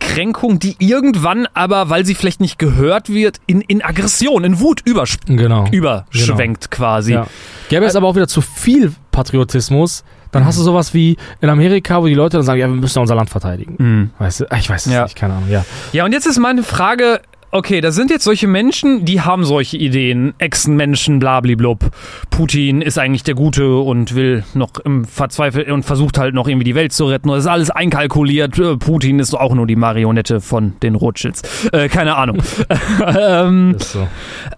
Kränkung, 0.00 0.58
die 0.58 0.74
irgendwann 0.80 1.46
aber, 1.54 1.88
weil 1.88 2.04
sie 2.04 2.16
vielleicht 2.16 2.40
nicht 2.40 2.58
gehört 2.58 3.08
wird, 3.08 3.36
in, 3.46 3.60
in 3.60 3.82
Aggression, 3.82 4.42
in 4.42 4.58
Wut 4.58 4.80
übersch 4.84 5.16
Genau. 5.26 5.66
überschwenkt 5.70 6.72
quasi. 6.72 7.12
Ja. 7.12 7.26
Gäbe 7.68 7.84
es 7.84 7.94
aber 7.94 8.08
auch 8.08 8.16
wieder 8.16 8.26
zu 8.26 8.40
viel 8.40 8.92
Patriotismus, 9.12 10.02
dann 10.32 10.44
hast 10.44 10.58
du 10.58 10.62
sowas 10.62 10.92
wie 10.94 11.16
in 11.40 11.48
Amerika, 11.48 12.02
wo 12.02 12.06
die 12.06 12.14
Leute 12.14 12.38
dann 12.38 12.46
sagen, 12.46 12.58
ja, 12.60 12.66
wir 12.66 12.74
müssen 12.74 12.98
unser 12.98 13.14
Land 13.14 13.30
verteidigen. 13.30 13.76
Mhm. 13.78 14.10
Weißt 14.18 14.40
du? 14.40 14.50
Ah, 14.50 14.56
Ich 14.56 14.68
weiß 14.68 14.86
es 14.86 14.92
Ja. 14.92 15.04
nicht, 15.04 15.14
keine 15.14 15.34
Ahnung, 15.34 15.48
ja. 15.50 15.64
Ja, 15.92 16.04
und 16.04 16.12
jetzt 16.12 16.26
ist 16.26 16.38
meine 16.38 16.62
Frage, 16.64 17.20
okay, 17.52 17.80
da 17.80 17.92
sind 17.92 18.10
jetzt 18.10 18.24
solche 18.24 18.48
Menschen, 18.48 19.04
die 19.04 19.20
haben 19.20 19.44
solche 19.44 19.76
Ideen, 19.76 20.34
Echsenmenschen, 20.38 21.18
blablablub. 21.18 21.90
Putin 22.30 22.80
ist 22.80 22.98
eigentlich 22.98 23.22
der 23.22 23.34
Gute 23.34 23.76
und 23.76 24.14
will 24.14 24.42
noch 24.54 24.70
im 24.84 25.04
Verzweifel 25.04 25.70
und 25.70 25.84
versucht 25.84 26.18
halt 26.18 26.34
noch 26.34 26.48
irgendwie 26.48 26.64
die 26.64 26.74
Welt 26.74 26.92
zu 26.92 27.06
retten. 27.06 27.28
Das 27.28 27.40
ist 27.40 27.46
alles 27.46 27.70
einkalkuliert. 27.70 28.58
Äh, 28.58 28.76
Putin 28.78 29.18
ist 29.18 29.34
auch 29.34 29.54
nur 29.54 29.66
die 29.66 29.76
Marionette 29.76 30.40
von 30.40 30.74
den 30.82 30.94
Rothschilds. 30.94 31.42
Äh, 31.72 31.88
keine 31.88 32.16
Ahnung. 32.16 32.38
ähm, 33.18 33.76
Ist 33.78 33.92
so. 33.92 34.08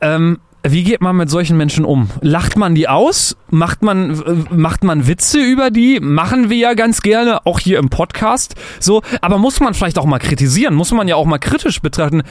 ähm, 0.00 0.38
wie 0.66 0.82
geht 0.82 1.02
man 1.02 1.16
mit 1.16 1.28
solchen 1.28 1.56
Menschen 1.56 1.84
um? 1.84 2.08
Lacht 2.22 2.56
man 2.56 2.74
die 2.74 2.88
aus? 2.88 3.36
Macht 3.50 3.82
man, 3.82 4.10
äh, 4.10 4.54
macht 4.54 4.82
man 4.82 5.06
Witze 5.06 5.38
über 5.38 5.70
die? 5.70 6.00
Machen 6.00 6.48
wir 6.48 6.56
ja 6.56 6.74
ganz 6.74 7.02
gerne, 7.02 7.44
auch 7.46 7.60
hier 7.60 7.78
im 7.78 7.90
Podcast. 7.90 8.54
So, 8.80 9.02
aber 9.20 9.36
muss 9.36 9.60
man 9.60 9.74
vielleicht 9.74 9.98
auch 9.98 10.06
mal 10.06 10.18
kritisieren? 10.18 10.74
Muss 10.74 10.90
man 10.92 11.06
ja 11.06 11.16
auch 11.16 11.26
mal 11.26 11.38
kritisch 11.38 11.82
betrachten? 11.82 12.22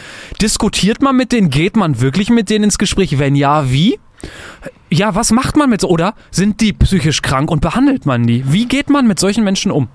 Diskutiert 0.41 1.02
man 1.02 1.15
mit 1.15 1.32
denen? 1.32 1.52
Geht 1.52 1.76
man 1.76 2.02
wirklich 2.02 2.32
mit 2.32 2.50
denen 2.50 2.65
ins 2.65 2.80
Gespräch? 2.80 3.19
Wenn 3.19 3.36
ja, 3.36 3.69
wie? 3.72 4.00
Ja, 4.89 5.13
was 5.13 5.32
macht 5.32 5.56
man 5.56 5.69
mit 5.69 5.82
so? 5.82 5.89
Oder 5.89 6.15
sind 6.32 6.60
die 6.60 6.74
psychisch 6.74 7.22
krank 7.22 7.52
und 7.52 7.62
behandelt 7.62 8.08
man 8.08 8.26
die? 8.26 8.52
Wie 8.52 8.65
geht 8.65 8.89
man 8.89 9.06
mit 9.06 9.19
solchen 9.19 9.43
Menschen 9.43 9.72
um? 9.72 9.89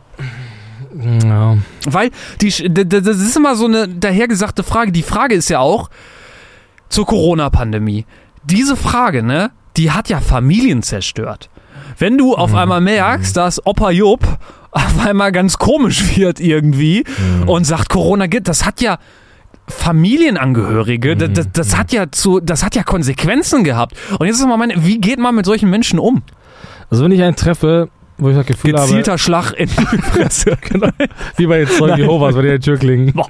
Ja. 1.24 1.56
Weil 1.86 2.10
die, 2.40 2.52
das 2.72 3.18
ist 3.18 3.36
immer 3.36 3.56
so 3.56 3.66
eine 3.66 3.88
dahergesagte 3.88 4.62
Frage. 4.62 4.92
Die 4.92 5.02
Frage 5.02 5.34
ist 5.34 5.50
ja 5.50 5.58
auch 5.58 5.90
zur 6.88 7.06
Corona-Pandemie. 7.06 8.06
Diese 8.44 8.76
Frage, 8.76 9.22
ne, 9.22 9.50
die 9.76 9.90
hat 9.90 10.08
ja 10.08 10.20
Familien 10.20 10.82
zerstört. 10.82 11.50
Wenn 11.98 12.18
du 12.18 12.34
auf 12.34 12.54
einmal 12.54 12.80
merkst, 12.80 13.36
dass 13.36 13.64
Opa 13.66 13.90
Jupp 13.90 14.24
auf 14.70 15.06
einmal 15.06 15.32
ganz 15.32 15.58
komisch 15.58 16.16
wird 16.16 16.40
irgendwie 16.40 17.04
und 17.46 17.64
sagt, 17.64 17.88
Corona 17.88 18.26
geht, 18.26 18.48
das 18.48 18.66
hat 18.66 18.80
ja 18.80 18.98
Familienangehörige, 19.66 21.16
das, 21.16 21.30
das, 21.32 21.52
das 21.52 21.76
hat 21.76 21.92
ja 21.92 22.10
zu, 22.10 22.40
das 22.40 22.64
hat 22.64 22.74
ja 22.74 22.82
Konsequenzen 22.82 23.64
gehabt. 23.64 23.94
Und 24.18 24.26
jetzt 24.26 24.40
ist 24.40 24.46
mal 24.46 24.56
meine, 24.56 24.84
wie 24.84 24.98
geht 24.98 25.18
man 25.18 25.34
mit 25.34 25.44
solchen 25.46 25.70
Menschen 25.70 25.98
um? 25.98 26.22
Also 26.90 27.04
wenn 27.04 27.12
ich 27.12 27.22
einen 27.22 27.36
treffe, 27.36 27.88
wo 28.18 28.30
ich 28.30 28.36
das 28.36 28.46
Gefühl 28.46 28.72
Gezielter 28.72 29.16
Schlag 29.16 29.52
in 29.52 29.68
die 29.68 29.74
Fresse. 30.02 30.50
habe, 30.50 30.92
wie 31.36 31.46
bei 31.46 31.58
den 31.58 31.68
Zeugen 31.68 31.98
Jehovas, 31.98 32.34
bei 32.34 32.42
der 32.42 32.60
Tür 32.60 32.76
klingen. 32.76 33.14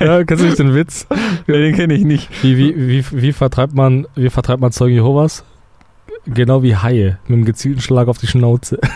ja, 0.00 0.24
kennst 0.24 0.42
du 0.42 0.48
nicht 0.48 0.58
den 0.58 0.74
Witz? 0.74 1.06
den 1.46 1.74
kenne 1.74 1.94
ich 1.94 2.04
nicht. 2.04 2.28
Wie, 2.42 2.58
wie, 2.58 2.88
wie, 2.88 3.04
wie, 3.12 3.32
vertreibt 3.32 3.74
man, 3.74 4.06
wie 4.14 4.28
vertreibt 4.28 4.60
man 4.60 4.72
Zeugen 4.72 4.94
Jehovas? 4.94 5.44
Genau 6.26 6.62
wie 6.62 6.76
Haie, 6.76 7.18
mit 7.26 7.36
einem 7.36 7.44
gezielten 7.44 7.80
Schlag 7.80 8.08
auf 8.08 8.18
die 8.18 8.26
Schnauze. 8.26 8.78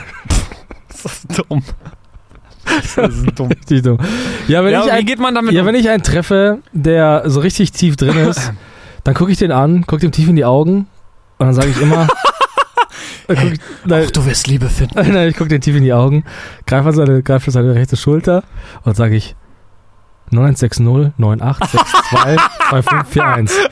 Das 1.02 1.16
ist 1.16 1.42
dumm. 1.48 1.62
Das 2.64 2.96
ist 3.16 3.26
dumm. 3.36 3.48
Richtig 3.48 3.82
dumm. 3.82 3.98
Ja, 4.46 4.62
wenn 4.62 4.72
ja, 4.72 4.84
ich 4.84 4.92
ein, 4.92 5.04
geht 5.04 5.18
man 5.18 5.34
damit 5.34 5.52
Ja, 5.52 5.62
um? 5.62 5.66
wenn 5.66 5.74
ich 5.74 5.88
einen 5.90 6.04
treffe, 6.04 6.58
der 6.72 7.24
so 7.26 7.40
richtig 7.40 7.72
tief 7.72 7.96
drin 7.96 8.16
ist, 8.18 8.52
dann 9.04 9.14
gucke 9.14 9.32
ich 9.32 9.38
den 9.38 9.50
an, 9.50 9.84
gucke 9.84 10.00
dem 10.00 10.12
tief 10.12 10.28
in 10.28 10.36
die 10.36 10.44
Augen 10.44 10.86
und 11.38 11.46
dann 11.46 11.54
sage 11.54 11.70
ich 11.70 11.80
immer. 11.80 12.06
Ich, 13.34 13.60
nein, 13.84 14.08
du 14.12 14.26
wirst 14.26 14.46
Liebe 14.46 14.68
finden. 14.68 14.94
nein, 15.12 15.28
ich 15.28 15.36
gucke 15.36 15.48
den 15.48 15.60
tief 15.60 15.76
in 15.76 15.82
die 15.82 15.92
Augen, 15.92 16.24
greife 16.66 16.88
an 16.88 16.94
seine, 16.94 17.22
greife 17.22 17.50
seine 17.50 17.74
rechte 17.74 17.96
Schulter 17.96 18.44
und 18.84 18.96
sage 18.96 19.16
ich 19.16 19.34
9160 20.30 20.84
9862 21.18 21.80
2541. 22.10 23.68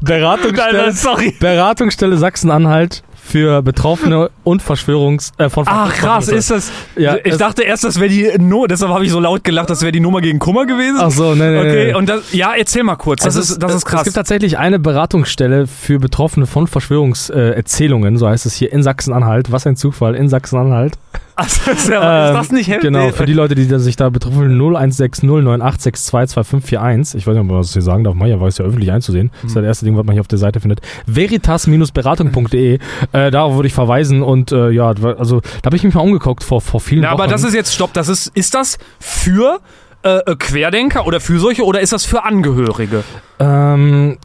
Beratungsstelle, 0.00 0.92
sorry. 0.92 1.36
Beratungsstelle 1.40 2.16
Sachsen-Anhalt 2.18 3.02
für 3.26 3.62
Betroffene 3.62 4.30
und 4.44 4.62
Verschwörungs... 4.62 5.32
Äh, 5.38 5.48
von 5.48 5.64
Ach 5.66 5.92
krass, 5.92 6.28
ist 6.28 6.50
das. 6.50 6.70
Ja, 6.96 7.16
ich 7.16 7.32
es- 7.32 7.38
dachte 7.38 7.62
erst, 7.62 7.84
das 7.84 7.98
wäre 7.98 8.08
die 8.10 8.30
Nummer, 8.38 8.68
deshalb 8.68 8.92
habe 8.92 9.04
ich 9.04 9.10
so 9.10 9.20
laut 9.20 9.42
gelacht, 9.44 9.70
das 9.70 9.82
wäre 9.82 9.92
die 9.92 10.00
Nummer 10.00 10.20
gegen 10.20 10.38
Kummer 10.38 10.66
gewesen. 10.66 10.98
Ach 11.00 11.10
so, 11.10 11.34
nee, 11.34 11.48
nee, 11.50 11.58
okay, 11.58 11.86
nee. 11.88 11.94
und 11.94 12.08
das, 12.08 12.32
ja, 12.32 12.52
erzähl 12.56 12.82
mal 12.84 12.96
kurz. 12.96 13.22
Das, 13.24 13.36
Es 13.36 13.50
ist, 13.50 13.62
das 13.62 13.70
ist 13.72 13.78
Es 13.78 13.84
krass. 13.86 14.04
gibt 14.04 14.16
tatsächlich 14.16 14.58
eine 14.58 14.78
Beratungsstelle 14.78 15.66
für 15.66 15.98
Betroffene 15.98 16.46
von 16.46 16.66
Verschwörungserzählungen, 16.66 18.16
so 18.18 18.28
heißt 18.28 18.46
es 18.46 18.54
hier 18.54 18.72
in 18.72 18.82
Sachsen-Anhalt. 18.82 19.50
Was 19.52 19.66
ein 19.66 19.76
Zufall, 19.76 20.14
in 20.14 20.28
Sachsen-Anhalt. 20.28 20.94
Also, 21.36 21.70
ist, 21.72 21.88
ja, 21.88 22.28
ist 22.28 22.34
das 22.34 22.52
nicht 22.52 22.68
heftig? 22.68 22.92
Genau, 22.92 23.10
für 23.10 23.26
die 23.26 23.32
Leute, 23.32 23.54
die 23.56 23.64
sich 23.80 23.96
da 23.96 24.08
betroffen 24.08 24.38
fühlen, 24.38 24.56
0160 24.60 25.24
98622541. 25.28 27.16
Ich 27.16 27.26
weiß 27.26 27.34
nicht, 27.34 27.40
ob 27.40 27.46
man 27.48 27.56
das 27.58 27.72
hier 27.72 27.82
sagen 27.82 28.04
darf. 28.04 28.14
Maja 28.14 28.40
weiß 28.40 28.58
ja 28.58 28.64
öffentlich 28.64 28.92
einzusehen. 28.92 29.30
Das 29.42 29.50
ist 29.50 29.56
ja 29.56 29.62
das 29.62 29.68
erste 29.68 29.84
Ding, 29.84 29.96
was 29.96 30.04
man 30.04 30.12
hier 30.12 30.20
auf 30.20 30.28
der 30.28 30.38
Seite 30.38 30.60
findet. 30.60 30.80
Veritas-beratung.de. 31.06 32.78
Äh, 33.12 33.30
darauf 33.30 33.54
würde 33.56 33.66
ich 33.66 33.74
verweisen 33.74 34.22
und 34.22 34.52
äh, 34.52 34.70
ja, 34.70 34.86
also 34.88 35.40
da 35.40 35.66
habe 35.66 35.76
ich 35.76 35.82
mich 35.82 35.94
mal 35.94 36.02
umgeguckt 36.02 36.44
vor, 36.44 36.60
vor 36.60 36.80
vielen 36.80 37.02
Ja, 37.02 37.10
Wochen. 37.12 37.22
aber 37.22 37.30
das 37.30 37.42
ist 37.44 37.54
jetzt, 37.54 37.74
stopp, 37.74 37.92
das 37.92 38.08
ist, 38.08 38.28
ist 38.28 38.54
das 38.54 38.78
für 39.00 39.58
äh, 40.02 40.18
äh, 40.18 40.36
Querdenker 40.36 41.06
oder 41.06 41.20
für 41.20 41.38
solche 41.38 41.64
oder 41.64 41.80
ist 41.80 41.92
das 41.92 42.04
für 42.04 42.24
Angehörige? 42.24 43.02
Ähm, 43.40 44.18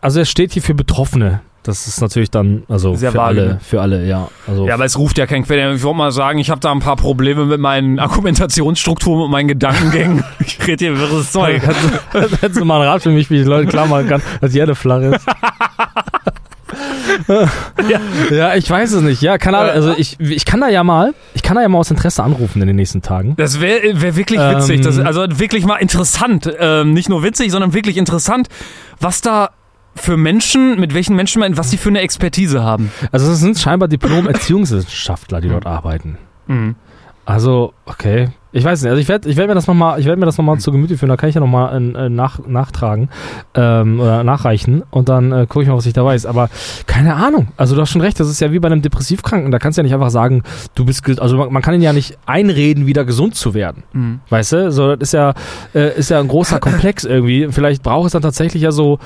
also 0.00 0.20
es 0.20 0.28
steht 0.30 0.52
hier 0.52 0.62
für 0.62 0.74
Betroffene. 0.74 1.40
Das 1.64 1.86
ist 1.88 2.02
natürlich 2.02 2.30
dann, 2.30 2.64
also 2.68 2.94
Sehr 2.94 3.10
für 3.10 3.16
vage, 3.18 3.40
alle, 3.40 3.48
ne? 3.54 3.60
für 3.62 3.80
alle, 3.80 4.06
ja. 4.06 4.28
Also 4.46 4.68
Ja, 4.68 4.74
aber 4.74 4.84
es 4.84 4.98
ruft 4.98 5.16
ja 5.16 5.26
kein 5.26 5.44
Querdenker. 5.44 5.74
Ich 5.74 5.82
wollte 5.82 5.96
mal 5.96 6.12
sagen, 6.12 6.38
ich 6.38 6.50
habe 6.50 6.60
da 6.60 6.70
ein 6.70 6.80
paar 6.80 6.96
Probleme 6.96 7.46
mit 7.46 7.58
meinen 7.58 7.98
Argumentationsstrukturen 8.00 9.22
und 9.22 9.30
meinen 9.30 9.48
Gedankengängen. 9.48 10.22
ich 10.40 10.58
rede 10.66 10.84
hier 10.84 10.98
wirres 10.98 11.32
Zeug. 11.32 11.62
Hättest 11.62 12.42
hättest 12.42 12.60
du 12.60 12.66
mal 12.66 12.80
einen 12.82 12.90
Rat 12.90 13.02
für 13.02 13.10
mich, 13.10 13.30
wie 13.30 13.40
ich 13.40 13.46
Leute 13.46 13.66
klar 13.66 13.86
machen 13.86 14.08
kann, 14.08 14.22
dass 14.42 14.52
die 14.52 14.58
Erde 14.58 14.74
flach 14.74 15.00
ist? 15.00 15.26
Ja. 17.88 18.00
ja, 18.34 18.54
ich 18.56 18.68
weiß 18.68 18.92
es 18.92 19.02
nicht. 19.02 19.22
Ja, 19.22 19.38
keine 19.38 19.58
Ahnung. 19.58 19.72
Also 19.72 19.94
ich, 19.96 20.18
ich 20.18 20.44
kann 20.44 20.60
da 20.60 20.68
ja 20.68 20.82
mal, 20.82 21.14
ich 21.34 21.42
kann 21.42 21.54
da 21.54 21.62
ja 21.62 21.68
mal 21.68 21.78
aus 21.78 21.90
Interesse 21.90 22.22
anrufen 22.22 22.60
in 22.60 22.66
den 22.66 22.76
nächsten 22.76 23.02
Tagen. 23.02 23.34
Das 23.36 23.60
wäre 23.60 24.00
wär 24.00 24.16
wirklich 24.16 24.40
Ähm, 24.40 24.56
witzig. 24.56 24.80
Das, 24.80 24.98
also 24.98 25.24
wirklich 25.38 25.64
mal 25.64 25.76
interessant. 25.76 26.50
Ähm, 26.58 26.92
nicht 26.92 27.08
nur 27.08 27.22
witzig, 27.22 27.52
sondern 27.52 27.72
wirklich 27.74 27.96
interessant, 27.96 28.48
was 29.00 29.20
da 29.20 29.50
für 29.94 30.16
Menschen, 30.16 30.78
mit 30.80 30.94
welchen 30.94 31.16
Menschen 31.16 31.40
man, 31.40 31.56
was 31.56 31.70
die 31.70 31.76
für 31.76 31.88
eine 31.88 32.00
Expertise 32.00 32.62
haben. 32.62 32.90
Also 33.12 33.30
es 33.30 33.40
sind 33.40 33.58
scheinbar 33.58 33.88
Diplom-Erziehungswissenschaftler, 33.88 35.40
die 35.40 35.48
dort 35.48 35.66
arbeiten. 35.66 36.18
Mhm. 36.46 36.74
Also, 37.26 37.72
okay. 37.86 38.28
Ich 38.56 38.62
weiß 38.62 38.82
nicht, 38.82 38.90
also 38.90 39.00
ich 39.00 39.08
werde 39.08 39.28
ich 39.28 39.36
werd 39.36 39.48
mir 39.48 39.56
das 39.56 39.66
nochmal, 39.66 39.98
ich 39.98 40.06
werde 40.06 40.20
mir 40.20 40.26
das 40.26 40.38
nochmal 40.38 40.58
zu 40.58 40.70
Gemüte 40.70 40.96
führen, 40.96 41.08
da 41.08 41.16
kann 41.16 41.28
ich 41.28 41.34
ja 41.34 41.40
nochmal 41.40 41.74
äh, 41.74 42.08
nach, 42.08 42.38
nachtragen 42.46 43.08
ähm, 43.54 43.98
oder 43.98 44.22
nachreichen 44.22 44.84
und 44.92 45.08
dann 45.08 45.32
äh, 45.32 45.46
gucke 45.48 45.64
ich 45.64 45.68
mal, 45.68 45.76
was 45.76 45.86
ich 45.86 45.92
da 45.92 46.04
weiß. 46.04 46.24
Aber 46.24 46.48
keine 46.86 47.16
Ahnung. 47.16 47.48
Also 47.56 47.74
du 47.74 47.80
hast 47.80 47.90
schon 47.90 48.00
recht, 48.00 48.20
das 48.20 48.28
ist 48.28 48.40
ja 48.40 48.52
wie 48.52 48.60
bei 48.60 48.68
einem 48.68 48.80
Depressivkranken, 48.80 49.50
da 49.50 49.58
kannst 49.58 49.76
du 49.76 49.80
ja 49.80 49.82
nicht 49.82 49.94
einfach 49.94 50.10
sagen, 50.10 50.44
du 50.76 50.84
bist, 50.84 51.18
also 51.18 51.36
man, 51.36 51.52
man 51.52 51.62
kann 51.62 51.74
ihn 51.74 51.82
ja 51.82 51.92
nicht 51.92 52.16
einreden, 52.26 52.86
wieder 52.86 53.04
gesund 53.04 53.34
zu 53.34 53.54
werden. 53.54 53.82
Mhm. 53.92 54.20
Weißt 54.28 54.52
du? 54.52 54.70
So, 54.70 54.94
das 54.94 55.08
ist 55.08 55.14
ja, 55.14 55.34
äh, 55.74 55.98
ist 55.98 56.10
ja 56.10 56.20
ein 56.20 56.28
großer 56.28 56.60
Komplex 56.60 57.02
irgendwie. 57.04 57.48
Vielleicht 57.50 57.82
braucht 57.82 58.06
es 58.06 58.12
dann 58.12 58.22
tatsächlich 58.22 58.62
ja 58.62 58.70
so, 58.70 59.00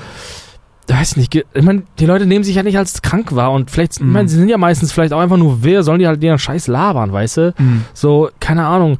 weiß 0.89 1.17
nicht, 1.17 1.35
ich 1.35 1.63
meine, 1.63 1.83
die 1.99 2.05
Leute 2.05 2.25
nehmen 2.25 2.43
sich 2.43 2.55
ja 2.55 2.63
nicht 2.63 2.77
als 2.77 3.01
krank 3.01 3.35
wahr 3.35 3.51
und 3.51 3.69
vielleicht, 3.69 3.93
ich 3.93 4.01
meine, 4.01 4.27
sie 4.27 4.37
sind 4.37 4.49
ja 4.49 4.57
meistens 4.57 4.91
vielleicht 4.91 5.13
auch 5.13 5.19
einfach 5.19 5.37
nur 5.37 5.63
wirr, 5.63 5.83
sollen 5.83 5.99
die 5.99 6.07
halt 6.07 6.23
ihren 6.23 6.39
Scheiß 6.39 6.67
labern, 6.67 7.11
weißt 7.11 7.37
du? 7.37 7.53
Mhm. 7.57 7.85
So, 7.93 8.29
keine 8.39 8.65
Ahnung. 8.65 8.97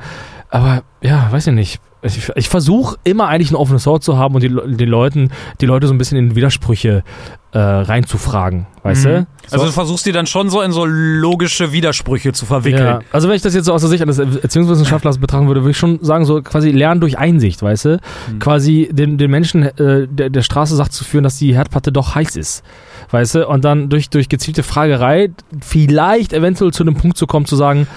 Aber 0.49 0.83
ja, 1.01 1.31
weiß 1.31 1.47
ich 1.47 1.53
nicht. 1.53 1.81
Ich, 2.01 2.31
ich 2.35 2.47
versuche 2.47 2.95
immer 3.03 3.27
eigentlich 3.27 3.51
ein 3.51 3.55
offenes 3.55 3.85
Ohr 3.85 3.99
zu 3.99 4.17
haben 4.17 4.33
und 4.35 4.41
die, 4.41 4.47
den 4.49 4.89
Leuten, 4.89 5.31
die 5.59 5.65
Leute 5.65 5.85
so 5.87 5.93
ein 5.93 5.97
bisschen 5.97 6.17
in 6.17 6.35
Widersprüche 6.35 7.03
äh, 7.51 7.57
reinzufragen, 7.59 8.67
weißt 8.83 9.05
Mhm. 9.05 9.09
du? 9.09 9.27
So. 9.47 9.53
Also 9.55 9.65
du 9.65 9.71
versuchst 9.71 10.05
die 10.05 10.11
dann 10.11 10.27
schon 10.27 10.49
so 10.49 10.61
in 10.61 10.71
so 10.71 10.85
logische 10.85 11.71
Widersprüche 11.73 12.31
zu 12.31 12.45
verwickeln. 12.45 12.85
Ja, 12.85 12.99
also 13.11 13.27
wenn 13.27 13.35
ich 13.35 13.41
das 13.41 13.53
jetzt 13.55 13.65
so 13.65 13.73
aus 13.73 13.81
der 13.81 13.89
Sicht 13.89 14.01
eines 14.03 14.19
Erziehungswissenschaftlers 14.19 15.17
betrachten 15.19 15.47
würde, 15.47 15.61
würde 15.61 15.71
ich 15.71 15.77
schon 15.77 15.99
sagen, 16.03 16.25
so 16.25 16.41
quasi 16.41 16.71
lernen 16.71 17.01
durch 17.01 17.17
Einsicht, 17.17 17.61
weißt 17.61 17.85
du? 17.85 17.99
Mhm. 18.31 18.39
Quasi 18.39 18.89
den, 18.91 19.17
den 19.17 19.31
Menschen 19.31 19.63
äh, 19.63 20.07
der, 20.07 20.29
der 20.29 20.41
Straße 20.41 20.75
sagt 20.75 20.93
zu 20.93 21.03
führen, 21.03 21.23
dass 21.23 21.37
die 21.37 21.53
Herdplatte 21.55 21.91
doch 21.91 22.15
heiß 22.15 22.35
ist. 22.35 22.63
Weißt 23.11 23.35
du? 23.35 23.47
Und 23.47 23.65
dann 23.65 23.89
durch, 23.89 24.09
durch 24.09 24.29
gezielte 24.29 24.61
Fragerei 24.63 25.31
vielleicht 25.61 26.31
eventuell 26.33 26.71
zu 26.71 26.83
einem 26.83 26.95
Punkt 26.95 27.17
zu 27.17 27.25
kommen, 27.27 27.45
zu 27.45 27.55
sagen, 27.55 27.87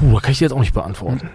puh, 0.00 0.18
kann 0.20 0.32
ich 0.32 0.38
dir 0.38 0.44
jetzt 0.44 0.52
auch 0.52 0.60
nicht 0.60 0.74
beantworten. 0.74 1.30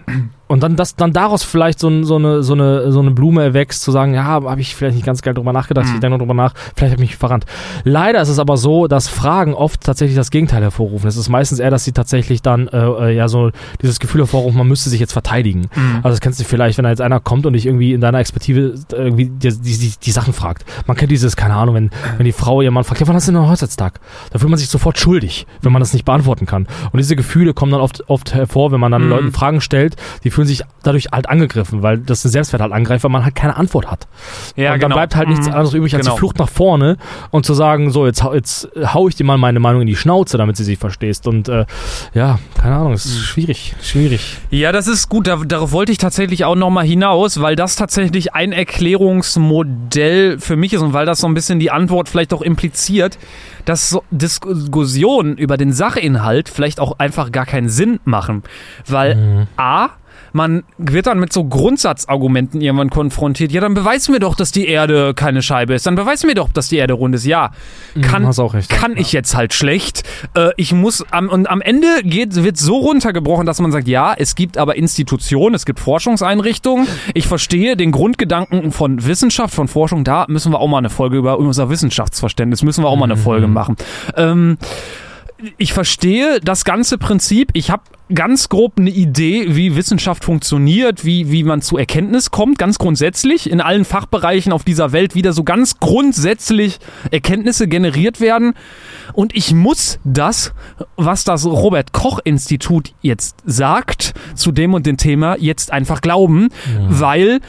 Und 0.48 0.62
dann, 0.62 0.76
dass 0.76 0.94
dann 0.94 1.12
daraus 1.12 1.42
vielleicht 1.42 1.80
so, 1.80 2.04
so, 2.04 2.16
eine, 2.16 2.44
so, 2.44 2.52
eine, 2.54 2.92
so 2.92 3.00
eine 3.00 3.10
Blume 3.10 3.42
erwächst, 3.42 3.82
zu 3.82 3.90
sagen, 3.90 4.14
ja, 4.14 4.22
habe 4.24 4.60
ich 4.60 4.76
vielleicht 4.76 4.94
nicht 4.94 5.04
ganz 5.04 5.20
geil 5.22 5.34
drüber 5.34 5.52
nachgedacht, 5.52 5.86
Mhm. 5.86 5.94
ich 5.94 6.00
denke 6.00 6.16
noch 6.16 6.24
drüber 6.24 6.34
nach, 6.34 6.54
vielleicht 6.76 6.92
habe 6.92 7.02
ich 7.02 7.10
mich 7.10 7.16
verrannt. 7.16 7.44
Leider 7.82 8.20
ist 8.22 8.28
es 8.28 8.38
aber 8.38 8.56
so, 8.56 8.86
dass 8.86 9.08
Fragen 9.08 9.54
oft 9.54 9.80
tatsächlich 9.80 10.16
das 10.16 10.30
Gegenteil 10.30 10.62
hervorrufen. 10.62 11.08
Es 11.08 11.16
ist 11.16 11.28
meistens 11.28 11.58
eher, 11.58 11.70
dass 11.70 11.82
sie 11.84 11.90
tatsächlich 11.92 12.42
dann 12.42 12.68
äh, 12.68 12.78
äh, 12.78 13.16
ja 13.16 13.26
so 13.26 13.50
dieses 13.82 13.98
Gefühl 13.98 14.20
hervorrufen, 14.20 14.56
man 14.58 14.68
müsste 14.68 14.88
sich 14.88 15.00
jetzt 15.00 15.12
verteidigen. 15.12 15.66
Also 16.04 16.10
das 16.10 16.20
kennst 16.20 16.38
du 16.38 16.44
vielleicht, 16.44 16.78
wenn 16.78 16.84
da 16.84 16.90
jetzt 16.90 17.00
einer 17.00 17.18
kommt 17.18 17.44
und 17.46 17.54
dich 17.54 17.66
irgendwie 17.66 17.92
in 17.92 18.00
deiner 18.00 18.20
Expertise 18.20 18.74
äh, 18.92 18.96
irgendwie 18.96 19.26
die, 19.26 19.48
die, 19.48 19.78
die, 19.78 19.92
die 20.00 20.10
Sachen 20.12 20.32
fragt. 20.32 20.64
Man 20.86 20.96
kennt 20.96 21.10
dieses, 21.10 21.34
keine 21.34 21.54
Ahnung, 21.54 21.74
wenn, 21.74 21.90
wenn 22.18 22.24
die 22.26 22.32
Frau 22.32 22.62
ihr 22.62 22.70
Mann 22.76 22.84
fragt, 22.84 23.00
ja, 23.00 23.06
wann 23.08 23.16
hast 23.16 23.26
du 23.26 23.32
denn 23.32 23.40
einen 23.40 23.50
Hochzeitstag? 23.50 23.98
Da 24.30 24.38
fühlt 24.38 24.50
man 24.50 24.58
sich 24.58 24.68
sofort 24.68 24.98
schuldig, 24.98 25.46
wenn 25.62 25.72
man 25.72 25.80
das 25.80 25.92
nicht 25.92 26.04
beantworten 26.04 26.46
kann. 26.46 26.66
Und 26.92 26.98
diese 26.98 27.16
Gefühle 27.16 27.52
kommen 27.54 27.72
dann 27.72 27.80
oft, 27.80 28.08
oft 28.08 28.32
hervor, 28.34 28.70
wenn 28.72 28.80
man 28.80 28.92
dann 28.92 29.02
Mhm. 29.04 29.10
Leuten 29.10 29.32
Fragen 29.32 29.60
stellt, 29.60 29.96
die 30.24 30.30
fühlen 30.30 30.46
sich 30.46 30.62
dadurch 30.82 31.06
halt 31.12 31.28
angegriffen, 31.28 31.82
weil 31.82 31.98
das 31.98 32.22
den 32.22 32.30
Selbstwert 32.30 32.62
halt 32.62 32.72
angreift, 32.72 33.02
weil 33.04 33.10
man 33.10 33.24
halt 33.24 33.34
keine 33.34 33.56
Antwort 33.56 33.90
hat. 33.90 34.06
Ja, 34.54 34.66
und 34.72 34.82
dann 34.82 34.90
genau. 34.90 34.96
bleibt 34.96 35.16
halt 35.16 35.28
nichts 35.28 35.46
Mhm. 35.46 35.52
anderes 35.54 35.74
übrig 35.74 35.94
als 35.94 36.04
Genau. 36.04 36.14
die 36.14 36.18
Flucht 36.20 36.38
nach 36.38 36.48
vorne 36.48 36.96
und 37.30 37.44
zu 37.44 37.54
sagen, 37.54 37.90
so, 37.90 38.06
jetzt, 38.06 38.22
hau- 38.22 38.34
jetzt 38.34 38.68
hau 38.94 39.08
ich 39.08 39.16
dir 39.16 39.24
mal 39.24 39.38
meine 39.38 39.58
Meinung 39.60 39.80
in 39.82 39.86
die 39.86 39.96
Schnauze, 39.96 40.36
damit 40.38 40.56
sie 40.56 40.64
sich 40.64 40.78
verstehst. 40.78 41.26
Und 41.26 41.48
äh, 41.48 41.64
ja, 42.14 42.38
keine 42.60 42.76
Ahnung, 42.76 42.92
es 42.92 43.06
ist 43.06 43.18
schwierig, 43.20 43.74
schwierig. 43.82 44.38
Ja, 44.50 44.72
das 44.72 44.86
ist 44.86 45.08
gut. 45.08 45.26
Da, 45.26 45.36
darauf 45.44 45.72
wollte 45.72 45.92
ich 45.92 45.98
tatsächlich 45.98 46.44
auch 46.44 46.54
nochmal 46.54 46.84
hinaus, 46.86 47.40
weil 47.40 47.56
das 47.56 47.76
tatsächlich 47.76 48.34
ein 48.34 48.52
Erklärungsmodell 48.52 50.38
für 50.38 50.56
mich 50.56 50.72
ist 50.72 50.82
und 50.82 50.92
weil 50.92 51.06
das 51.06 51.18
so 51.20 51.26
ein 51.26 51.34
bisschen 51.34 51.58
die 51.58 51.70
Antwort 51.70 52.08
vielleicht 52.08 52.32
auch 52.32 52.42
impliziert, 52.42 52.65
dass 53.64 53.90
so 53.90 54.02
Diskussionen 54.10 55.36
über 55.36 55.56
den 55.56 55.72
Sachinhalt 55.72 56.48
vielleicht 56.48 56.80
auch 56.80 56.98
einfach 56.98 57.32
gar 57.32 57.46
keinen 57.46 57.68
Sinn 57.68 58.00
machen. 58.04 58.42
Weil 58.86 59.46
A, 59.56 59.90
man 60.36 60.64
wird 60.76 61.06
dann 61.06 61.18
mit 61.18 61.32
so 61.32 61.44
Grundsatzargumenten 61.44 62.60
irgendwann 62.60 62.90
konfrontiert. 62.90 63.52
Ja, 63.52 63.62
dann 63.62 63.72
beweis 63.72 64.08
mir 64.10 64.20
doch, 64.20 64.36
dass 64.36 64.52
die 64.52 64.68
Erde 64.68 65.14
keine 65.14 65.40
Scheibe 65.40 65.74
ist. 65.74 65.86
Dann 65.86 65.94
beweis 65.94 66.24
mir 66.24 66.34
doch, 66.34 66.50
dass 66.50 66.68
die 66.68 66.76
Erde 66.76 66.92
rund 66.92 67.14
ist. 67.14 67.24
Ja, 67.24 67.52
kann, 68.02 68.26
hast 68.26 68.38
auch 68.38 68.52
recht. 68.52 68.68
kann 68.68 68.96
ich 68.96 69.12
jetzt 69.12 69.34
halt 69.34 69.54
schlecht. 69.54 70.02
Äh, 70.34 70.50
ich 70.56 70.72
muss 70.72 71.04
am, 71.10 71.30
und 71.30 71.48
am 71.48 71.62
Ende 71.62 71.88
geht, 72.04 72.34
wird 72.36 72.58
so 72.58 72.76
runtergebrochen, 72.76 73.46
dass 73.46 73.60
man 73.60 73.72
sagt, 73.72 73.88
ja, 73.88 74.14
es 74.16 74.34
gibt 74.34 74.58
aber 74.58 74.76
Institutionen, 74.76 75.54
es 75.54 75.64
gibt 75.64 75.80
Forschungseinrichtungen. 75.80 76.86
Ich 77.14 77.26
verstehe 77.26 77.74
den 77.76 77.90
Grundgedanken 77.90 78.72
von 78.72 79.06
Wissenschaft, 79.06 79.54
von 79.54 79.68
Forschung. 79.68 80.04
Da 80.04 80.26
müssen 80.28 80.52
wir 80.52 80.60
auch 80.60 80.68
mal 80.68 80.78
eine 80.78 80.90
Folge 80.90 81.16
über 81.16 81.38
unser 81.38 81.70
Wissenschaftsverständnis, 81.70 82.62
müssen 82.62 82.84
wir 82.84 82.88
auch 82.88 82.96
mal 82.96 83.04
eine 83.04 83.16
Folge 83.16 83.46
machen. 83.46 83.76
Ähm, 84.16 84.58
ich 85.58 85.72
verstehe 85.72 86.40
das 86.40 86.64
ganze 86.64 86.98
Prinzip. 86.98 87.50
Ich 87.52 87.70
habe 87.70 87.82
ganz 88.14 88.48
grob 88.48 88.74
eine 88.78 88.90
Idee, 88.90 89.56
wie 89.56 89.74
Wissenschaft 89.76 90.24
funktioniert, 90.24 91.04
wie, 91.04 91.30
wie 91.30 91.42
man 91.42 91.60
zu 91.60 91.76
Erkenntnis 91.76 92.30
kommt, 92.30 92.58
ganz 92.58 92.78
grundsätzlich. 92.78 93.50
In 93.50 93.60
allen 93.60 93.84
Fachbereichen 93.84 94.52
auf 94.52 94.64
dieser 94.64 94.92
Welt 94.92 95.14
wieder 95.14 95.32
so 95.32 95.44
ganz 95.44 95.78
grundsätzlich 95.78 96.78
Erkenntnisse 97.10 97.68
generiert 97.68 98.20
werden. 98.20 98.54
Und 99.12 99.34
ich 99.34 99.52
muss 99.52 99.98
das, 100.04 100.52
was 100.96 101.24
das 101.24 101.44
Robert 101.44 101.92
Koch 101.92 102.20
Institut 102.24 102.94
jetzt 103.02 103.42
sagt, 103.44 104.14
zu 104.34 104.52
dem 104.52 104.72
und 104.72 104.86
dem 104.86 104.96
Thema, 104.96 105.36
jetzt 105.38 105.72
einfach 105.72 106.00
glauben, 106.00 106.48
weil 106.88 107.40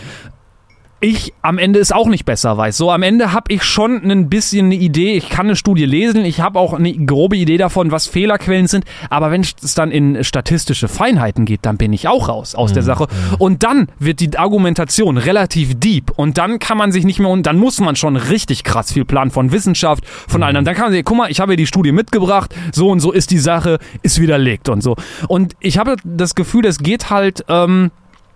ich 0.99 1.33
am 1.41 1.57
Ende 1.57 1.79
es 1.79 1.91
auch 1.91 2.07
nicht 2.07 2.25
besser 2.25 2.57
weiß. 2.57 2.77
So 2.77 2.91
am 2.91 3.03
Ende 3.03 3.31
habe 3.31 3.53
ich 3.53 3.63
schon 3.63 4.09
ein 4.09 4.29
bisschen 4.29 4.67
eine 4.67 4.75
Idee, 4.75 5.13
ich 5.13 5.29
kann 5.29 5.45
eine 5.45 5.55
Studie 5.55 5.85
lesen, 5.85 6.25
ich 6.25 6.41
habe 6.41 6.59
auch 6.59 6.73
eine 6.73 6.91
grobe 6.93 7.37
Idee 7.37 7.57
davon, 7.57 7.91
was 7.91 8.07
Fehlerquellen 8.07 8.67
sind, 8.67 8.85
aber 9.09 9.29
wenn 9.31 9.41
es 9.41 9.75
dann 9.75 9.91
in 9.91 10.23
statistische 10.23 10.87
Feinheiten 10.87 11.45
geht, 11.45 11.61
dann 11.63 11.77
bin 11.77 11.93
ich 11.93 12.07
auch 12.07 12.29
raus 12.29 12.55
aus 12.55 12.73
der 12.73 12.83
Sache. 12.83 13.07
Und 13.37 13.63
dann 13.63 13.89
wird 13.99 14.19
die 14.19 14.37
Argumentation 14.37 15.17
relativ 15.17 15.79
deep 15.79 16.11
und 16.15 16.37
dann 16.37 16.59
kann 16.59 16.77
man 16.77 16.91
sich 16.91 17.05
nicht 17.05 17.19
mehr 17.19 17.29
und 17.29 17.43
dann 17.45 17.57
muss 17.57 17.79
man 17.79 17.95
schon 17.95 18.15
richtig 18.15 18.63
krass 18.63 18.91
viel 18.91 19.05
planen 19.05 19.31
von 19.31 19.51
Wissenschaft, 19.51 20.05
von 20.27 20.41
allen. 20.41 20.65
Dann 20.65 20.75
kann 20.75 20.85
man 20.85 20.93
sagen, 20.93 21.05
guck 21.05 21.17
mal, 21.17 21.31
ich 21.31 21.39
habe 21.39 21.51
hier 21.51 21.57
die 21.57 21.67
Studie 21.67 21.91
mitgebracht, 21.91 22.55
so 22.71 22.89
und 22.89 22.99
so 22.99 23.11
ist 23.11 23.29
die 23.31 23.39
Sache, 23.39 23.77
ist 24.01 24.19
widerlegt 24.19 24.69
und 24.69 24.81
so. 24.81 24.95
Und 25.27 25.55
ich 25.59 25.77
habe 25.77 25.95
das 26.03 26.33
Gefühl, 26.33 26.65
es 26.65 26.79
geht 26.79 27.09
halt 27.09 27.45
ähm, 27.49 27.91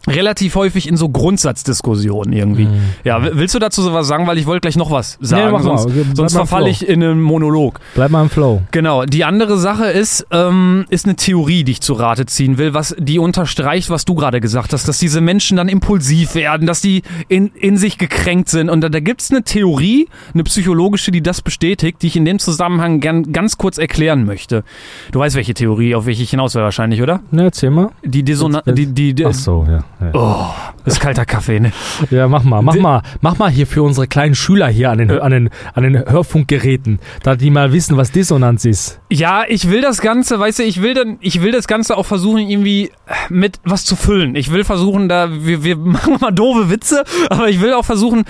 relativ 0.08 0.56
häufig 0.56 0.88
in 0.88 0.98
so 0.98 1.10
Grundsatzdiskussionen 1.10 2.34
irgendwie. 2.34 2.68
Ja, 3.04 3.24
w- 3.24 3.32
willst 3.34 3.56
du 3.56 3.60
dazu 3.60 3.82
sowas 3.82 4.08
sagen? 4.08 4.28
Weil 4.28 4.38
ich 4.38 4.46
wollte 4.46 4.62
gleich 4.62 4.76
noch 4.78 4.92
was 4.92 5.18
sagen, 5.22 5.52
mal. 5.52 5.62
sonst, 5.64 5.88
sonst 6.16 6.34
verfalle 6.34 6.70
ich 6.70 6.88
in 6.88 7.04
einen 7.04 7.22
Monolog. 7.22 7.80
Bleib 7.96 8.12
mal 8.12 8.24
im 8.24 8.30
Flow. 8.30 8.62
Genau, 8.72 9.06
die 9.06 9.24
andere 9.24 9.58
Sache 9.58 9.86
ist, 9.86 10.26
ähm, 10.32 10.86
ist 10.90 11.06
eine 11.06 11.16
Theorie, 11.16 11.64
die 11.64 11.74
ich 11.74 11.82
zu 11.82 11.94
Rate 11.94 12.26
ziehen 12.26 12.58
will, 12.58 12.74
was 12.74 12.96
die 12.98 13.20
unterstreicht, 13.20 13.90
was 13.90 14.06
du 14.06 14.16
gerade 14.16 14.42
gesagt 14.42 14.74
hast, 14.74 14.88
dass 14.88 14.98
diese 15.00 15.22
Menschen 15.22 15.58
dann 15.58 15.68
impulsiv 15.70 16.36
werden, 16.36 16.68
dass 16.68 16.82
die 16.82 17.04
in, 17.28 17.48
in 17.54 17.78
sich 17.78 17.98
gekränkt 17.98 18.50
sind. 18.50 18.70
Und 18.70 18.82
da, 18.82 18.90
da 18.90 19.00
gibt's 19.00 19.32
eine 19.32 19.44
Theorie, 19.44 20.08
eine 20.34 20.44
psychologische, 20.44 21.12
die 21.12 21.22
das 21.22 21.42
bestätigt, 21.42 22.02
die 22.02 22.08
ich 22.08 22.16
in 22.16 22.26
dem 22.26 22.40
Zusammenhang 22.40 23.00
gern 23.00 23.32
ganz 23.34 23.58
kurz 23.58 23.78
erklären 23.78 24.26
möchte. 24.26 24.64
Du 25.12 25.20
weißt, 25.20 25.36
welche 25.36 25.54
Theorie, 25.54 25.96
auf 25.96 26.06
welche 26.06 26.24
ich 26.24 26.30
hinaus 26.32 26.56
will 26.56 26.64
wahrscheinlich, 26.64 27.02
oder? 27.02 27.22
Ne, 27.32 27.44
erzähl 27.44 27.70
mal. 27.70 27.90
Die 28.04 28.24
Dissonanz, 28.24 28.64
die, 28.66 28.88
die, 28.88 29.14
die 29.14 29.26
Ach 29.26 29.34
so, 29.34 29.66
ja. 29.70 29.84
Ja, 30.02 30.10
Oh, 30.14 30.46
das 30.84 30.96
ist 30.96 31.00
kalter 31.00 31.26
Kaffee, 31.26 31.60
ne? 31.60 31.72
ja 32.10 32.28
mach 32.28 32.44
mal, 32.44 32.62
mach 32.62 32.76
mal, 32.76 33.02
mach 33.22 33.38
mal 33.38 33.52
hier 33.52 33.68
für 33.68 33.84
unsere 33.84 34.08
kleinen 34.08 34.34
Schüler 34.34 34.68
hier 34.68 34.90
an 34.90 34.98
den, 34.98 35.12
an 35.12 35.32
den, 35.32 35.50
an 35.74 35.84
den 35.84 35.98
Hörfunkgeräten, 36.10 37.00
da 37.24 37.36
die 37.36 37.52
mal 37.52 37.72
wissen, 37.72 37.98
was 37.98 38.12
Dissonanz 38.12 38.66
ist. 38.66 39.00
Ja, 39.12 39.44
ich 39.48 39.70
will 39.70 39.82
das 39.82 40.02
Ganze, 40.02 40.40
weißt 40.40 40.60
du, 40.60 40.64
ich 40.64 40.82
will 40.82 40.96
dann, 40.96 41.18
ich 41.22 41.42
will 41.44 41.52
das 41.52 41.68
Ganze 41.68 41.98
auch 41.98 42.06
versuchen, 42.06 42.50
irgendwie 42.50 42.92
mit 43.30 43.60
was 43.64 43.86
zu 43.86 43.96
füllen. 43.96 44.36
Ich 44.36 44.52
will 44.52 44.64
versuchen, 44.64 45.08
da, 45.08 45.30
wir, 45.32 45.64
wir 45.64 45.78
machen 45.78 46.18
mal 46.20 46.32
doofe 46.32 46.70
Witze, 46.70 47.04
aber 47.30 47.50
ich 47.50 47.62
will 47.62 47.74
auch 47.74 47.86
versuchen, 47.86 48.24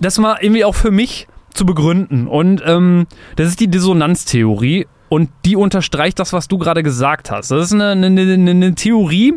das 0.00 0.18
mal 0.18 0.36
irgendwie 0.40 0.64
auch 0.64 0.74
für 0.74 0.90
mich 0.90 1.28
zu 1.54 1.64
begründen. 1.64 2.26
Und 2.26 2.62
ähm, 2.66 3.06
das 3.36 3.48
ist 3.48 3.60
die 3.60 3.68
Dissonanztheorie 3.68 4.86
und 5.08 5.30
die 5.44 5.56
unterstreicht 5.56 6.18
das, 6.18 6.32
was 6.32 6.48
du 6.48 6.58
gerade 6.58 6.82
gesagt 6.82 7.30
hast. 7.30 7.50
Das 7.50 7.66
ist 7.66 7.72
eine, 7.72 7.90
eine, 7.90 8.06
eine, 8.06 8.50
eine 8.50 8.74
Theorie 8.74 9.34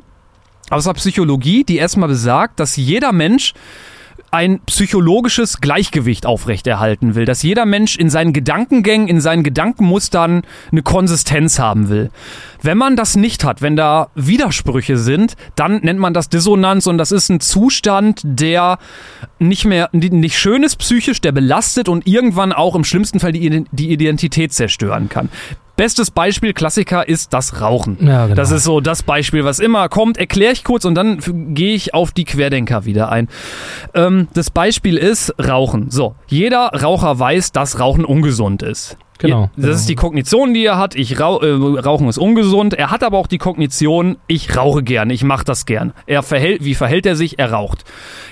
aus 0.69 0.85
der 0.85 0.93
Psychologie, 0.93 1.63
die 1.63 1.77
erstmal 1.77 2.09
besagt, 2.09 2.59
dass 2.59 2.75
jeder 2.75 3.11
Mensch 3.11 3.53
ein 4.31 4.59
psychologisches 4.65 5.59
Gleichgewicht 5.59 6.25
aufrechterhalten 6.25 7.15
will, 7.15 7.25
dass 7.25 7.41
jeder 7.41 7.65
Mensch 7.65 7.97
in 7.97 8.09
seinen 8.09 8.33
Gedankengängen, 8.33 9.07
in 9.07 9.21
seinen 9.21 9.43
Gedankenmustern 9.43 10.43
eine 10.71 10.81
Konsistenz 10.83 11.57
haben 11.57 11.89
will. 11.89 12.11
Wenn 12.61 12.77
man 12.77 12.95
das 12.95 13.15
nicht 13.15 13.43
hat, 13.43 13.61
wenn 13.61 13.75
da 13.75 14.09
Widersprüche 14.15 14.97
sind, 14.97 15.35
dann 15.55 15.77
nennt 15.77 15.99
man 15.99 16.13
das 16.13 16.29
Dissonanz 16.29 16.87
und 16.87 16.97
das 16.97 17.11
ist 17.11 17.29
ein 17.29 17.39
Zustand, 17.39 18.21
der 18.23 18.77
nicht 19.39 19.65
mehr, 19.65 19.89
nicht 19.91 20.37
schön 20.37 20.63
ist 20.63 20.77
psychisch, 20.77 21.21
der 21.21 21.31
belastet 21.31 21.89
und 21.89 22.07
irgendwann 22.07 22.51
auch 22.51 22.75
im 22.75 22.83
schlimmsten 22.83 23.19
Fall 23.19 23.31
die, 23.31 23.65
die 23.71 23.91
Identität 23.91 24.53
zerstören 24.53 25.09
kann. 25.09 25.29
Bestes 25.79 26.11
Beispiel, 26.11 26.51
Klassiker, 26.53 27.07
ist 27.07 27.33
das 27.33 27.61
Rauchen. 27.61 28.05
Ja, 28.05 28.25
genau. 28.25 28.35
Das 28.35 28.51
ist 28.51 28.65
so 28.65 28.81
das 28.81 29.01
Beispiel, 29.01 29.45
was 29.45 29.59
immer 29.59 29.87
kommt. 29.87 30.17
Erkläre 30.17 30.51
ich 30.51 30.65
kurz 30.65 30.83
und 30.83 30.93
dann 30.93 31.21
gehe 31.55 31.73
ich 31.73 31.93
auf 31.93 32.11
die 32.11 32.25
Querdenker 32.25 32.83
wieder 32.83 33.09
ein. 33.09 33.29
Ähm, 33.93 34.27
das 34.33 34.49
Beispiel 34.49 34.97
ist 34.97 35.33
Rauchen. 35.41 35.89
So, 35.89 36.15
jeder 36.27 36.67
Raucher 36.73 37.17
weiß, 37.17 37.53
dass 37.53 37.79
Rauchen 37.79 38.03
ungesund 38.03 38.61
ist. 38.61 38.97
Genau. 39.19 39.49
Das 39.57 39.75
ist 39.75 39.89
die 39.89 39.95
Kognition, 39.95 40.53
die 40.53 40.65
er 40.65 40.77
hat. 40.77 40.95
Ich 40.95 41.19
rau 41.19 41.41
äh, 41.41 41.79
Rauchen 41.79 42.07
ist 42.07 42.17
ungesund. 42.17 42.73
Er 42.73 42.89
hat 42.89 43.03
aber 43.03 43.17
auch 43.17 43.27
die 43.27 43.37
Kognition, 43.37 44.17
ich 44.27 44.55
rauche 44.55 44.81
gern, 44.81 45.09
ich 45.09 45.23
mache 45.23 45.43
das 45.43 45.65
gern. 45.65 45.93
Er 46.05 46.23
verhält, 46.23 46.63
wie 46.63 46.73
verhält 46.73 47.05
er 47.05 47.17
sich? 47.17 47.37
Er 47.37 47.51
raucht. 47.51 47.83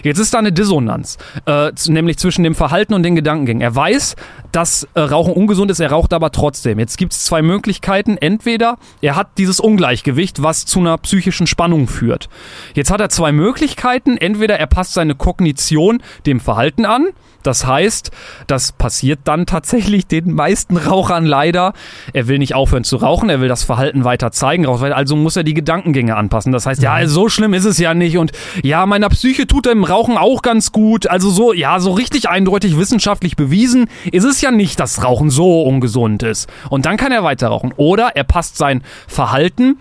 Jetzt 0.03 0.17
ist 0.17 0.33
da 0.33 0.39
eine 0.39 0.53
Dissonanz, 0.53 1.17
äh, 1.45 1.71
nämlich 1.87 2.17
zwischen 2.17 2.43
dem 2.43 2.55
Verhalten 2.55 2.93
und 2.93 3.03
den 3.03 3.15
Gedankengängen. 3.15 3.61
Er 3.61 3.75
weiß, 3.75 4.15
dass 4.53 4.87
äh, 4.93 5.01
Rauchen 5.01 5.33
ungesund 5.33 5.69
ist, 5.71 5.81
er 5.81 5.91
raucht 5.91 6.13
aber 6.13 6.31
trotzdem. 6.31 6.79
Jetzt 6.79 6.97
gibt 6.97 7.11
es 7.11 7.25
zwei 7.25 7.41
Möglichkeiten. 7.41 8.15
Entweder 8.17 8.77
er 9.01 9.17
hat 9.17 9.37
dieses 9.37 9.59
Ungleichgewicht, 9.59 10.41
was 10.41 10.65
zu 10.65 10.79
einer 10.79 10.97
psychischen 10.99 11.47
Spannung 11.47 11.87
führt. 11.87 12.29
Jetzt 12.75 12.91
hat 12.91 13.01
er 13.01 13.09
zwei 13.09 13.33
Möglichkeiten. 13.33 14.15
Entweder 14.15 14.57
er 14.57 14.67
passt 14.67 14.93
seine 14.93 15.15
Kognition 15.15 16.01
dem 16.25 16.39
Verhalten 16.39 16.85
an. 16.85 17.07
Das 17.43 17.65
heißt, 17.65 18.11
das 18.47 18.71
passiert 18.73 19.21
dann 19.23 19.45
tatsächlich 19.45 20.07
den 20.07 20.33
meisten 20.33 20.76
Rauchern 20.77 21.25
leider. 21.25 21.73
Er 22.13 22.27
will 22.27 22.37
nicht 22.39 22.55
aufhören 22.55 22.83
zu 22.83 22.97
rauchen, 22.97 23.29
er 23.29 23.41
will 23.41 23.47
das 23.47 23.63
Verhalten 23.63 24.03
weiter 24.03 24.31
zeigen, 24.31 24.65
also 24.67 25.15
muss 25.15 25.35
er 25.35 25.43
die 25.43 25.53
Gedankengänge 25.53 26.15
anpassen. 26.15 26.51
Das 26.51 26.65
heißt, 26.65 26.81
ja, 26.81 27.05
so 27.07 27.29
schlimm 27.29 27.53
ist 27.53 27.65
es 27.65 27.77
ja 27.77 27.93
nicht 27.93 28.17
und 28.17 28.31
ja, 28.63 28.85
meiner 28.85 29.09
Psyche 29.09 29.47
tut 29.47 29.65
dem 29.65 29.83
Rauchen 29.83 30.17
auch 30.17 30.41
ganz 30.41 30.71
gut. 30.71 31.07
Also 31.07 31.29
so, 31.29 31.53
ja, 31.53 31.79
so 31.79 31.91
richtig 31.91 32.29
eindeutig 32.29 32.77
wissenschaftlich 32.77 33.35
bewiesen 33.35 33.87
ist 34.11 34.23
es 34.23 34.41
ja 34.41 34.51
nicht, 34.51 34.79
dass 34.79 35.03
Rauchen 35.03 35.29
so 35.29 35.63
ungesund 35.63 36.23
ist. 36.23 36.49
Und 36.69 36.85
dann 36.85 36.97
kann 36.97 37.11
er 37.11 37.23
weiter 37.23 37.47
rauchen. 37.47 37.73
Oder 37.77 38.15
er 38.15 38.23
passt 38.23 38.57
sein 38.57 38.83
Verhalten 39.07 39.77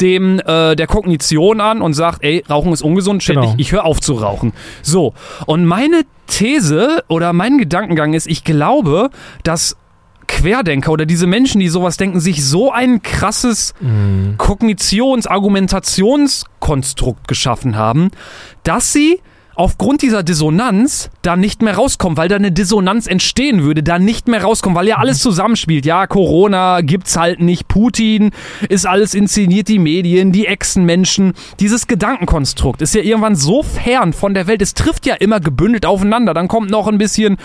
dem 0.00 0.40
äh, 0.40 0.74
der 0.76 0.86
Kognition 0.86 1.60
an 1.60 1.82
und 1.82 1.94
sagt, 1.94 2.22
ey, 2.24 2.44
Rauchen 2.48 2.72
ist 2.72 2.82
ungesund, 2.82 3.22
shit, 3.22 3.34
Genau. 3.36 3.54
ich, 3.56 3.66
ich 3.68 3.72
höre 3.72 3.84
auf 3.84 4.00
zu 4.00 4.14
rauchen. 4.14 4.52
So, 4.82 5.14
und 5.46 5.64
meine 5.66 6.02
These 6.26 7.04
oder 7.08 7.32
mein 7.32 7.58
Gedankengang 7.58 8.14
ist, 8.14 8.26
ich 8.26 8.44
glaube, 8.44 9.10
dass 9.42 9.76
Querdenker 10.28 10.92
oder 10.92 11.06
diese 11.06 11.26
Menschen, 11.26 11.60
die 11.60 11.68
sowas 11.68 11.96
denken, 11.96 12.20
sich 12.20 12.44
so 12.44 12.70
ein 12.70 13.02
krasses 13.02 13.74
Kognitions-, 14.38 15.26
Argumentationskonstrukt 15.26 17.26
geschaffen 17.26 17.74
haben, 17.76 18.10
dass 18.62 18.92
sie 18.92 19.20
aufgrund 19.58 20.02
dieser 20.02 20.22
Dissonanz 20.22 21.10
da 21.22 21.34
nicht 21.36 21.62
mehr 21.62 21.74
rauskommt, 21.74 22.16
weil 22.16 22.28
da 22.28 22.36
eine 22.36 22.52
Dissonanz 22.52 23.08
entstehen 23.08 23.64
würde, 23.64 23.82
da 23.82 23.98
nicht 23.98 24.28
mehr 24.28 24.42
rauskommt, 24.44 24.76
weil 24.76 24.86
ja 24.86 24.98
alles 24.98 25.18
zusammenspielt. 25.18 25.84
Ja, 25.84 26.06
Corona 26.06 26.80
gibt's 26.80 27.16
halt 27.16 27.40
nicht, 27.40 27.66
Putin 27.66 28.30
ist 28.68 28.86
alles 28.86 29.14
inszeniert, 29.14 29.66
die 29.66 29.80
Medien, 29.80 30.30
die 30.30 30.46
Echsenmenschen. 30.46 31.32
Dieses 31.58 31.88
Gedankenkonstrukt 31.88 32.82
ist 32.82 32.94
ja 32.94 33.02
irgendwann 33.02 33.34
so 33.34 33.64
fern 33.64 34.12
von 34.12 34.32
der 34.32 34.46
Welt. 34.46 34.62
Es 34.62 34.74
trifft 34.74 35.06
ja 35.06 35.16
immer 35.16 35.40
gebündelt 35.40 35.86
aufeinander. 35.86 36.34
Dann 36.34 36.46
kommt 36.46 36.70
noch 36.70 36.86
ein 36.86 36.98
bisschen 36.98 37.36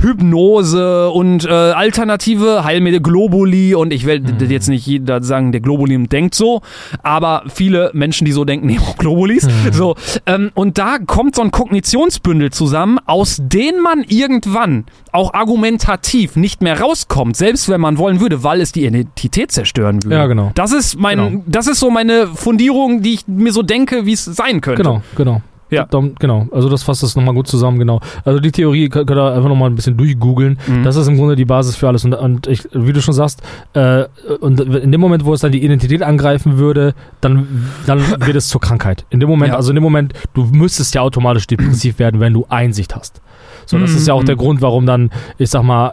Hypnose 0.00 1.10
und 1.10 1.44
äh, 1.44 1.50
alternative 1.50 2.64
Heilmittel, 2.64 3.00
Globuli 3.00 3.76
und 3.76 3.92
ich 3.92 4.06
will 4.06 4.20
Mhm. 4.24 4.50
jetzt 4.50 4.68
nicht 4.68 4.86
jeder 4.86 5.22
sagen, 5.22 5.52
der 5.52 5.60
Globuli 5.60 6.08
denkt 6.08 6.34
so, 6.34 6.62
aber 7.04 7.44
viele 7.54 7.90
Menschen, 7.94 8.24
die 8.24 8.32
so 8.32 8.44
denken, 8.44 8.66
nehmen 8.74 8.80
auch 8.82 8.96
Globulis. 8.96 9.44
Mhm. 9.46 9.72
So, 9.72 9.94
ähm, 10.26 10.50
und 10.54 10.78
da 10.78 10.98
kommt 10.98 11.36
so 11.36 11.43
ein 11.44 11.50
Kognitionsbündel 11.50 12.50
zusammen, 12.50 12.98
aus 13.06 13.38
dem 13.40 13.80
man 13.80 14.02
irgendwann 14.08 14.84
auch 15.12 15.32
argumentativ 15.34 16.36
nicht 16.36 16.60
mehr 16.60 16.80
rauskommt, 16.80 17.36
selbst 17.36 17.68
wenn 17.68 17.80
man 17.80 17.98
wollen 17.98 18.20
würde, 18.20 18.42
weil 18.42 18.60
es 18.60 18.72
die 18.72 18.84
Identität 18.84 19.52
zerstören 19.52 20.02
würde. 20.02 20.16
Ja, 20.16 20.26
genau. 20.26 20.50
Das 20.54 20.72
ist 20.72 20.98
mein, 20.98 21.18
Genau. 21.18 21.42
das 21.46 21.66
ist 21.66 21.78
so 21.80 21.90
meine 21.90 22.26
Fundierung, 22.28 23.02
die 23.02 23.14
ich 23.14 23.26
mir 23.28 23.52
so 23.52 23.62
denke, 23.62 24.06
wie 24.06 24.12
es 24.12 24.24
sein 24.24 24.60
könnte. 24.60 24.82
Genau, 24.82 25.02
genau. 25.16 25.42
Ja. 25.74 25.86
Da, 25.90 26.02
genau, 26.18 26.46
also 26.52 26.68
das 26.68 26.82
fasst 26.82 27.02
das 27.02 27.16
nochmal 27.16 27.34
gut 27.34 27.46
zusammen, 27.46 27.78
genau. 27.78 28.00
Also 28.24 28.40
die 28.40 28.52
Theorie 28.52 28.88
könnt 28.88 29.10
ihr 29.10 29.34
einfach 29.34 29.48
nochmal 29.48 29.70
ein 29.70 29.74
bisschen 29.74 29.96
durchgoogeln. 29.96 30.58
Mhm. 30.66 30.82
Das 30.82 30.96
ist 30.96 31.06
im 31.08 31.16
Grunde 31.16 31.36
die 31.36 31.44
Basis 31.44 31.76
für 31.76 31.88
alles. 31.88 32.04
Und, 32.04 32.14
und 32.14 32.46
ich, 32.46 32.68
wie 32.72 32.92
du 32.92 33.00
schon 33.00 33.14
sagst, 33.14 33.42
äh, 33.74 34.04
und 34.40 34.60
in 34.60 34.92
dem 34.92 35.00
Moment, 35.00 35.24
wo 35.24 35.32
es 35.34 35.40
dann 35.40 35.52
die 35.52 35.64
Identität 35.64 36.02
angreifen 36.02 36.58
würde, 36.58 36.94
dann, 37.20 37.66
dann 37.86 38.00
wird 38.24 38.36
es 38.36 38.48
zur 38.48 38.60
Krankheit. 38.60 39.04
In 39.10 39.20
dem 39.20 39.28
Moment, 39.28 39.50
Ja. 39.50 39.56
also 39.56 39.70
in 39.70 39.76
dem 39.76 39.84
Moment, 39.84 40.12
du 40.34 40.44
müsstest 40.44 40.94
ja 40.94 41.02
automatisch 41.02 41.46
depressiv 41.46 41.98
werden, 41.98 42.20
wenn 42.20 42.32
du 42.32 42.46
Einsicht 42.48 42.94
hast. 42.94 43.20
So, 43.66 43.78
das 43.78 43.92
ist 43.92 44.06
ja 44.06 44.14
auch 44.14 44.24
der 44.24 44.34
mhm. 44.34 44.40
Grund, 44.40 44.62
warum 44.62 44.86
dann, 44.86 45.10
ich 45.38 45.50
sag 45.50 45.62
mal, 45.62 45.92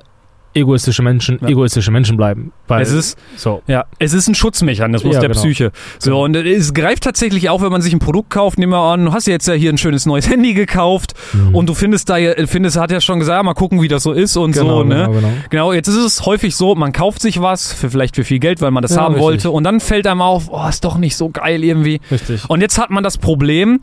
egoistische 0.53 1.01
Menschen 1.01 1.39
Ja. 1.41 1.47
egoistische 1.49 1.91
Menschen 1.91 2.17
bleiben. 2.17 2.51
Weil, 2.67 2.81
Es 2.81 2.91
ist, 2.91 3.17
so. 3.35 3.61
ja, 3.67 3.85
es 3.99 4.13
ist 4.13 4.27
ein 4.27 4.35
Schutzmechanismus 4.35 5.13
Ja, 5.15 5.19
der 5.19 5.29
genau. 5.29 5.41
Psyche. 5.41 5.71
So, 5.99 6.21
und 6.21 6.35
es 6.35 6.73
greift 6.73 7.03
tatsächlich 7.03 7.49
auch, 7.49 7.61
wenn 7.61 7.71
man 7.71 7.81
sich 7.81 7.93
ein 7.93 7.99
Produkt 7.99 8.29
kauft, 8.29 8.57
nehmen 8.59 8.71
wir 8.71 8.77
an, 8.79 9.05
du 9.05 9.13
hast 9.13 9.27
ja 9.27 9.33
jetzt 9.33 9.47
ja 9.47 9.53
hier 9.53 9.71
ein 9.71 9.77
schönes 9.77 10.05
neues 10.05 10.29
Handy 10.29 10.53
gekauft 10.53 11.13
Mhm. 11.33 11.55
und 11.55 11.67
du 11.69 11.73
findest 11.73 12.09
da, 12.09 12.15
findest, 12.45 12.77
hat 12.77 12.91
ja 12.91 13.01
schon 13.01 13.19
gesagt, 13.19 13.37
ja, 13.37 13.43
mal 13.43 13.53
gucken, 13.53 13.81
wie 13.81 13.87
das 13.87 14.03
so 14.03 14.11
ist 14.13 14.37
und 14.37 14.51
genau, 14.53 14.79
so, 14.79 14.83
ne? 14.83 14.95
genau, 15.07 15.11
genau. 15.11 15.29
Genau, 15.49 15.73
jetzt 15.73 15.87
ist 15.87 15.95
es 15.95 16.25
häufig 16.25 16.55
so, 16.55 16.75
man 16.75 16.91
kauft 16.91 17.21
sich 17.21 17.41
was, 17.41 17.73
für 17.73 17.89
vielleicht 17.89 18.15
für 18.15 18.23
viel 18.23 18.39
Geld, 18.39 18.61
weil 18.61 18.71
man 18.71 18.81
das 18.81 18.97
haben 18.97 19.13
richtig. 19.15 19.21
wollte 19.23 19.51
und 19.51 19.63
dann 19.63 19.79
fällt 19.79 20.07
einem 20.07 20.21
auf, 20.21 20.49
oh, 20.51 20.67
ist 20.67 20.83
doch 20.83 20.97
nicht 20.97 21.15
so 21.15 21.29
geil 21.29 21.63
irgendwie. 21.63 21.99
Richtig. 22.11 22.49
Und 22.49 22.61
jetzt 22.61 22.77
hat 22.77 22.89
man 22.89 23.03
das 23.03 23.17
Problem, 23.17 23.79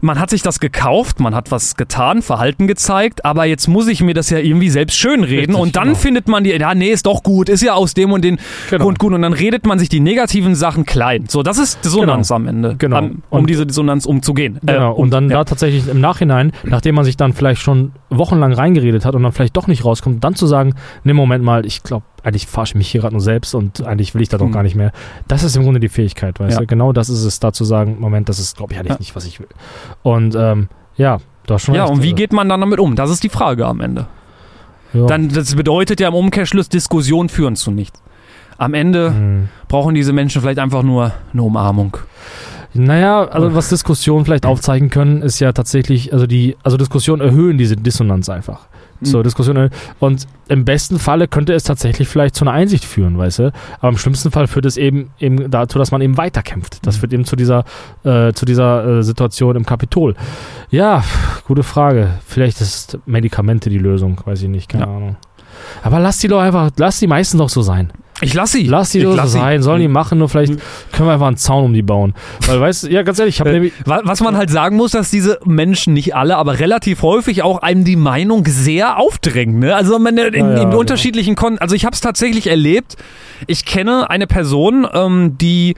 man 0.00 0.18
hat 0.20 0.30
sich 0.30 0.42
das 0.42 0.60
gekauft, 0.60 1.20
man 1.20 1.34
hat 1.34 1.50
was 1.50 1.76
getan, 1.76 2.22
Verhalten 2.22 2.66
gezeigt, 2.66 3.24
aber 3.24 3.44
jetzt 3.46 3.68
muss 3.68 3.88
ich 3.88 4.02
mir 4.02 4.14
das 4.14 4.30
ja 4.30 4.38
irgendwie 4.38 4.68
selbst 4.70 4.96
schönreden 4.96 5.54
Richtig, 5.54 5.56
und 5.56 5.76
dann 5.76 5.88
genau. 5.88 5.98
findet 5.98 6.28
man 6.28 6.44
die, 6.44 6.50
ja, 6.50 6.74
nee, 6.74 6.90
ist 6.90 7.06
doch 7.06 7.22
gut, 7.22 7.48
ist 7.48 7.62
ja 7.62 7.74
aus 7.74 7.94
dem 7.94 8.12
und 8.12 8.22
den 8.24 8.38
Genau. 8.70 8.84
Grund 8.84 8.98
gut 8.98 9.12
und 9.12 9.22
dann 9.22 9.32
redet 9.32 9.66
man 9.66 9.78
sich 9.78 9.88
die 9.88 10.00
negativen 10.00 10.54
Sachen 10.54 10.84
klein. 10.86 11.24
So, 11.28 11.42
das 11.42 11.58
ist 11.58 11.84
Dissonanz 11.84 12.30
am 12.30 12.46
Ende, 12.46 12.76
Genau. 12.78 12.98
um 12.98 13.22
Und- 13.30 13.50
diese 13.50 13.66
Dissonanz 13.66 14.06
umzugehen. 14.06 14.56
Äh, 14.66 14.74
Genau, 14.74 14.92
und 14.94 15.10
dann 15.10 15.28
da 15.28 15.44
tatsächlich 15.44 15.88
im 15.88 16.00
Nachhinein, 16.00 16.52
nachdem 16.64 16.94
man 16.94 17.04
sich 17.04 17.16
dann 17.16 17.32
vielleicht 17.32 17.60
schon 17.62 17.92
wochenlang 18.10 18.52
reingeredet 18.52 19.04
hat 19.04 19.14
und 19.14 19.22
dann 19.22 19.32
vielleicht 19.32 19.56
doch 19.56 19.66
nicht 19.66 19.84
rauskommt, 19.84 20.22
dann 20.22 20.34
zu 20.34 20.46
sagen, 20.46 20.74
ne, 21.04 21.14
Moment 21.14 21.42
mal, 21.44 21.66
ich 21.66 21.82
glaube, 21.82 22.04
eigentlich 22.24 22.46
verarsche 22.46 22.72
ich 22.72 22.74
mich 22.76 22.88
hier 22.90 23.00
gerade 23.00 23.14
nur 23.14 23.20
selbst 23.20 23.54
und 23.54 23.84
eigentlich 23.86 24.14
will 24.14 24.22
ich 24.22 24.28
da 24.28 24.38
doch 24.38 24.46
Hm. 24.46 24.52
gar 24.52 24.62
nicht 24.62 24.74
mehr. 24.74 24.92
Das 25.28 25.42
ist 25.44 25.56
im 25.56 25.62
Grunde 25.62 25.80
die 25.80 25.88
Fähigkeit, 25.88 26.38
weißt 26.40 26.54
Ja. 26.54 26.60
du? 26.60 26.66
Genau 26.66 26.92
das 26.92 27.08
ist 27.08 27.24
es, 27.24 27.40
da 27.40 27.52
zu 27.52 27.64
sagen, 27.64 27.96
Moment, 28.00 28.28
das 28.28 28.38
ist, 28.38 28.56
glaube 28.56 28.72
ich, 28.72 28.78
eigentlich 28.78 28.92
Ja. 28.94 28.98
nicht, 28.98 29.14
was 29.16 29.24
ich 29.26 29.40
will. 29.40 29.48
Und 30.02 30.34
ähm, 30.34 30.68
ja, 30.96 31.18
hast 31.48 31.62
schon 31.64 31.74
ja, 31.74 31.84
und 31.84 32.02
wie 32.02 32.08
also, 32.08 32.16
geht 32.16 32.32
man 32.32 32.48
dann 32.48 32.60
damit 32.60 32.78
um? 32.80 32.96
Das 32.96 33.10
ist 33.10 33.22
die 33.22 33.28
Frage 33.28 33.66
am 33.66 33.80
Ende. 33.80 34.06
ja. 34.92 35.06
Dann, 35.06 35.28
das 35.28 35.54
bedeutet 35.54 36.00
ja 36.00 36.08
im 36.08 36.14
Umkehrschluss, 36.14 36.68
Diskussionen 36.68 37.28
führen 37.28 37.56
zu 37.56 37.70
nichts. 37.70 38.02
Am 38.58 38.74
Ende 38.74 39.10
Hm. 39.12 39.48
brauchen 39.68 39.94
diese 39.94 40.12
Menschen 40.12 40.42
vielleicht 40.42 40.58
einfach 40.58 40.82
nur 40.82 41.12
eine 41.32 41.42
Umarmung. 41.42 41.96
Naja, 42.74 43.24
also 43.24 43.54
was 43.54 43.70
Diskussionen 43.70 44.24
vielleicht 44.24 44.44
aufzeigen 44.44 44.90
können, 44.90 45.22
ist 45.22 45.38
ja 45.40 45.52
tatsächlich, 45.52 46.12
also 46.12 46.26
die, 46.26 46.56
also 46.62 46.76
Diskussionen 46.76 47.22
erhöhen 47.22 47.56
diese 47.56 47.76
Dissonanz 47.76 48.28
einfach. 48.28 48.66
So, 49.00 49.18
Mhm. 49.18 49.22
Diskussionen. 49.22 49.70
Und 50.00 50.26
im 50.48 50.64
besten 50.64 50.98
Falle 50.98 51.28
könnte 51.28 51.52
es 51.52 51.62
tatsächlich 51.64 52.08
vielleicht 52.08 52.34
zu 52.34 52.44
einer 52.44 52.52
Einsicht 52.52 52.84
führen, 52.84 53.16
weißt 53.18 53.38
du? 53.40 53.52
Aber 53.80 53.88
im 53.90 53.98
schlimmsten 53.98 54.30
Fall 54.30 54.46
führt 54.46 54.64
es 54.66 54.76
eben, 54.76 55.10
eben 55.20 55.50
dazu, 55.50 55.78
dass 55.78 55.90
man 55.90 56.00
eben 56.00 56.16
weiterkämpft. 56.16 56.84
Das 56.86 56.96
Mhm. 56.96 57.00
führt 57.00 57.12
eben 57.12 57.24
zu 57.24 57.36
dieser, 57.36 57.64
äh, 58.04 58.32
zu 58.32 58.44
dieser 58.46 58.98
äh, 58.98 59.02
Situation 59.02 59.56
im 59.56 59.64
Kapitol. 59.66 60.14
Ja, 60.70 61.04
gute 61.46 61.62
Frage. 61.62 62.10
Vielleicht 62.26 62.60
ist 62.60 62.98
Medikamente 63.06 63.70
die 63.70 63.78
Lösung, 63.78 64.20
weiß 64.24 64.42
ich 64.42 64.48
nicht, 64.48 64.68
keine 64.68 64.84
Ja. 64.84 64.96
Ahnung. 64.96 65.16
Aber 65.82 65.98
lass 66.00 66.18
die 66.18 66.28
doch 66.28 66.40
einfach, 66.40 66.70
lass 66.76 66.98
die 67.00 67.06
meisten 67.06 67.38
doch 67.38 67.48
so 67.48 67.62
sein. 67.62 67.90
Ich 68.20 68.34
lass 68.34 68.52
sie. 68.52 68.64
Lass 68.66 68.90
die 68.90 68.98
ich 68.98 69.04
lass 69.04 69.32
sie. 69.32 69.38
sein, 69.38 69.62
sollen 69.62 69.80
die 69.80 69.88
machen, 69.88 70.18
nur 70.18 70.28
vielleicht 70.28 70.54
können 70.92 71.08
wir 71.08 71.12
einfach 71.12 71.28
einen 71.28 71.36
Zaun 71.36 71.64
um 71.66 71.72
die 71.72 71.82
bauen. 71.82 72.14
Weil, 72.46 72.60
weißt 72.60 72.84
du, 72.84 72.88
ja, 72.90 73.02
ganz 73.02 73.18
ehrlich, 73.18 73.36
ich 73.36 73.40
habe 73.40 73.50
Äh, 73.50 73.54
nämlich. 73.54 73.72
wa- 73.84 74.00
Was 74.04 74.20
man 74.20 74.36
halt 74.36 74.50
sagen 74.50 74.76
muss, 74.76 74.90
dass 74.92 75.10
diese 75.10 75.38
Menschen, 75.44 75.94
nicht 75.94 76.14
alle, 76.16 76.36
aber 76.36 76.58
relativ 76.58 77.02
häufig 77.02 77.42
auch 77.42 77.58
einem 77.62 77.84
die 77.84 77.96
Meinung 77.96 78.44
sehr 78.46 78.98
aufdrängen. 78.98 79.60
Ne? 79.60 79.74
Also 79.74 79.98
man, 79.98 80.16
in, 80.18 80.34
Ja, 80.34 80.40
ja, 80.40 80.56
in 80.56 80.56
genau. 80.70 80.78
unterschiedlichen 80.78 81.36
Kon 81.36 81.58
Also 81.58 81.74
ich 81.74 81.84
habe 81.84 81.94
es 81.94 82.00
tatsächlich 82.00 82.48
erlebt. 82.48 82.96
Ich 83.46 83.64
kenne 83.64 84.10
eine 84.10 84.26
Person, 84.26 84.86
ähm, 84.92 85.36
die 85.38 85.74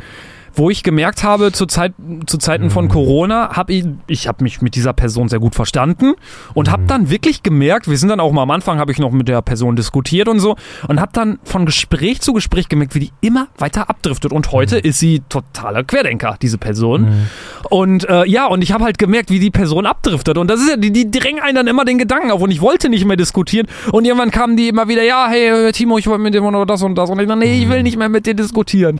wo 0.55 0.70
ich 0.70 0.82
gemerkt 0.82 1.22
habe, 1.24 1.53
zu, 1.53 1.66
Zeit, 1.66 1.92
zu 2.26 2.38
Zeiten 2.38 2.70
von 2.70 2.86
Mhm. 2.86 2.88
Corona, 2.90 3.57
habe 3.57 3.72
ich, 3.72 3.84
ich 4.07 4.28
habe 4.28 4.42
mich 4.44 4.61
mit 4.62 4.74
dieser 4.74 4.92
Person 4.92 5.28
sehr 5.28 5.38
gut 5.38 5.55
verstanden 5.55 6.14
und 6.55 6.68
Mhm. 6.68 6.72
habe 6.72 6.82
dann 6.86 7.11
wirklich 7.11 7.42
gemerkt, 7.42 7.88
wir 7.88 7.96
sind 7.98 8.09
dann 8.09 8.20
auch 8.20 8.32
mal 8.32 8.42
am 8.42 8.51
Anfang, 8.51 8.78
habe 8.78 8.92
ich 8.92 8.98
noch 8.98 9.11
mit 9.12 9.28
der 9.28 9.42
Person 9.42 9.76
diskutiert 9.76 10.28
und 10.28 10.40
so 10.40 10.57
und 10.88 11.01
habe 11.01 11.12
dann 11.12 11.38
von 11.44 11.66
Gespräch 11.66 12.20
zu 12.20 12.32
Gespräch 12.32 12.68
gemerkt, 12.68 12.94
wie 12.94 13.01
die 13.01 13.12
immer 13.20 13.48
weiter 13.59 13.88
abdriftet 13.90 14.32
und 14.32 14.53
heute 14.53 14.76
Mhm. 14.76 14.80
ist 14.84 14.98
sie 14.98 15.22
totaler 15.28 15.84
Querdenker, 15.84 16.36
diese 16.40 16.59
Person. 16.59 17.26
Und 17.68 18.09
äh, 18.09 18.24
ja, 18.26 18.46
und 18.46 18.62
ich 18.62 18.72
habe 18.72 18.84
halt 18.84 18.98
gemerkt, 18.98 19.30
wie 19.30 19.38
die 19.38 19.51
Person 19.51 19.86
abdriftet. 19.86 20.38
Und 20.38 20.48
das 20.51 20.61
ist 20.61 20.70
ja, 20.70 20.76
die, 20.76 20.90
die 20.92 21.11
drängen 21.11 21.40
einen 21.42 21.55
dann 21.55 21.66
immer 21.66 21.84
den 21.84 21.98
Gedanken 21.98 22.30
auf. 22.30 22.40
Und 22.42 22.51
ich 22.51 22.61
wollte 22.61 22.88
nicht 22.88 23.05
mehr 23.05 23.16
diskutieren. 23.16 23.66
Und 23.92 24.05
irgendwann 24.05 24.30
kamen 24.30 24.57
die 24.57 24.68
immer 24.68 24.88
wieder, 24.88 25.03
ja, 25.03 25.26
hey, 25.28 25.70
Timo, 25.72 25.98
ich 25.98 26.07
wollte 26.07 26.22
mit 26.22 26.34
dir 26.34 26.40
noch 26.40 26.64
das 26.64 26.82
und 26.82 26.94
das. 26.96 27.11
Und 27.11 27.20
ich 27.20 27.26
dachte, 27.28 27.38
nee, 27.40 27.62
ich 27.62 27.68
will 27.68 27.82
nicht 27.82 27.96
mehr 27.98 28.09
mit 28.09 28.26
dir 28.26 28.34
diskutieren. 28.34 28.98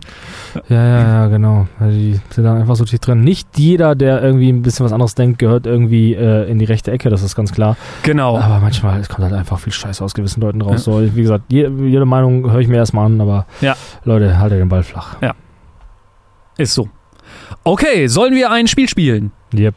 Ja, 0.69 0.85
ja, 0.85 1.01
ja, 1.01 1.27
genau. 1.29 1.40
Weil 1.79 1.93
Die 1.93 2.21
sind 2.31 2.45
dann 2.45 2.59
einfach 2.59 2.77
so 2.77 2.85
tief 2.85 3.01
drin. 3.01 3.21
Nicht 3.23 3.59
jeder, 3.59 3.95
der 3.95 4.23
irgendwie 4.23 4.51
ein 4.53 4.63
bisschen 4.63 4.85
was 4.85 4.93
anderes 4.93 5.15
denkt, 5.15 5.39
gehört 5.39 5.67
irgendwie 5.67 6.15
äh, 6.15 6.49
in 6.51 6.59
die 6.59 6.65
rechte 6.65 6.91
Ecke, 6.91 7.11
das 7.11 7.23
ist 7.23 7.35
ganz 7.37 7.53
klar. 7.53 7.77
Genau. 8.03 8.39
Aber 8.39 8.59
manchmal 8.61 9.01
es 9.01 9.09
kommt 9.09 9.25
halt 9.25 9.35
einfach 9.35 9.59
viel 9.59 9.73
Scheiße 9.73 10.03
aus 10.05 10.15
gewissen 10.15 10.41
Leuten 10.41 10.61
raus. 10.63 10.85
So, 10.85 11.01
wie 11.15 11.23
gesagt, 11.23 11.45
jede, 11.49 11.71
jede 11.87 12.05
Meinung 12.05 12.51
höre 12.51 12.61
ich 12.61 12.69
mir 12.69 12.77
erstmal 12.77 13.07
an, 13.07 13.21
aber 13.21 13.47
Ja. 13.61 13.75
Leute, 14.05 14.39
haltet 14.39 14.61
den 14.61 14.69
Ball 14.69 14.83
flach. 14.83 15.17
Ist 16.57 16.75
so. 16.75 16.89
Okay, 17.65 18.07
sollen 18.07 18.35
wir 18.35 18.51
ein 18.51 18.67
Spiel 18.67 18.89
spielen? 18.89 19.33
Yep. 19.55 19.75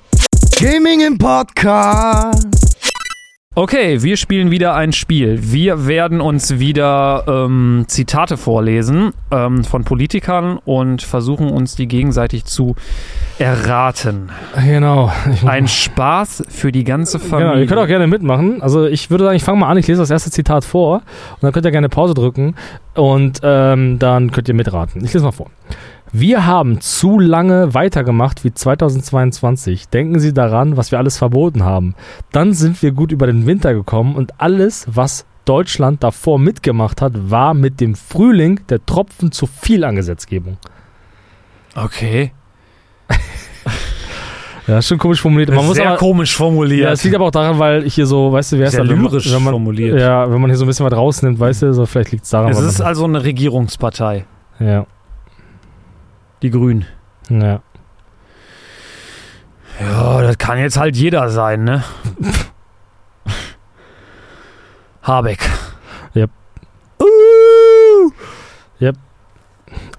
Gaming 0.59 1.01
im 1.01 1.17
Podcast. 1.17 2.62
Okay, 3.55 4.01
wir 4.01 4.17
spielen 4.17 4.49
wieder 4.49 4.73
ein 4.73 4.93
Spiel. 4.93 5.37
Wir 5.39 5.85
werden 5.85 6.21
uns 6.21 6.57
wieder 6.57 7.23
ähm, 7.27 7.85
Zitate 7.87 8.35
vorlesen 8.35 9.11
ähm, 9.29 9.63
von 9.63 9.83
Politikern 9.83 10.57
und 10.57 11.03
versuchen 11.03 11.51
uns 11.51 11.75
die 11.75 11.87
gegenseitig 11.87 12.45
zu 12.45 12.75
erraten. 13.37 14.31
Genau. 14.65 15.11
Ein 15.45 15.67
Spaß 15.67 16.45
für 16.49 16.71
die 16.71 16.83
ganze 16.83 17.19
Familie. 17.19 17.49
Genau, 17.49 17.61
ihr 17.61 17.67
könnt 17.67 17.79
auch 17.79 17.87
gerne 17.87 18.07
mitmachen. 18.07 18.59
Also 18.63 18.87
ich 18.87 19.11
würde 19.11 19.25
sagen, 19.25 19.35
ich 19.35 19.43
fange 19.43 19.59
mal 19.59 19.69
an, 19.69 19.77
ich 19.77 19.85
lese 19.85 20.01
das 20.01 20.09
erste 20.09 20.31
Zitat 20.31 20.65
vor 20.65 21.03
und 21.33 21.43
dann 21.43 21.51
könnt 21.51 21.67
ihr 21.67 21.71
gerne 21.71 21.89
Pause 21.89 22.15
drücken 22.15 22.55
und 22.95 23.39
ähm, 23.43 23.99
dann 23.99 24.31
könnt 24.31 24.47
ihr 24.47 24.55
mitraten. 24.55 25.05
Ich 25.05 25.13
lese 25.13 25.25
mal 25.25 25.31
vor. 25.31 25.51
Wir 26.15 26.45
haben 26.45 26.79
zu 26.79 27.17
lange 27.17 27.73
weitergemacht 27.73 28.43
wie 28.43 28.53
2022. 28.53 29.89
Denken 29.89 30.19
Sie 30.19 30.31
daran, 30.31 30.77
was 30.77 30.91
wir 30.91 30.99
alles 30.99 31.17
verboten 31.17 31.63
haben. 31.63 31.95
Dann 32.31 32.53
sind 32.53 32.83
wir 32.83 32.91
gut 32.91 33.11
über 33.11 33.25
den 33.25 33.47
Winter 33.47 33.73
gekommen 33.73 34.15
und 34.15 34.39
alles, 34.39 34.85
was 34.87 35.25
Deutschland 35.45 36.03
davor 36.03 36.37
mitgemacht 36.37 37.01
hat, 37.01 37.31
war 37.31 37.55
mit 37.55 37.81
dem 37.81 37.95
Frühling 37.95 38.59
der 38.69 38.85
Tropfen 38.85 39.31
zu 39.31 39.47
viel 39.47 39.83
an 39.83 39.95
Gesetzgebung. 39.95 40.57
Okay. 41.75 42.31
Ja, 44.65 44.77
ist 44.77 44.87
schon 44.87 44.97
komisch 44.97 45.19
formuliert. 45.19 45.49
Man 45.49 45.65
muss 45.65 45.75
sehr 45.75 45.89
aber, 45.89 45.97
komisch 45.97 46.37
formuliert. 46.37 46.85
ja, 46.85 46.91
es 46.93 47.03
liegt 47.03 47.13
aber 47.13 47.25
auch 47.25 47.31
daran, 47.31 47.59
weil 47.59 47.85
ich 47.85 47.95
hier 47.95 48.05
so, 48.05 48.31
weißt 48.31 48.53
du, 48.53 48.59
wer 48.59 48.67
ist 48.67 48.77
da, 48.77 48.81
lyrisch 48.81 49.29
wenn 49.29 49.43
man, 49.43 49.51
formuliert. 49.51 49.99
Ja, 49.99 50.31
wenn 50.31 50.39
man 50.39 50.49
hier 50.49 50.55
so 50.55 50.63
ein 50.63 50.67
bisschen 50.67 50.85
was 50.85 50.93
rausnimmt, 50.93 51.37
weißt 51.37 51.63
du, 51.63 51.73
so 51.73 51.85
vielleicht 51.85 52.13
liegt 52.13 52.23
es 52.23 52.29
daran. 52.29 52.53
es 52.53 52.61
ist 52.61 52.79
also 52.79 53.03
eine 53.03 53.25
Regierungspartei, 53.25 54.23
ja, 54.61 54.85
die 56.43 56.51
Grünen. 56.51 56.85
ja. 57.29 57.61
Ja, 59.79 60.21
das 60.21 60.37
kann 60.37 60.59
jetzt 60.59 60.77
halt 60.77 60.95
jeder 60.95 61.29
sein, 61.29 61.63
ne? 61.63 61.83
Habeck. 65.01 65.49
Yep. 66.15 66.29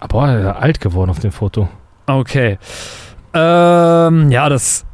Aber 0.01 0.29
er 0.29 0.51
ist 0.51 0.57
alt 0.63 0.81
geworden 0.81 1.11
auf 1.11 1.19
dem 1.19 1.33
Foto. 1.33 1.69
Okay. 2.07 2.59
Ähm, 3.33 4.31
ja, 4.31 4.49
das 4.49 4.85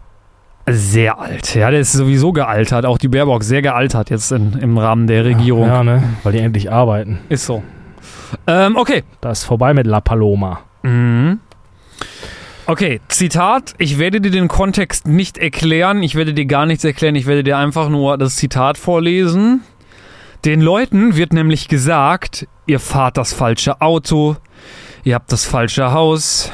Sehr 0.67 1.19
alt. 1.19 1.55
Ja, 1.55 1.71
der 1.71 1.81
ist 1.81 1.93
sowieso 1.93 2.33
gealtert. 2.33 2.87
Auch 2.87 2.97
die 2.99 3.09
Baerbock 3.09 3.43
sehr 3.43 3.61
gealtert 3.61 4.11
jetzt 4.11 4.31
in, 4.33 4.53
im 4.61 4.79
Rahmen 4.79 5.07
der 5.09 5.25
Regierung. 5.25 5.67
Ja, 5.67 5.83
ne? 5.83 6.03
Weil 6.23 6.33
die 6.33 6.39
endlich 6.39 6.71
arbeiten. 6.71 7.19
Ist 7.29 7.45
so. 7.47 7.63
Ähm, 8.47 8.77
okay. 8.77 9.03
Da 9.21 9.33
ist 9.33 9.45
vorbei 9.45 9.75
mit 9.75 9.87
La 9.87 10.01
Paloma. 10.01 10.61
Mhm. 10.83 11.41
Okay, 12.67 13.01
Zitat. 13.09 13.75
Ich 13.79 13.99
werde 13.99 14.21
dir 14.21 14.31
den 14.31 14.47
Kontext 14.47 15.09
nicht 15.09 15.39
erklären. 15.39 16.03
Ich 16.03 16.15
werde 16.15 16.35
dir 16.35 16.47
gar 16.47 16.67
nichts 16.67 16.85
erklären. 16.85 17.17
Ich 17.17 17.27
werde 17.27 17.43
dir 17.43 17.59
einfach 17.59 17.89
nur 17.89 18.17
das 18.17 18.37
Zitat 18.37 18.79
vorlesen. 18.79 19.63
Den 20.45 20.63
Leuten 20.63 21.17
wird 21.17 21.33
nämlich 21.35 21.69
gesagt, 21.69 22.47
ihr 22.67 22.81
fahrt 22.81 23.19
das 23.19 23.35
falsche 23.35 23.83
Auto, 23.83 24.37
ihr 25.05 25.15
habt 25.15 25.31
das 25.33 25.45
falsche 25.45 25.93
Haus, 25.93 26.51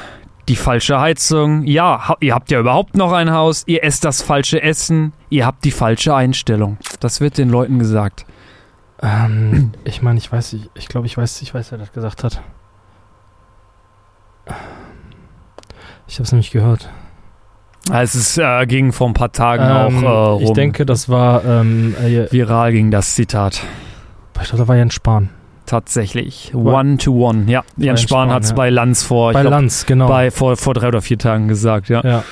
die 0.49 0.57
falsche 0.57 0.99
Heizung. 0.99 1.65
Ja, 1.65 2.17
ihr 2.21 2.35
habt 2.35 2.51
ja 2.51 2.59
überhaupt 2.59 2.97
noch 2.97 3.13
ein 3.13 3.31
Haus, 3.31 3.63
ihr 3.67 3.85
esst 3.85 4.05
das 4.05 4.23
falsche 4.23 4.61
Essen, 4.61 5.13
ihr 5.31 5.47
habt 5.47 5.65
die 5.65 5.71
falsche 5.71 6.17
Einstellung. 6.17 6.79
Das 6.99 7.21
wird 7.21 7.39
den 7.39 7.49
Leuten 7.49 7.79
gesagt. 7.79 8.27
Ähm, 9.03 9.73
ich 9.85 10.03
meine, 10.03 10.19
ich 10.19 10.33
weiß, 10.33 10.55
ich, 10.55 10.69
ich 10.75 10.89
glaube, 10.89 11.07
ich 11.07 11.17
weiß, 11.17 11.43
ich 11.43 11.55
weiß, 11.55 11.71
wer 11.71 11.79
das 11.79 11.93
gesagt 11.93 12.25
hat. 12.25 12.43
Ich 16.09 16.17
habe 16.17 16.25
es 16.25 16.33
nämlich 16.33 16.51
gehört. 16.51 16.89
Es 17.93 18.15
ist, 18.15 18.37
äh, 18.39 18.67
ging 18.67 18.93
vor 18.93 19.09
ein 19.09 19.15
paar 19.15 19.33
Tagen 19.33 19.63
Ähm, 19.63 19.99
auch 19.99 20.03
äh, 20.03 20.33
rum. 20.35 20.43
ich 20.43 20.53
denke, 20.53 20.85
das 20.87 21.09
war, 21.09 21.45
ähm, 21.45 21.95
äh, 22.03 22.31
viral 22.33 22.73
ging 22.73 22.91
das 22.91 23.15
Zitat. 23.15 23.63
ich 24.41 24.49
glaube, 24.49 24.65
da 24.65 24.69
war 24.69 24.77
Jens 24.77 24.95
Spahn. 24.95 25.31
Tatsächlich. 25.67 26.53
One 26.55 26.97
to 26.97 27.13
one. 27.13 27.45
Ja, 27.47 27.63
Jens 27.77 28.03
Spahn 28.03 28.29
Spahn, 28.29 28.35
hat 28.35 28.45
es 28.45 28.51
ja. 28.51 28.57
bei 28.57 28.71
Lanz 28.71 29.03
vor, 29.03 29.33
Bei 29.33 29.43
glaub, 29.43 29.51
Lanz, 29.53 29.87
genau. 29.87 30.09
bei, 30.09 30.31
vor, 30.31 30.57
vor 30.57 30.75
drei 30.75 30.89
oder 30.89 31.03
vier 31.03 31.19
Tagen 31.19 31.49
gesagt, 31.49 31.89
ja. 31.89 32.03
ja. 32.05 32.25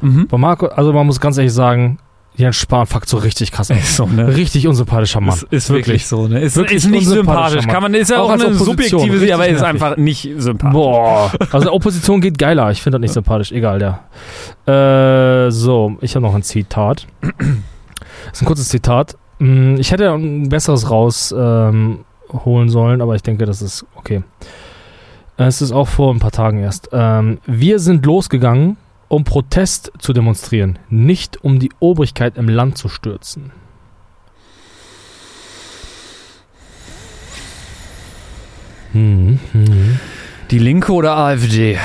Mhm. 0.00 0.28
Bei 0.28 0.38
Marco, 0.38 0.66
also 0.66 0.92
man 0.92 1.06
muss 1.06 1.20
ganz 1.20 1.36
ehrlich 1.38 1.52
sagen, 1.52 1.98
Jens 2.38 2.54
Spahn 2.54 2.86
fuckt 2.86 3.08
so 3.08 3.16
richtig 3.16 3.50
krass. 3.50 3.68
Ist 3.68 3.96
so, 3.96 4.06
ne? 4.06 4.36
Richtig 4.36 4.68
unsympathischer 4.68 5.20
Mann. 5.20 5.34
Ist, 5.34 5.42
ist 5.52 5.70
wirklich 5.70 6.06
so, 6.06 6.28
ne? 6.28 6.38
Ist, 6.40 6.54
Wirklich 6.54 6.76
ist 6.76 6.88
nicht 6.88 7.08
sympathisch. 7.08 7.66
Mann. 7.66 7.74
Kann 7.74 7.82
man, 7.82 7.94
ist 7.94 8.10
ja 8.10 8.20
Auch 8.20 8.28
auch, 8.28 8.32
eine 8.34 8.54
subjektive 8.54 9.18
Sicht, 9.18 9.32
aber 9.32 9.48
er 9.48 9.56
ist 9.56 9.62
einfach 9.64 9.96
nicht 9.96 10.30
sympathisch. 10.38 10.72
Boah. 10.72 11.32
Also 11.50 11.72
Opposition 11.72 12.20
geht 12.20 12.38
geiler. 12.38 12.70
Ich 12.70 12.80
finde 12.80 12.98
das 12.98 13.02
nicht 13.02 13.12
sympathisch. 13.14 13.50
Egal, 13.50 13.82
ja. 13.82 15.46
Äh, 15.46 15.50
so, 15.50 15.96
ich 16.00 16.14
habe 16.14 16.24
noch 16.24 16.34
ein 16.34 16.44
Zitat. 16.44 17.06
Das 17.20 17.38
ist 18.34 18.42
ein 18.42 18.46
kurzes 18.46 18.68
Zitat. 18.68 19.16
Hm, 19.40 19.76
Ich 19.78 19.90
hätte 19.90 20.12
ein 20.12 20.48
besseres 20.48 20.88
rausholen 20.88 22.04
ähm, 22.46 22.68
sollen, 22.68 23.02
aber 23.02 23.16
ich 23.16 23.22
denke, 23.22 23.46
das 23.46 23.62
ist 23.62 23.84
okay. 23.96 24.22
Es 25.36 25.60
ist 25.60 25.72
auch 25.72 25.88
vor 25.88 26.14
ein 26.14 26.20
paar 26.20 26.30
Tagen 26.30 26.58
erst. 26.62 26.88
Ähm, 26.92 27.38
wir 27.46 27.80
sind 27.80 28.06
losgegangen, 28.06 28.76
um 29.08 29.24
Protest 29.24 29.92
zu 29.98 30.12
demonstrieren, 30.12 30.78
nicht 30.88 31.42
um 31.42 31.58
die 31.58 31.70
Obrigkeit 31.80 32.36
im 32.36 32.48
Land 32.48 32.76
zu 32.78 32.88
stürzen. 32.88 33.52
Hm, 38.92 39.38
hm. 39.52 40.00
Die 40.50 40.58
Linke 40.58 40.92
oder 40.92 41.16
AfD? 41.16 41.78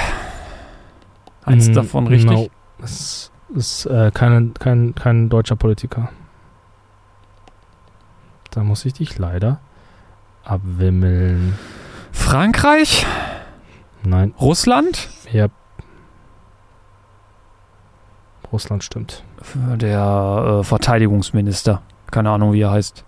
Eins 1.44 1.68
Mm, 1.68 1.74
davon, 1.74 2.08
richtig? 2.08 2.32
No. 2.32 2.50
Es 2.82 3.32
ist 3.56 3.86
äh, 3.86 4.12
kein, 4.14 4.54
kein, 4.54 4.96
kein 4.96 5.30
deutscher 5.30 5.58
Politiker. 5.58 6.10
Da 8.52 8.64
muss 8.64 8.86
ich 8.86 8.94
dich 8.94 9.18
leider 9.18 9.60
abwimmeln. 10.46 11.58
Frankreich? 12.12 13.06
Nein, 14.04 14.34
Russland? 14.40 15.10
ja. 15.32 15.48
Russland 18.54 18.84
stimmt. 18.84 19.24
Der 19.56 20.60
äh, 20.60 20.64
Verteidigungsminister. 20.64 21.82
Keine 22.12 22.30
Ahnung, 22.30 22.54
wie 22.54 22.62
er 22.62 22.72
heißt. 22.72 23.04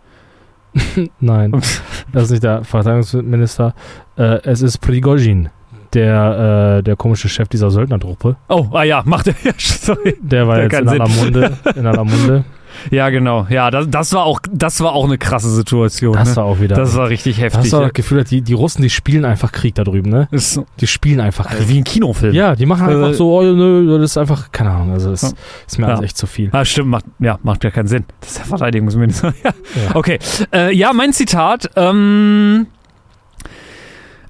Nein, 1.19 1.51
das 2.11 2.23
ist 2.23 2.31
nicht 2.31 2.43
der 2.43 2.63
Verteidigungsminister. 2.63 3.73
Äh, 4.17 4.39
es 4.43 4.61
ist 4.61 4.79
Prigozhin, 4.79 5.49
der, 5.93 6.79
äh, 6.79 6.83
der 6.83 6.95
komische 6.95 7.29
Chef 7.29 7.47
dieser 7.47 7.71
Söldnertruppe. 7.71 8.35
Oh, 8.49 8.67
ah 8.73 8.83
ja, 8.83 9.03
macht 9.05 9.27
er. 9.27 9.35
Sorry. 9.57 10.17
Der 10.19 10.47
war 10.47 10.55
Der 10.55 10.65
jetzt 10.65 10.81
in 10.81 10.89
aller 10.89 11.07
Munde. 11.07 11.57
In 11.75 11.85
aller 11.85 12.03
Munde. 12.03 12.43
Ja, 12.91 13.09
genau. 13.09 13.47
Ja, 13.49 13.71
das, 13.71 13.87
das 13.89 14.13
war 14.13 14.25
auch, 14.25 14.39
das 14.51 14.79
war 14.81 14.93
auch 14.93 15.05
eine 15.05 15.17
krasse 15.17 15.49
Situation. 15.49 16.13
Das 16.13 16.29
ne? 16.31 16.35
war 16.37 16.45
auch 16.45 16.59
wieder. 16.59 16.75
das 16.75 16.95
war 16.95 17.09
richtig 17.09 17.37
hast 17.37 17.55
heftig. 17.55 17.71
du 17.71 17.77
auch 17.77 17.81
das 17.83 17.93
Gefühl, 17.93 18.23
die, 18.23 18.41
die 18.41 18.53
Russen, 18.53 18.81
die 18.81 18.89
spielen 18.89 19.25
einfach 19.25 19.51
Krieg 19.51 19.75
da 19.75 19.83
drüben, 19.83 20.09
ne? 20.09 20.27
Ist 20.31 20.61
Die 20.79 20.87
spielen 20.87 21.19
einfach 21.19 21.47
Krieg. 21.47 21.59
also 21.59 21.69
wie 21.69 21.77
ein 21.79 21.83
Kinofilm. 21.83 22.33
Ja, 22.33 22.55
die 22.55 22.65
machen 22.65 22.87
einfach 22.87 23.09
Äh, 23.09 23.13
so, 23.13 23.37
oh, 23.39 23.41
nö, 23.43 23.97
das 23.99 24.11
ist 24.11 24.17
einfach, 24.17 24.51
keine 24.51 24.71
Ahnung, 24.71 24.91
also 24.93 25.11
das 25.11 25.21
Ja. 25.23 25.29
ist 25.67 25.77
mir 25.79 25.85
Ja. 25.87 25.93
alles 25.93 26.05
echt 26.05 26.17
zu 26.17 26.27
viel. 26.27 26.49
Ah, 26.51 26.65
stimmt, 26.65 26.89
macht, 26.89 27.05
ja, 27.19 27.39
macht 27.43 27.63
ja 27.63 27.71
keinen 27.71 27.87
Sinn. 27.87 28.05
Das 28.19 28.29
ist 28.31 28.37
der 28.39 28.45
Verteidigungsminister. 28.45 29.33
ja. 29.43 29.51
Ja. 29.75 29.95
Okay. 29.95 30.19
Äh, 30.53 30.75
ja, 30.75 30.93
mein 30.93 31.13
Zitat. 31.13 31.69
Ähm, 31.75 32.67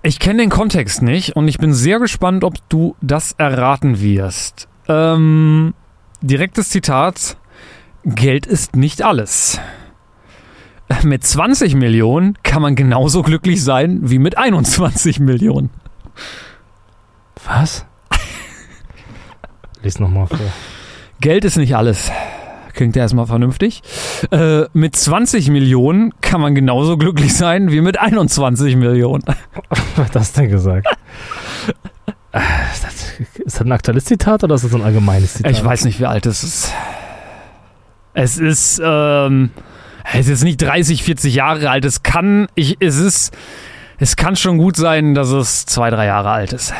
ich 0.04 0.20
kenne 0.20 0.42
den 0.44 0.50
Kontext 0.50 1.02
nicht 1.02 1.36
und 1.36 1.48
ich 1.48 1.58
bin 1.58 1.74
sehr 1.74 2.00
gespannt, 2.00 2.44
ob 2.44 2.56
du 2.70 2.96
das 3.02 3.34
erraten 3.38 4.00
wirst. 4.02 4.68
Ähm, 4.88 5.74
direktes 6.22 6.70
Zitat. 6.70 7.38
Geld 8.06 8.46
ist 8.46 8.76
nicht 8.76 9.02
alles. 9.02 9.60
Mit 11.02 11.24
20 11.26 11.74
Millionen 11.74 12.38
kann 12.44 12.62
man 12.62 12.76
genauso 12.76 13.24
glücklich 13.24 13.64
sein 13.64 14.00
wie 14.04 14.20
mit 14.20 14.38
21 14.38 15.20
Millionen. 15.20 15.72
Was? 17.46 17.86
Lies 19.82 20.00
nochmal 20.00 20.28
vor. 20.28 20.38
Geld 21.20 21.46
ist 21.46 21.58
nicht 21.58 21.76
alles. 21.76 22.12
Klingt 22.74 22.96
ja 22.96 23.02
erstmal 23.02 23.26
vernünftig. 23.26 23.82
Äh, 24.30 24.66
mit 24.74 24.96
20 24.96 25.50
Millionen 25.50 26.14
kann 26.22 26.42
man 26.42 26.54
genauso 26.54 26.98
glücklich 26.98 27.34
sein 27.34 27.72
wie 27.72 27.82
mit 27.82 27.98
21 28.00 28.76
Millionen. 28.76 29.24
Was 29.70 29.98
hat 29.98 30.16
das 30.16 30.34
denn 30.34 30.50
gesagt? 30.50 30.88
Äh, 32.32 32.40
ist, 32.74 32.84
das, 32.84 33.20
ist 33.46 33.56
das 33.56 33.62
ein 33.62 33.72
aktuelles 33.72 34.04
Zitat 34.04 34.44
oder 34.44 34.56
ist 34.56 34.66
das 34.66 34.74
ein 34.74 34.82
allgemeines 34.82 35.36
Zitat? 35.36 35.54
Ich 35.54 35.64
weiß 35.64 35.86
nicht, 35.86 36.02
wie 36.02 36.06
alt 36.06 36.26
es 36.26 36.44
ist. 36.44 36.74
Es 38.16 38.38
ist, 38.38 38.82
ähm, 38.84 39.52
es 40.14 40.30
ist 40.30 40.44
nicht 40.44 40.62
30, 40.62 41.04
40 41.04 41.36
Jahre 41.36 41.70
alt. 41.70 41.84
Es 41.84 42.02
kann, 42.02 42.48
ich, 42.56 42.78
es 42.80 42.98
ist, 42.98 43.36
es 44.00 44.16
kann 44.16 44.36
schon 44.38 44.58
gut 44.58 44.78
sein, 44.78 45.14
dass 45.14 45.30
es 45.30 45.66
zwei, 45.66 45.90
drei 45.90 46.06
Jahre 46.06 46.30
alt 46.32 46.54
ist. 46.54 46.74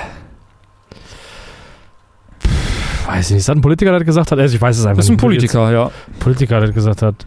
Weiß 3.06 3.26
ich 3.28 3.32
nicht. 3.32 3.40
Ist 3.42 3.50
das 3.50 3.56
ein 3.58 3.62
Politiker, 3.62 3.92
der 3.92 4.00
das 4.00 4.08
gesagt 4.08 4.32
hat? 4.32 4.40
Also 4.40 4.56
ich 4.56 4.62
weiß 4.62 4.78
es 4.78 4.86
einfach 4.86 4.98
Das 4.98 5.06
ist 5.06 5.10
ein 5.10 5.14
nicht. 5.16 5.22
Politiker, 5.22 5.72
ja. 5.72 5.92
Politiker, 6.20 6.60
der 6.60 6.68
das 6.68 6.76
gesagt 6.76 7.02
hat. 7.02 7.26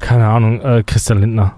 Keine 0.00 0.26
Ahnung, 0.26 0.60
äh, 0.60 0.82
Christian 0.84 1.20
Lindner. 1.20 1.54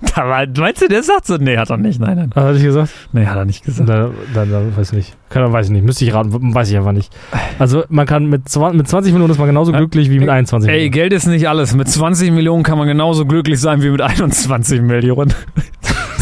Da 0.14 0.28
war, 0.28 0.46
meinst 0.56 0.80
du, 0.82 0.88
der 0.88 1.02
sagt 1.02 1.26
so? 1.26 1.36
Nee, 1.38 1.56
hat 1.58 1.70
er 1.70 1.76
nicht. 1.76 2.00
Nein, 2.00 2.16
nein. 2.16 2.30
Was 2.34 2.44
hat 2.44 2.56
ich 2.56 2.62
gesagt? 2.62 2.90
Nee, 3.12 3.26
hat 3.26 3.36
er 3.36 3.44
nicht 3.44 3.64
gesagt. 3.64 3.88
Da, 3.88 4.10
da, 4.32 4.44
da 4.44 4.62
weiß 4.76 4.90
ich 4.92 4.96
nicht. 4.96 5.16
Keine 5.28 5.46
Ahnung, 5.46 5.54
weiß 5.54 5.66
ich 5.66 5.72
nicht. 5.72 5.84
Müsste 5.84 6.04
ich 6.04 6.14
raten, 6.14 6.54
weiß 6.54 6.70
ich 6.70 6.76
einfach 6.76 6.92
nicht. 6.92 7.12
Also 7.58 7.84
man 7.88 8.06
kann 8.06 8.26
mit, 8.26 8.48
20, 8.48 8.76
mit 8.78 8.86
20 8.88 9.12
Millionen 9.12 9.32
ist 9.32 9.38
man 9.38 9.48
genauso 9.48 9.72
Ja. 9.72 9.78
glücklich 9.78 10.08
wie 10.10 10.20
mit 10.20 10.28
21 10.28 10.68
Ey, 10.68 10.74
Millionen. 10.76 10.92
Geld 10.92 11.12
ist 11.12 11.26
nicht 11.26 11.48
alles. 11.48 11.74
Mit 11.74 11.88
20 11.88 12.30
Millionen 12.30 12.62
kann 12.62 12.78
man 12.78 12.86
genauso 12.86 13.26
glücklich 13.26 13.60
sein 13.60 13.82
wie 13.82 13.90
mit 13.90 14.00
21 14.00 14.82
Millionen. 14.82 15.34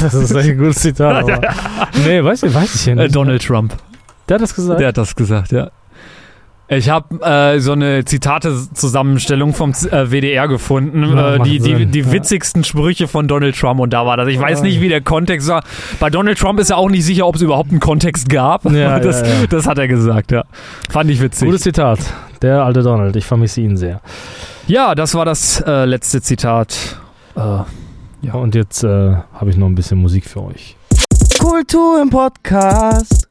Das 0.00 0.12
ist 0.12 0.30
echt 0.34 0.50
ein 0.50 0.58
gutes 0.58 0.76
Zitat. 0.76 1.22
Aber 1.30 1.40
nee, 2.06 2.22
weiß 2.22 2.42
ich, 2.42 2.54
weiß 2.54 2.74
ich 2.74 2.86
Äh, 2.88 2.94
nicht. 2.96 3.16
Donald 3.16 3.42
Trump. 3.42 3.74
Der 4.28 4.34
hat 4.34 4.42
das 4.42 4.54
gesagt? 4.54 4.78
Der 4.78 4.88
hat 4.88 4.98
das 4.98 5.16
gesagt, 5.16 5.52
ja. 5.52 5.70
Ich 6.68 6.90
habe 6.90 7.20
äh, 7.24 7.60
so 7.60 7.72
eine 7.72 8.04
Zitate-Zusammenstellung 8.04 9.54
vom 9.54 9.70
äh, 9.70 10.10
WDR 10.10 10.48
gefunden, 10.48 11.04
Ja, 11.16 11.36
äh, 11.36 11.40
die, 11.40 11.60
die, 11.60 11.86
die 11.86 12.00
ja. 12.00 12.10
witzigsten 12.12 12.64
Sprüche 12.64 13.06
von 13.06 13.28
Donald 13.28 13.56
Trump 13.56 13.78
und 13.78 13.92
da 13.92 14.04
war 14.04 14.16
das. 14.16 14.28
Ich 14.28 14.40
weiß 14.40 14.60
Ah. 14.60 14.62
nicht, 14.64 14.80
wie 14.80 14.88
der 14.88 15.00
Kontext 15.00 15.48
war. 15.48 15.62
Bei 16.00 16.10
Donald 16.10 16.38
Trump 16.38 16.58
ist 16.58 16.70
ja 16.70 16.76
auch 16.76 16.88
nicht 16.90 17.04
sicher, 17.04 17.26
ob 17.26 17.36
es 17.36 17.42
überhaupt 17.42 17.70
einen 17.70 17.78
Kontext 17.78 18.28
gab. 18.28 18.64
Ja, 18.64 18.98
das, 19.00 19.20
ja, 19.20 19.26
ja. 19.28 19.46
das 19.48 19.66
hat 19.68 19.78
er 19.78 19.86
gesagt, 19.86 20.32
ja. 20.32 20.42
Fand 20.90 21.08
ich 21.10 21.20
witzig. 21.22 21.46
Gutes 21.46 21.62
Zitat. 21.62 22.00
Der 22.42 22.64
alte 22.64 22.82
Donald. 22.82 23.14
Ich 23.14 23.26
vermisse 23.26 23.60
ihn 23.60 23.76
sehr. 23.76 24.00
ja, 24.66 24.94
das 24.96 25.14
war 25.14 25.24
das 25.24 25.60
äh, 25.60 25.84
letzte 25.84 26.20
Zitat. 26.20 26.98
Äh, 27.36 27.40
Ja, 28.22 28.34
und 28.34 28.56
jetzt 28.56 28.82
äh, 28.82 28.88
habe 29.34 29.50
ich 29.50 29.56
noch 29.56 29.66
ein 29.68 29.74
bisschen 29.76 29.98
Musik 29.98 30.24
für 30.24 30.42
euch. 30.42 30.76
Kultur 31.38 32.02
im 32.02 32.10
Podcast. 32.10 33.26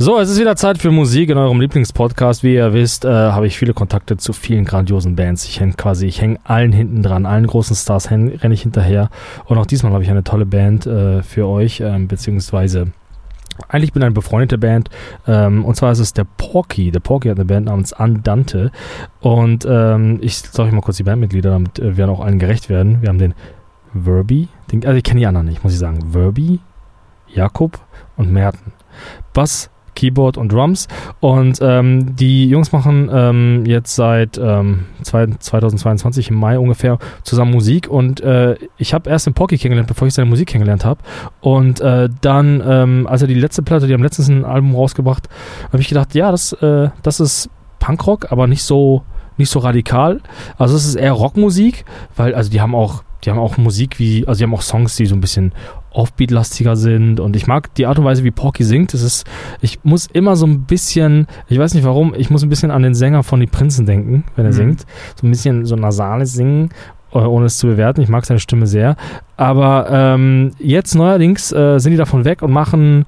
So, 0.00 0.20
es 0.20 0.30
ist 0.30 0.38
wieder 0.38 0.54
Zeit 0.54 0.78
für 0.78 0.92
Musik 0.92 1.28
in 1.28 1.38
eurem 1.38 1.60
Lieblingspodcast. 1.60 2.44
Wie 2.44 2.54
ihr 2.54 2.72
wisst, 2.72 3.04
äh, 3.04 3.08
habe 3.08 3.48
ich 3.48 3.58
viele 3.58 3.74
Kontakte 3.74 4.16
zu 4.16 4.32
vielen 4.32 4.64
grandiosen 4.64 5.16
Bands. 5.16 5.44
Ich 5.44 5.58
hänge 5.58 5.72
quasi, 5.72 6.06
ich 6.06 6.20
hänge 6.20 6.38
allen 6.44 6.70
hinten 6.70 7.02
dran, 7.02 7.26
allen 7.26 7.48
großen 7.48 7.74
Stars 7.74 8.12
renne 8.12 8.54
ich 8.54 8.62
hinterher. 8.62 9.10
Und 9.46 9.58
auch 9.58 9.66
diesmal 9.66 9.92
habe 9.92 10.04
ich 10.04 10.10
eine 10.10 10.22
tolle 10.22 10.46
Band 10.46 10.86
äh, 10.86 11.24
für 11.24 11.48
euch, 11.48 11.80
ähm, 11.80 12.06
beziehungsweise 12.06 12.92
eigentlich 13.66 13.92
bin 13.92 14.02
ich 14.02 14.06
eine 14.06 14.14
befreundete 14.14 14.56
Band. 14.56 14.88
Ähm, 15.26 15.64
und 15.64 15.74
zwar 15.74 15.90
ist 15.90 15.98
es 15.98 16.12
der 16.12 16.28
Porky. 16.36 16.92
Der 16.92 17.00
Porky 17.00 17.28
hat 17.28 17.36
eine 17.36 17.46
Band 17.46 17.66
namens 17.66 17.92
Andante. 17.92 18.70
Und 19.18 19.66
ähm, 19.68 20.18
ich 20.20 20.38
sage 20.38 20.68
euch 20.68 20.74
mal 20.74 20.80
kurz 20.80 20.98
die 20.98 21.02
Bandmitglieder, 21.02 21.50
damit 21.50 21.80
äh, 21.80 21.96
wir 21.96 22.08
auch 22.08 22.20
allen 22.20 22.38
gerecht 22.38 22.68
werden. 22.68 23.02
Wir 23.02 23.08
haben 23.08 23.18
den 23.18 23.34
Verbi, 23.94 24.46
den, 24.70 24.86
also 24.86 24.96
ich 24.96 25.02
kenne 25.02 25.18
die 25.18 25.26
anderen 25.26 25.48
nicht, 25.48 25.64
muss 25.64 25.72
ich 25.72 25.80
sagen. 25.80 26.12
Verbi, 26.12 26.60
Jakob 27.26 27.80
und 28.16 28.30
Merten. 28.30 28.72
Bass, 29.32 29.70
Keyboard 29.98 30.36
und 30.36 30.52
Drums. 30.52 30.86
Und 31.18 31.58
ähm, 31.60 32.14
die 32.14 32.48
Jungs 32.48 32.70
machen 32.70 33.10
ähm, 33.12 33.64
jetzt 33.66 33.96
seit 33.96 34.38
ähm, 34.38 34.86
zwei, 35.02 35.26
2022 35.26 36.30
im 36.30 36.36
Mai 36.36 36.58
ungefähr 36.58 36.98
zusammen 37.24 37.50
Musik. 37.50 37.88
Und 37.88 38.20
äh, 38.20 38.56
ich 38.76 38.94
habe 38.94 39.10
erst 39.10 39.26
den 39.26 39.34
Porky 39.34 39.58
kennengelernt, 39.58 39.88
bevor 39.88 40.06
ich 40.06 40.14
seine 40.14 40.30
Musik 40.30 40.48
kennengelernt 40.48 40.84
habe. 40.84 41.00
Und 41.40 41.80
äh, 41.80 42.08
dann, 42.20 42.62
ähm, 42.64 43.06
als 43.08 43.22
er 43.22 43.28
die 43.28 43.34
letzte 43.34 43.62
Platte, 43.62 43.88
die 43.88 43.92
haben 43.92 44.02
letztens 44.02 44.28
ein 44.28 44.44
Album 44.44 44.76
rausgebracht, 44.76 45.28
habe 45.72 45.80
ich 45.80 45.88
gedacht, 45.88 46.14
ja, 46.14 46.30
das, 46.30 46.52
äh, 46.52 46.90
das 47.02 47.18
ist 47.18 47.50
Punkrock, 47.80 48.30
aber 48.30 48.46
nicht 48.46 48.62
so 48.62 49.02
nicht 49.36 49.50
so 49.50 49.60
radikal. 49.60 50.20
Also 50.56 50.74
es 50.74 50.84
ist 50.84 50.96
eher 50.96 51.12
Rockmusik, 51.12 51.84
weil 52.16 52.34
also 52.34 52.50
die 52.50 52.60
haben 52.60 52.74
auch 52.74 53.04
die 53.24 53.30
haben 53.30 53.38
auch 53.38 53.56
Musik 53.56 53.98
wie 53.98 54.26
also 54.26 54.38
die 54.38 54.44
haben 54.44 54.54
auch 54.54 54.62
Songs, 54.62 54.96
die 54.96 55.06
so 55.06 55.14
ein 55.14 55.20
bisschen 55.20 55.52
Offbeat-lastiger 55.98 56.76
sind 56.76 57.18
und 57.20 57.34
ich 57.36 57.46
mag 57.46 57.74
die 57.74 57.86
Art 57.86 57.98
und 57.98 58.04
Weise, 58.04 58.22
wie 58.24 58.30
Porky 58.30 58.62
singt. 58.64 58.94
Das 58.94 59.02
ist, 59.02 59.26
ich 59.60 59.80
muss 59.82 60.06
immer 60.06 60.36
so 60.36 60.46
ein 60.46 60.62
bisschen, 60.62 61.26
ich 61.48 61.58
weiß 61.58 61.74
nicht 61.74 61.84
warum, 61.84 62.14
ich 62.16 62.30
muss 62.30 62.42
ein 62.42 62.48
bisschen 62.48 62.70
an 62.70 62.82
den 62.82 62.94
Sänger 62.94 63.22
von 63.24 63.40
Die 63.40 63.46
Prinzen 63.46 63.84
denken, 63.84 64.24
wenn 64.36 64.44
er 64.46 64.52
Mhm. 64.52 64.56
singt. 64.56 64.86
So 65.20 65.26
ein 65.26 65.30
bisschen 65.30 65.66
so 65.66 65.74
nasales 65.76 66.32
Singen, 66.32 66.70
äh, 67.12 67.18
ohne 67.18 67.46
es 67.46 67.58
zu 67.58 67.66
bewerten. 67.66 68.00
Ich 68.00 68.08
mag 68.08 68.24
seine 68.24 68.38
Stimme 68.40 68.66
sehr. 68.66 68.96
Aber 69.36 69.88
ähm, 69.90 70.52
jetzt 70.58 70.94
neuerdings 70.94 71.52
äh, 71.52 71.78
sind 71.78 71.92
die 71.92 71.98
davon 71.98 72.24
weg 72.24 72.42
und 72.42 72.52
machen 72.52 73.04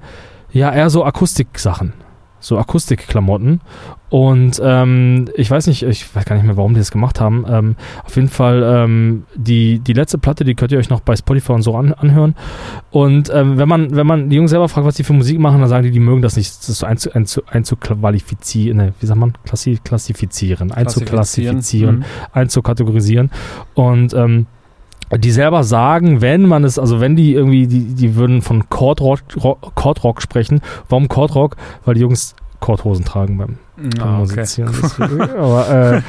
ja 0.51 0.71
eher 0.73 0.89
so 0.89 1.05
Akustik-Sachen. 1.05 1.93
So 2.41 2.57
Akustik-Klamotten. 2.57 3.61
Und 4.09 4.59
ähm, 4.61 5.29
ich 5.35 5.49
weiß 5.49 5.67
nicht, 5.67 5.83
ich 5.83 6.13
weiß 6.13 6.25
gar 6.25 6.35
nicht 6.35 6.43
mehr, 6.43 6.57
warum 6.57 6.73
die 6.73 6.81
das 6.81 6.91
gemacht 6.91 7.21
haben. 7.21 7.45
Ähm, 7.47 7.75
auf 8.03 8.15
jeden 8.17 8.27
Fall, 8.27 8.61
ähm, 8.61 9.23
die, 9.35 9.79
die 9.79 9.93
letzte 9.93 10.17
Platte, 10.17 10.43
die 10.43 10.53
könnt 10.53 10.73
ihr 10.73 10.79
euch 10.79 10.89
noch 10.89 10.99
bei 10.99 11.15
Spotify 11.15 11.53
und 11.53 11.61
so 11.61 11.77
an, 11.77 11.93
anhören. 11.93 12.35
Und 12.89 13.31
ähm, 13.33 13.57
wenn 13.57 13.69
man, 13.69 13.95
wenn 13.95 14.05
man 14.05 14.29
die 14.29 14.35
Jungs 14.35 14.49
selber 14.49 14.67
fragt, 14.67 14.85
was 14.85 14.95
die 14.95 15.05
für 15.05 15.13
Musik 15.13 15.39
machen, 15.39 15.61
dann 15.61 15.69
sagen 15.69 15.83
die, 15.83 15.91
die 15.91 16.01
mögen 16.01 16.21
das 16.21 16.35
nicht, 16.35 16.49
das 16.67 16.79
so 16.79 16.85
einzu, 16.85 17.13
einzu, 17.13 17.41
einzuqualifizieren, 17.47 18.77
ne, 18.77 18.93
wie 18.99 19.05
sagt 19.05 19.19
man, 19.19 19.33
Klassi, 19.45 19.79
klassifizieren, 19.81 20.73
einzuklassifizieren, 20.73 21.99
Mhm. 21.99 22.03
einzukategorisieren. 22.33 23.31
Und 23.75 24.13
ähm, 24.13 24.47
die 25.17 25.31
selber 25.31 25.63
sagen, 25.63 26.21
wenn 26.21 26.45
man 26.45 26.63
es, 26.63 26.79
also 26.79 26.99
wenn 26.99 27.15
die 27.15 27.33
irgendwie, 27.33 27.67
die, 27.67 27.93
die 27.93 28.15
würden 28.15 28.41
von 28.41 28.69
Chordrock, 28.69 29.19
Rock, 29.43 29.75
Chordrock 29.75 30.21
sprechen. 30.21 30.61
Warum 30.89 31.07
Chordrock? 31.07 31.57
Weil 31.85 31.95
die 31.95 32.01
Jungs 32.01 32.35
Chordhosen 32.61 33.03
tragen 33.03 33.37
beim, 33.37 33.57
beim 33.75 34.07
Ah. 34.07 34.19
Musizieren. 34.19 34.73
Aber, 35.37 35.67
äh, 35.97 36.01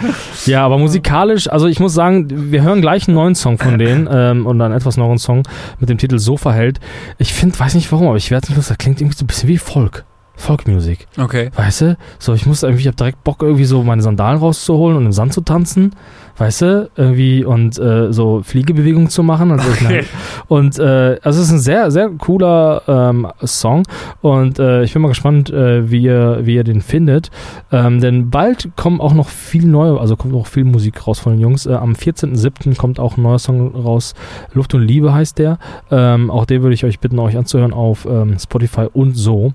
ja, 0.45 0.67
aber 0.67 0.77
musikalisch, 0.77 1.49
also 1.49 1.67
ich 1.67 1.81
muss 1.81 1.95
sagen, 1.95 2.53
wir 2.53 2.63
hören 2.63 2.83
gleich 2.83 3.09
einen 3.09 3.15
neuen 3.15 3.35
Song 3.35 3.57
von 3.57 3.79
denen 3.79 4.07
ähm, 4.13 4.47
und 4.47 4.61
einen 4.61 4.75
etwas 4.75 4.99
neueren 4.99 5.17
Song 5.19 5.45
mit 5.81 5.89
dem 5.89 5.97
Titel 5.97 6.19
So 6.19 6.37
verhält. 6.37 6.79
Ich 7.17 7.33
finde, 7.33 7.59
weiß 7.59 7.75
nicht 7.75 7.91
warum, 7.91 8.09
aber 8.09 8.19
ich 8.19 8.31
werde 8.31 8.49
nicht 8.49 8.57
los, 8.57 8.69
das 8.69 8.77
klingt 8.77 9.01
irgendwie 9.01 9.17
so 9.17 9.25
ein 9.25 9.27
bisschen 9.27 9.49
wie 9.49 9.57
Folk. 9.57 10.05
Folkmusik. 10.37 11.07
Okay. 11.19 11.51
Weißt 11.55 11.81
du? 11.83 11.97
So, 12.19 12.35
ich 12.35 12.47
muss 12.47 12.63
irgendwie, 12.63 12.83
ich 12.83 12.87
habe 12.87 12.97
direkt 12.97 13.25
Bock, 13.25 13.43
irgendwie 13.43 13.65
so 13.65 13.83
meine 13.83 14.03
Sandalen 14.03 14.39
rauszuholen 14.39 14.97
und 14.97 15.07
im 15.07 15.13
Sand 15.13 15.33
zu 15.33 15.41
tanzen. 15.41 15.95
Weißt 16.43 16.63
du? 16.63 16.91
Irgendwie 16.97 17.45
und 17.45 17.79
äh, 17.79 18.13
so 18.13 18.43
Fliegebewegungen 18.43 19.09
zu 19.09 19.23
machen. 19.23 19.57
Ich, 19.61 19.83
Okay. 19.83 20.05
und 20.49 20.77
äh, 20.81 21.21
also 21.23 21.41
es 21.41 21.47
ist 21.47 21.53
ein 21.53 21.59
sehr, 21.61 21.93
sehr 21.93 22.11
cooler 22.19 22.83
ähm, 22.89 23.29
Song. 23.45 23.85
Und 24.23 24.59
äh, 24.59 24.83
ich 24.83 24.93
bin 24.93 25.03
mal 25.03 25.09
gespannt, 25.09 25.51
äh, 25.51 25.89
wie, 25.89 26.03
ihr, 26.03 26.41
wie 26.43 26.57
ihr 26.57 26.65
den 26.65 26.81
findet. 26.81 27.31
Ähm, 27.71 28.01
denn 28.01 28.31
bald 28.31 28.71
kommen 28.75 29.01
auch 29.01 29.15
noch 29.15 29.29
viel 29.29 29.67
neue, 29.67 30.01
also 30.01 30.17
kommt 30.17 30.35
auch 30.35 30.49
viel 30.49 30.65
Musik 30.65 31.07
raus 31.07 31.21
von 31.21 31.35
den 31.35 31.41
Jungs. 31.41 31.67
Äh, 31.67 31.75
am 31.75 31.93
14.07. 31.93 32.77
kommt 32.77 32.99
auch 32.99 33.17
ein 33.17 33.23
neuer 33.23 33.39
Song 33.39 33.77
raus. 33.77 34.15
Luft 34.53 34.75
und 34.75 34.83
Liebe 34.83 35.15
heißt 35.15 35.39
der. 35.39 35.59
Ähm, 35.93 36.29
auch 36.29 36.45
den 36.45 36.63
würde 36.63 36.75
ich 36.75 36.85
euch 36.85 36.99
bitten, 36.99 37.21
euch 37.21 37.37
anzuhören 37.37 37.73
auf 37.73 38.05
ähm, 38.05 38.37
Spotify 38.37 38.89
und 38.93 39.15
so. 39.15 39.53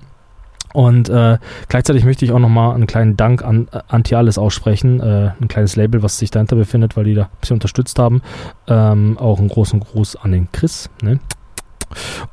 Und 0.74 1.08
äh, 1.08 1.38
gleichzeitig 1.68 2.04
möchte 2.04 2.24
ich 2.24 2.32
auch 2.32 2.38
nochmal 2.38 2.74
einen 2.74 2.86
kleinen 2.86 3.16
Dank 3.16 3.42
an 3.44 3.68
äh, 3.72 3.80
Antialis 3.88 4.38
aussprechen, 4.38 5.00
äh, 5.00 5.30
ein 5.40 5.48
kleines 5.48 5.76
Label, 5.76 6.02
was 6.02 6.18
sich 6.18 6.30
dahinter 6.30 6.56
befindet, 6.56 6.96
weil 6.96 7.04
die 7.04 7.14
da 7.14 7.22
ein 7.22 7.28
bisschen 7.40 7.54
unterstützt 7.54 7.98
haben. 7.98 8.22
Ähm, 8.66 9.16
auch 9.18 9.38
einen 9.38 9.48
großen 9.48 9.80
Gruß 9.80 10.16
an 10.16 10.32
den 10.32 10.52
Chris. 10.52 10.90
Ne? 11.02 11.20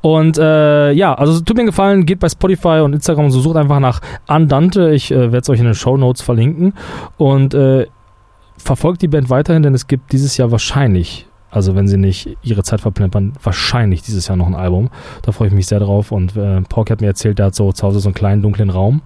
Und 0.02 0.38
äh, 0.38 0.92
ja, 0.92 1.14
also 1.14 1.40
tut 1.40 1.56
mir 1.56 1.62
einen 1.62 1.70
Gefallen, 1.70 2.06
geht 2.06 2.20
bei 2.20 2.28
Spotify 2.28 2.80
und 2.84 2.92
Instagram 2.92 3.26
und 3.26 3.30
so, 3.30 3.40
sucht 3.40 3.56
einfach 3.56 3.80
nach 3.80 4.00
Andante. 4.26 4.90
Ich 4.92 5.10
äh, 5.10 5.32
werde 5.32 5.38
es 5.38 5.48
euch 5.48 5.60
in 5.60 5.64
den 5.64 5.74
Show 5.74 5.96
Notes 5.96 6.22
verlinken. 6.22 6.74
Und 7.16 7.54
äh, 7.54 7.86
verfolgt 8.58 9.02
die 9.02 9.08
Band 9.08 9.30
weiterhin, 9.30 9.62
denn 9.62 9.74
es 9.74 9.86
gibt 9.86 10.12
dieses 10.12 10.36
Jahr 10.36 10.50
wahrscheinlich, 10.50 11.25
also 11.56 11.74
wenn 11.74 11.88
sie 11.88 11.96
nicht 11.96 12.36
ihre 12.42 12.62
Zeit 12.62 12.80
verplempern, 12.80 13.32
wahrscheinlich 13.42 14.02
dieses 14.02 14.28
Jahr 14.28 14.36
noch 14.36 14.46
ein 14.46 14.54
Album. 14.54 14.90
Da 15.22 15.32
freue 15.32 15.48
ich 15.48 15.54
mich 15.54 15.66
sehr 15.66 15.80
drauf. 15.80 16.12
Und 16.12 16.36
äh, 16.36 16.60
Porky 16.60 16.92
hat 16.92 17.00
mir 17.00 17.08
erzählt, 17.08 17.38
der 17.38 17.46
hat 17.46 17.54
so 17.54 17.72
zu 17.72 17.84
Hause 17.86 17.98
so 18.00 18.08
einen 18.08 18.14
kleinen 18.14 18.42
dunklen 18.42 18.70
Raum, 18.70 19.02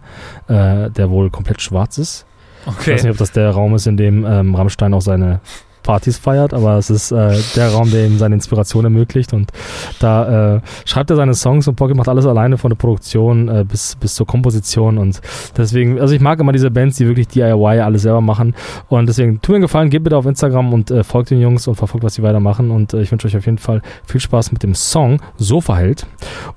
äh, 0.48 0.90
der 0.90 1.08
wohl 1.10 1.30
komplett 1.30 1.62
schwarz 1.62 1.96
ist. 1.98 2.26
Ich 2.62 2.66
weiß 2.66 2.76
Okay. 2.80 2.94
nicht, 2.94 3.10
ob 3.10 3.16
das 3.16 3.32
der 3.32 3.50
Raum 3.50 3.74
ist, 3.74 3.86
in 3.86 3.96
dem 3.96 4.26
ähm, 4.26 4.54
Rammstein 4.54 4.92
auch 4.92 5.00
seine 5.00 5.40
Partys 5.82 6.18
feiert, 6.18 6.54
aber 6.54 6.76
es 6.78 6.90
ist 6.90 7.12
äh, 7.12 7.36
der 7.56 7.70
Raum, 7.70 7.90
der 7.90 8.06
ihm 8.06 8.18
seine 8.18 8.34
Inspiration 8.34 8.84
ermöglicht. 8.84 9.32
Und 9.32 9.50
da 9.98 10.56
äh, 10.56 10.60
schreibt 10.84 11.10
er 11.10 11.16
seine 11.16 11.34
Songs 11.34 11.68
und 11.68 11.76
Pocket 11.76 11.96
macht 11.96 12.08
alles 12.08 12.26
alleine 12.26 12.58
von 12.58 12.70
der 12.70 12.76
Produktion 12.76 13.48
äh, 13.48 13.64
bis, 13.64 13.96
bis 13.96 14.14
zur 14.14 14.26
Komposition. 14.26 14.98
Und 14.98 15.20
deswegen, 15.56 16.00
also 16.00 16.14
ich 16.14 16.20
mag 16.20 16.40
immer 16.40 16.52
diese 16.52 16.70
Bands, 16.70 16.96
die 16.96 17.06
wirklich 17.06 17.28
DIY 17.28 17.80
alles 17.80 18.02
selber 18.02 18.20
machen. 18.20 18.54
Und 18.88 19.08
deswegen 19.08 19.40
tut 19.40 19.50
mir 19.50 19.56
einen 19.56 19.62
Gefallen, 19.62 19.90
geht 19.90 20.04
bitte 20.04 20.16
auf 20.16 20.26
Instagram 20.26 20.72
und 20.72 20.90
äh, 20.90 21.04
folgt 21.04 21.30
den 21.30 21.40
Jungs 21.40 21.66
und 21.66 21.76
verfolgt, 21.76 22.04
was 22.04 22.14
sie 22.14 22.22
weitermachen. 22.22 22.70
Und 22.70 22.94
äh, 22.94 23.02
ich 23.02 23.10
wünsche 23.12 23.26
euch 23.26 23.36
auf 23.36 23.46
jeden 23.46 23.58
Fall 23.58 23.82
viel 24.06 24.20
Spaß 24.20 24.52
mit 24.52 24.62
dem 24.62 24.74
Song 24.74 25.20
So 25.36 25.60
verhält 25.60 26.06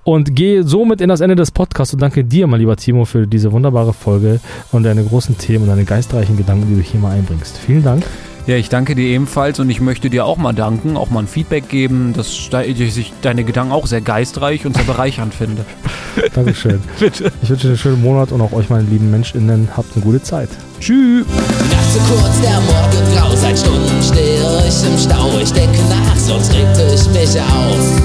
und 0.04 0.36
gehe 0.36 0.64
somit 0.64 1.02
in 1.02 1.10
das 1.10 1.22
Ende 1.22 1.36
des 1.36 1.52
Podcasts 1.52 1.94
und 1.94 2.02
danke 2.02 2.24
dir, 2.24 2.48
mein 2.48 2.60
lieber 2.60 2.76
Timo, 2.76 3.06
für 3.06 3.28
diese 3.28 3.52
wunderbare 3.52 3.94
Folge 3.94 4.40
und 4.72 4.84
deine 4.84 5.04
großen 5.04 5.38
Themen 5.38 5.64
und 5.64 5.70
deine 5.70 5.86
geistreichen 5.86 6.38
Gedanken, 6.38 6.68
die 6.70 6.76
du 6.76 6.82
hier 6.82 7.00
mal 7.00 7.12
einbringst. 7.12 7.58
Vielen 7.58 7.84
Dank. 7.84 8.04
Ja, 8.46 8.58
ich 8.58 8.68
danke 8.68 8.94
dir 8.94 9.06
ebenfalls 9.06 9.60
und 9.60 9.70
ich 9.70 9.80
möchte 9.80 10.10
dir 10.10 10.26
auch 10.26 10.36
mal 10.36 10.52
danken, 10.52 10.98
auch 10.98 11.10
mal 11.10 11.22
ein 11.22 11.28
Feedback 11.28 11.70
geben, 11.70 12.12
dass 12.12 12.28
ich 12.28 13.14
deine 13.22 13.46
Gedanken 13.46 13.72
auch 13.72 13.88
sehr 13.88 14.02
geistreich 14.02 14.66
und 14.66 14.76
sehr 14.76 14.84
bereichernd 14.84 15.34
finde. 15.34 15.66
Dankeschön. 16.34 16.82
Bitte. 17.00 17.32
Ich 17.42 17.50
wünsche 17.50 17.64
dir 17.64 17.70
einen 17.70 17.78
schönen 17.78 18.02
Monat 18.02 18.34
und 18.34 18.42
auch 18.42 18.52
euch, 18.52 18.70
meine 18.70 18.84
lieben 18.84 19.10
MenschInnen, 19.12 19.70
habt 19.78 19.96
eine 19.96 20.04
gute 20.04 20.22
Zeit. 20.22 20.50
Tschüss. 20.82 21.26
Die 21.26 21.74
Nacht 21.74 21.94
zu 21.94 22.00
kurz, 22.00 22.42
der 22.42 22.60
Morgen 22.60 23.16
grau, 23.16 23.34
seit 23.34 23.58
Stunden 23.58 24.04
stehe 24.04 24.68
ich 24.68 24.88
im 24.88 24.98
Stau. 24.98 25.40
Ich 25.42 25.54
denke 25.54 25.80
nach, 25.90 26.18
sonst 26.18 26.52
regte 26.54 26.84
ich 26.94 27.08
mich 27.12 27.40
auf. 27.40 28.02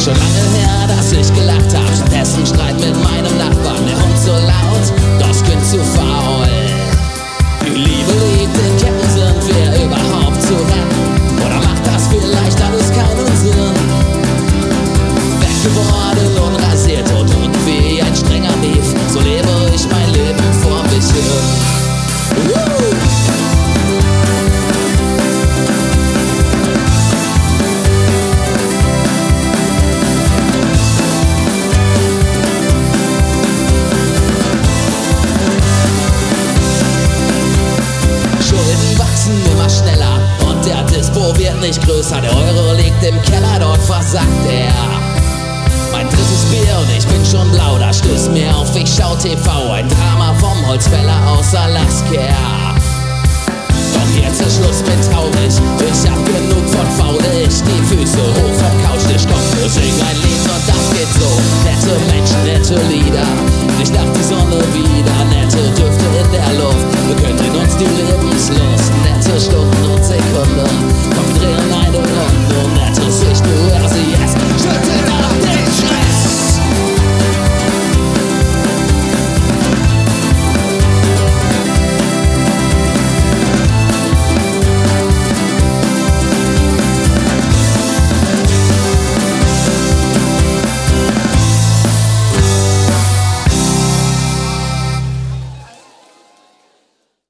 Schon 0.00 0.14
lange 0.14 0.44
her, 0.54 0.86
dass 0.86 1.10
ich 1.10 1.34
gelacht 1.34 1.74
hab, 1.74 1.96
stattdessen 1.96 2.46
Streit 2.46 2.76
mit 2.76 2.94
meinem 3.02 3.36
Nachbarn. 3.36 3.84
Der 3.84 3.96
Hund 4.00 4.16
so 4.16 4.30
laut, 4.30 4.92
das 5.18 5.42
Kind 5.42 5.64
zu 5.64 5.78
faul. 5.78 6.46
Die 7.64 7.70
Liebe 7.70 8.12
liegt 8.38 8.56
in 8.56 8.76
Ketten, 8.78 9.07
überhaupt 10.50 10.68
zu 10.68 11.17
nicht 41.60 41.80
größer. 41.86 42.20
Der 42.20 42.34
Euro 42.34 42.72
liegt 42.74 43.02
im 43.04 43.20
Keller, 43.22 43.58
dort 43.58 43.82
versagt 43.82 44.26
er. 44.50 44.72
Mein 45.92 46.08
drittes 46.08 46.44
Bier 46.50 46.78
und 46.78 46.90
ich 46.96 47.06
bin 47.06 47.24
schon 47.24 47.50
blau, 47.50 47.78
da 47.78 47.92
stößt 47.92 48.30
mir 48.30 48.54
auf, 48.54 48.74
ich 48.76 48.88
schau 48.88 49.16
TV, 49.16 49.72
ein 49.72 49.88
Drama 49.88 50.34
vom 50.38 50.66
Holzfäller 50.66 51.26
aus 51.26 51.54
Alaska. 51.54 52.74
Doch 53.94 54.22
jetzt 54.22 54.40
ist 54.40 54.56
Schluss 54.56 54.82
mit 54.82 55.10
traurig, 55.10 55.54
ich 55.80 56.10
hab 56.10 56.24
genug 56.26 56.68
von 56.68 56.86
faul, 56.98 57.07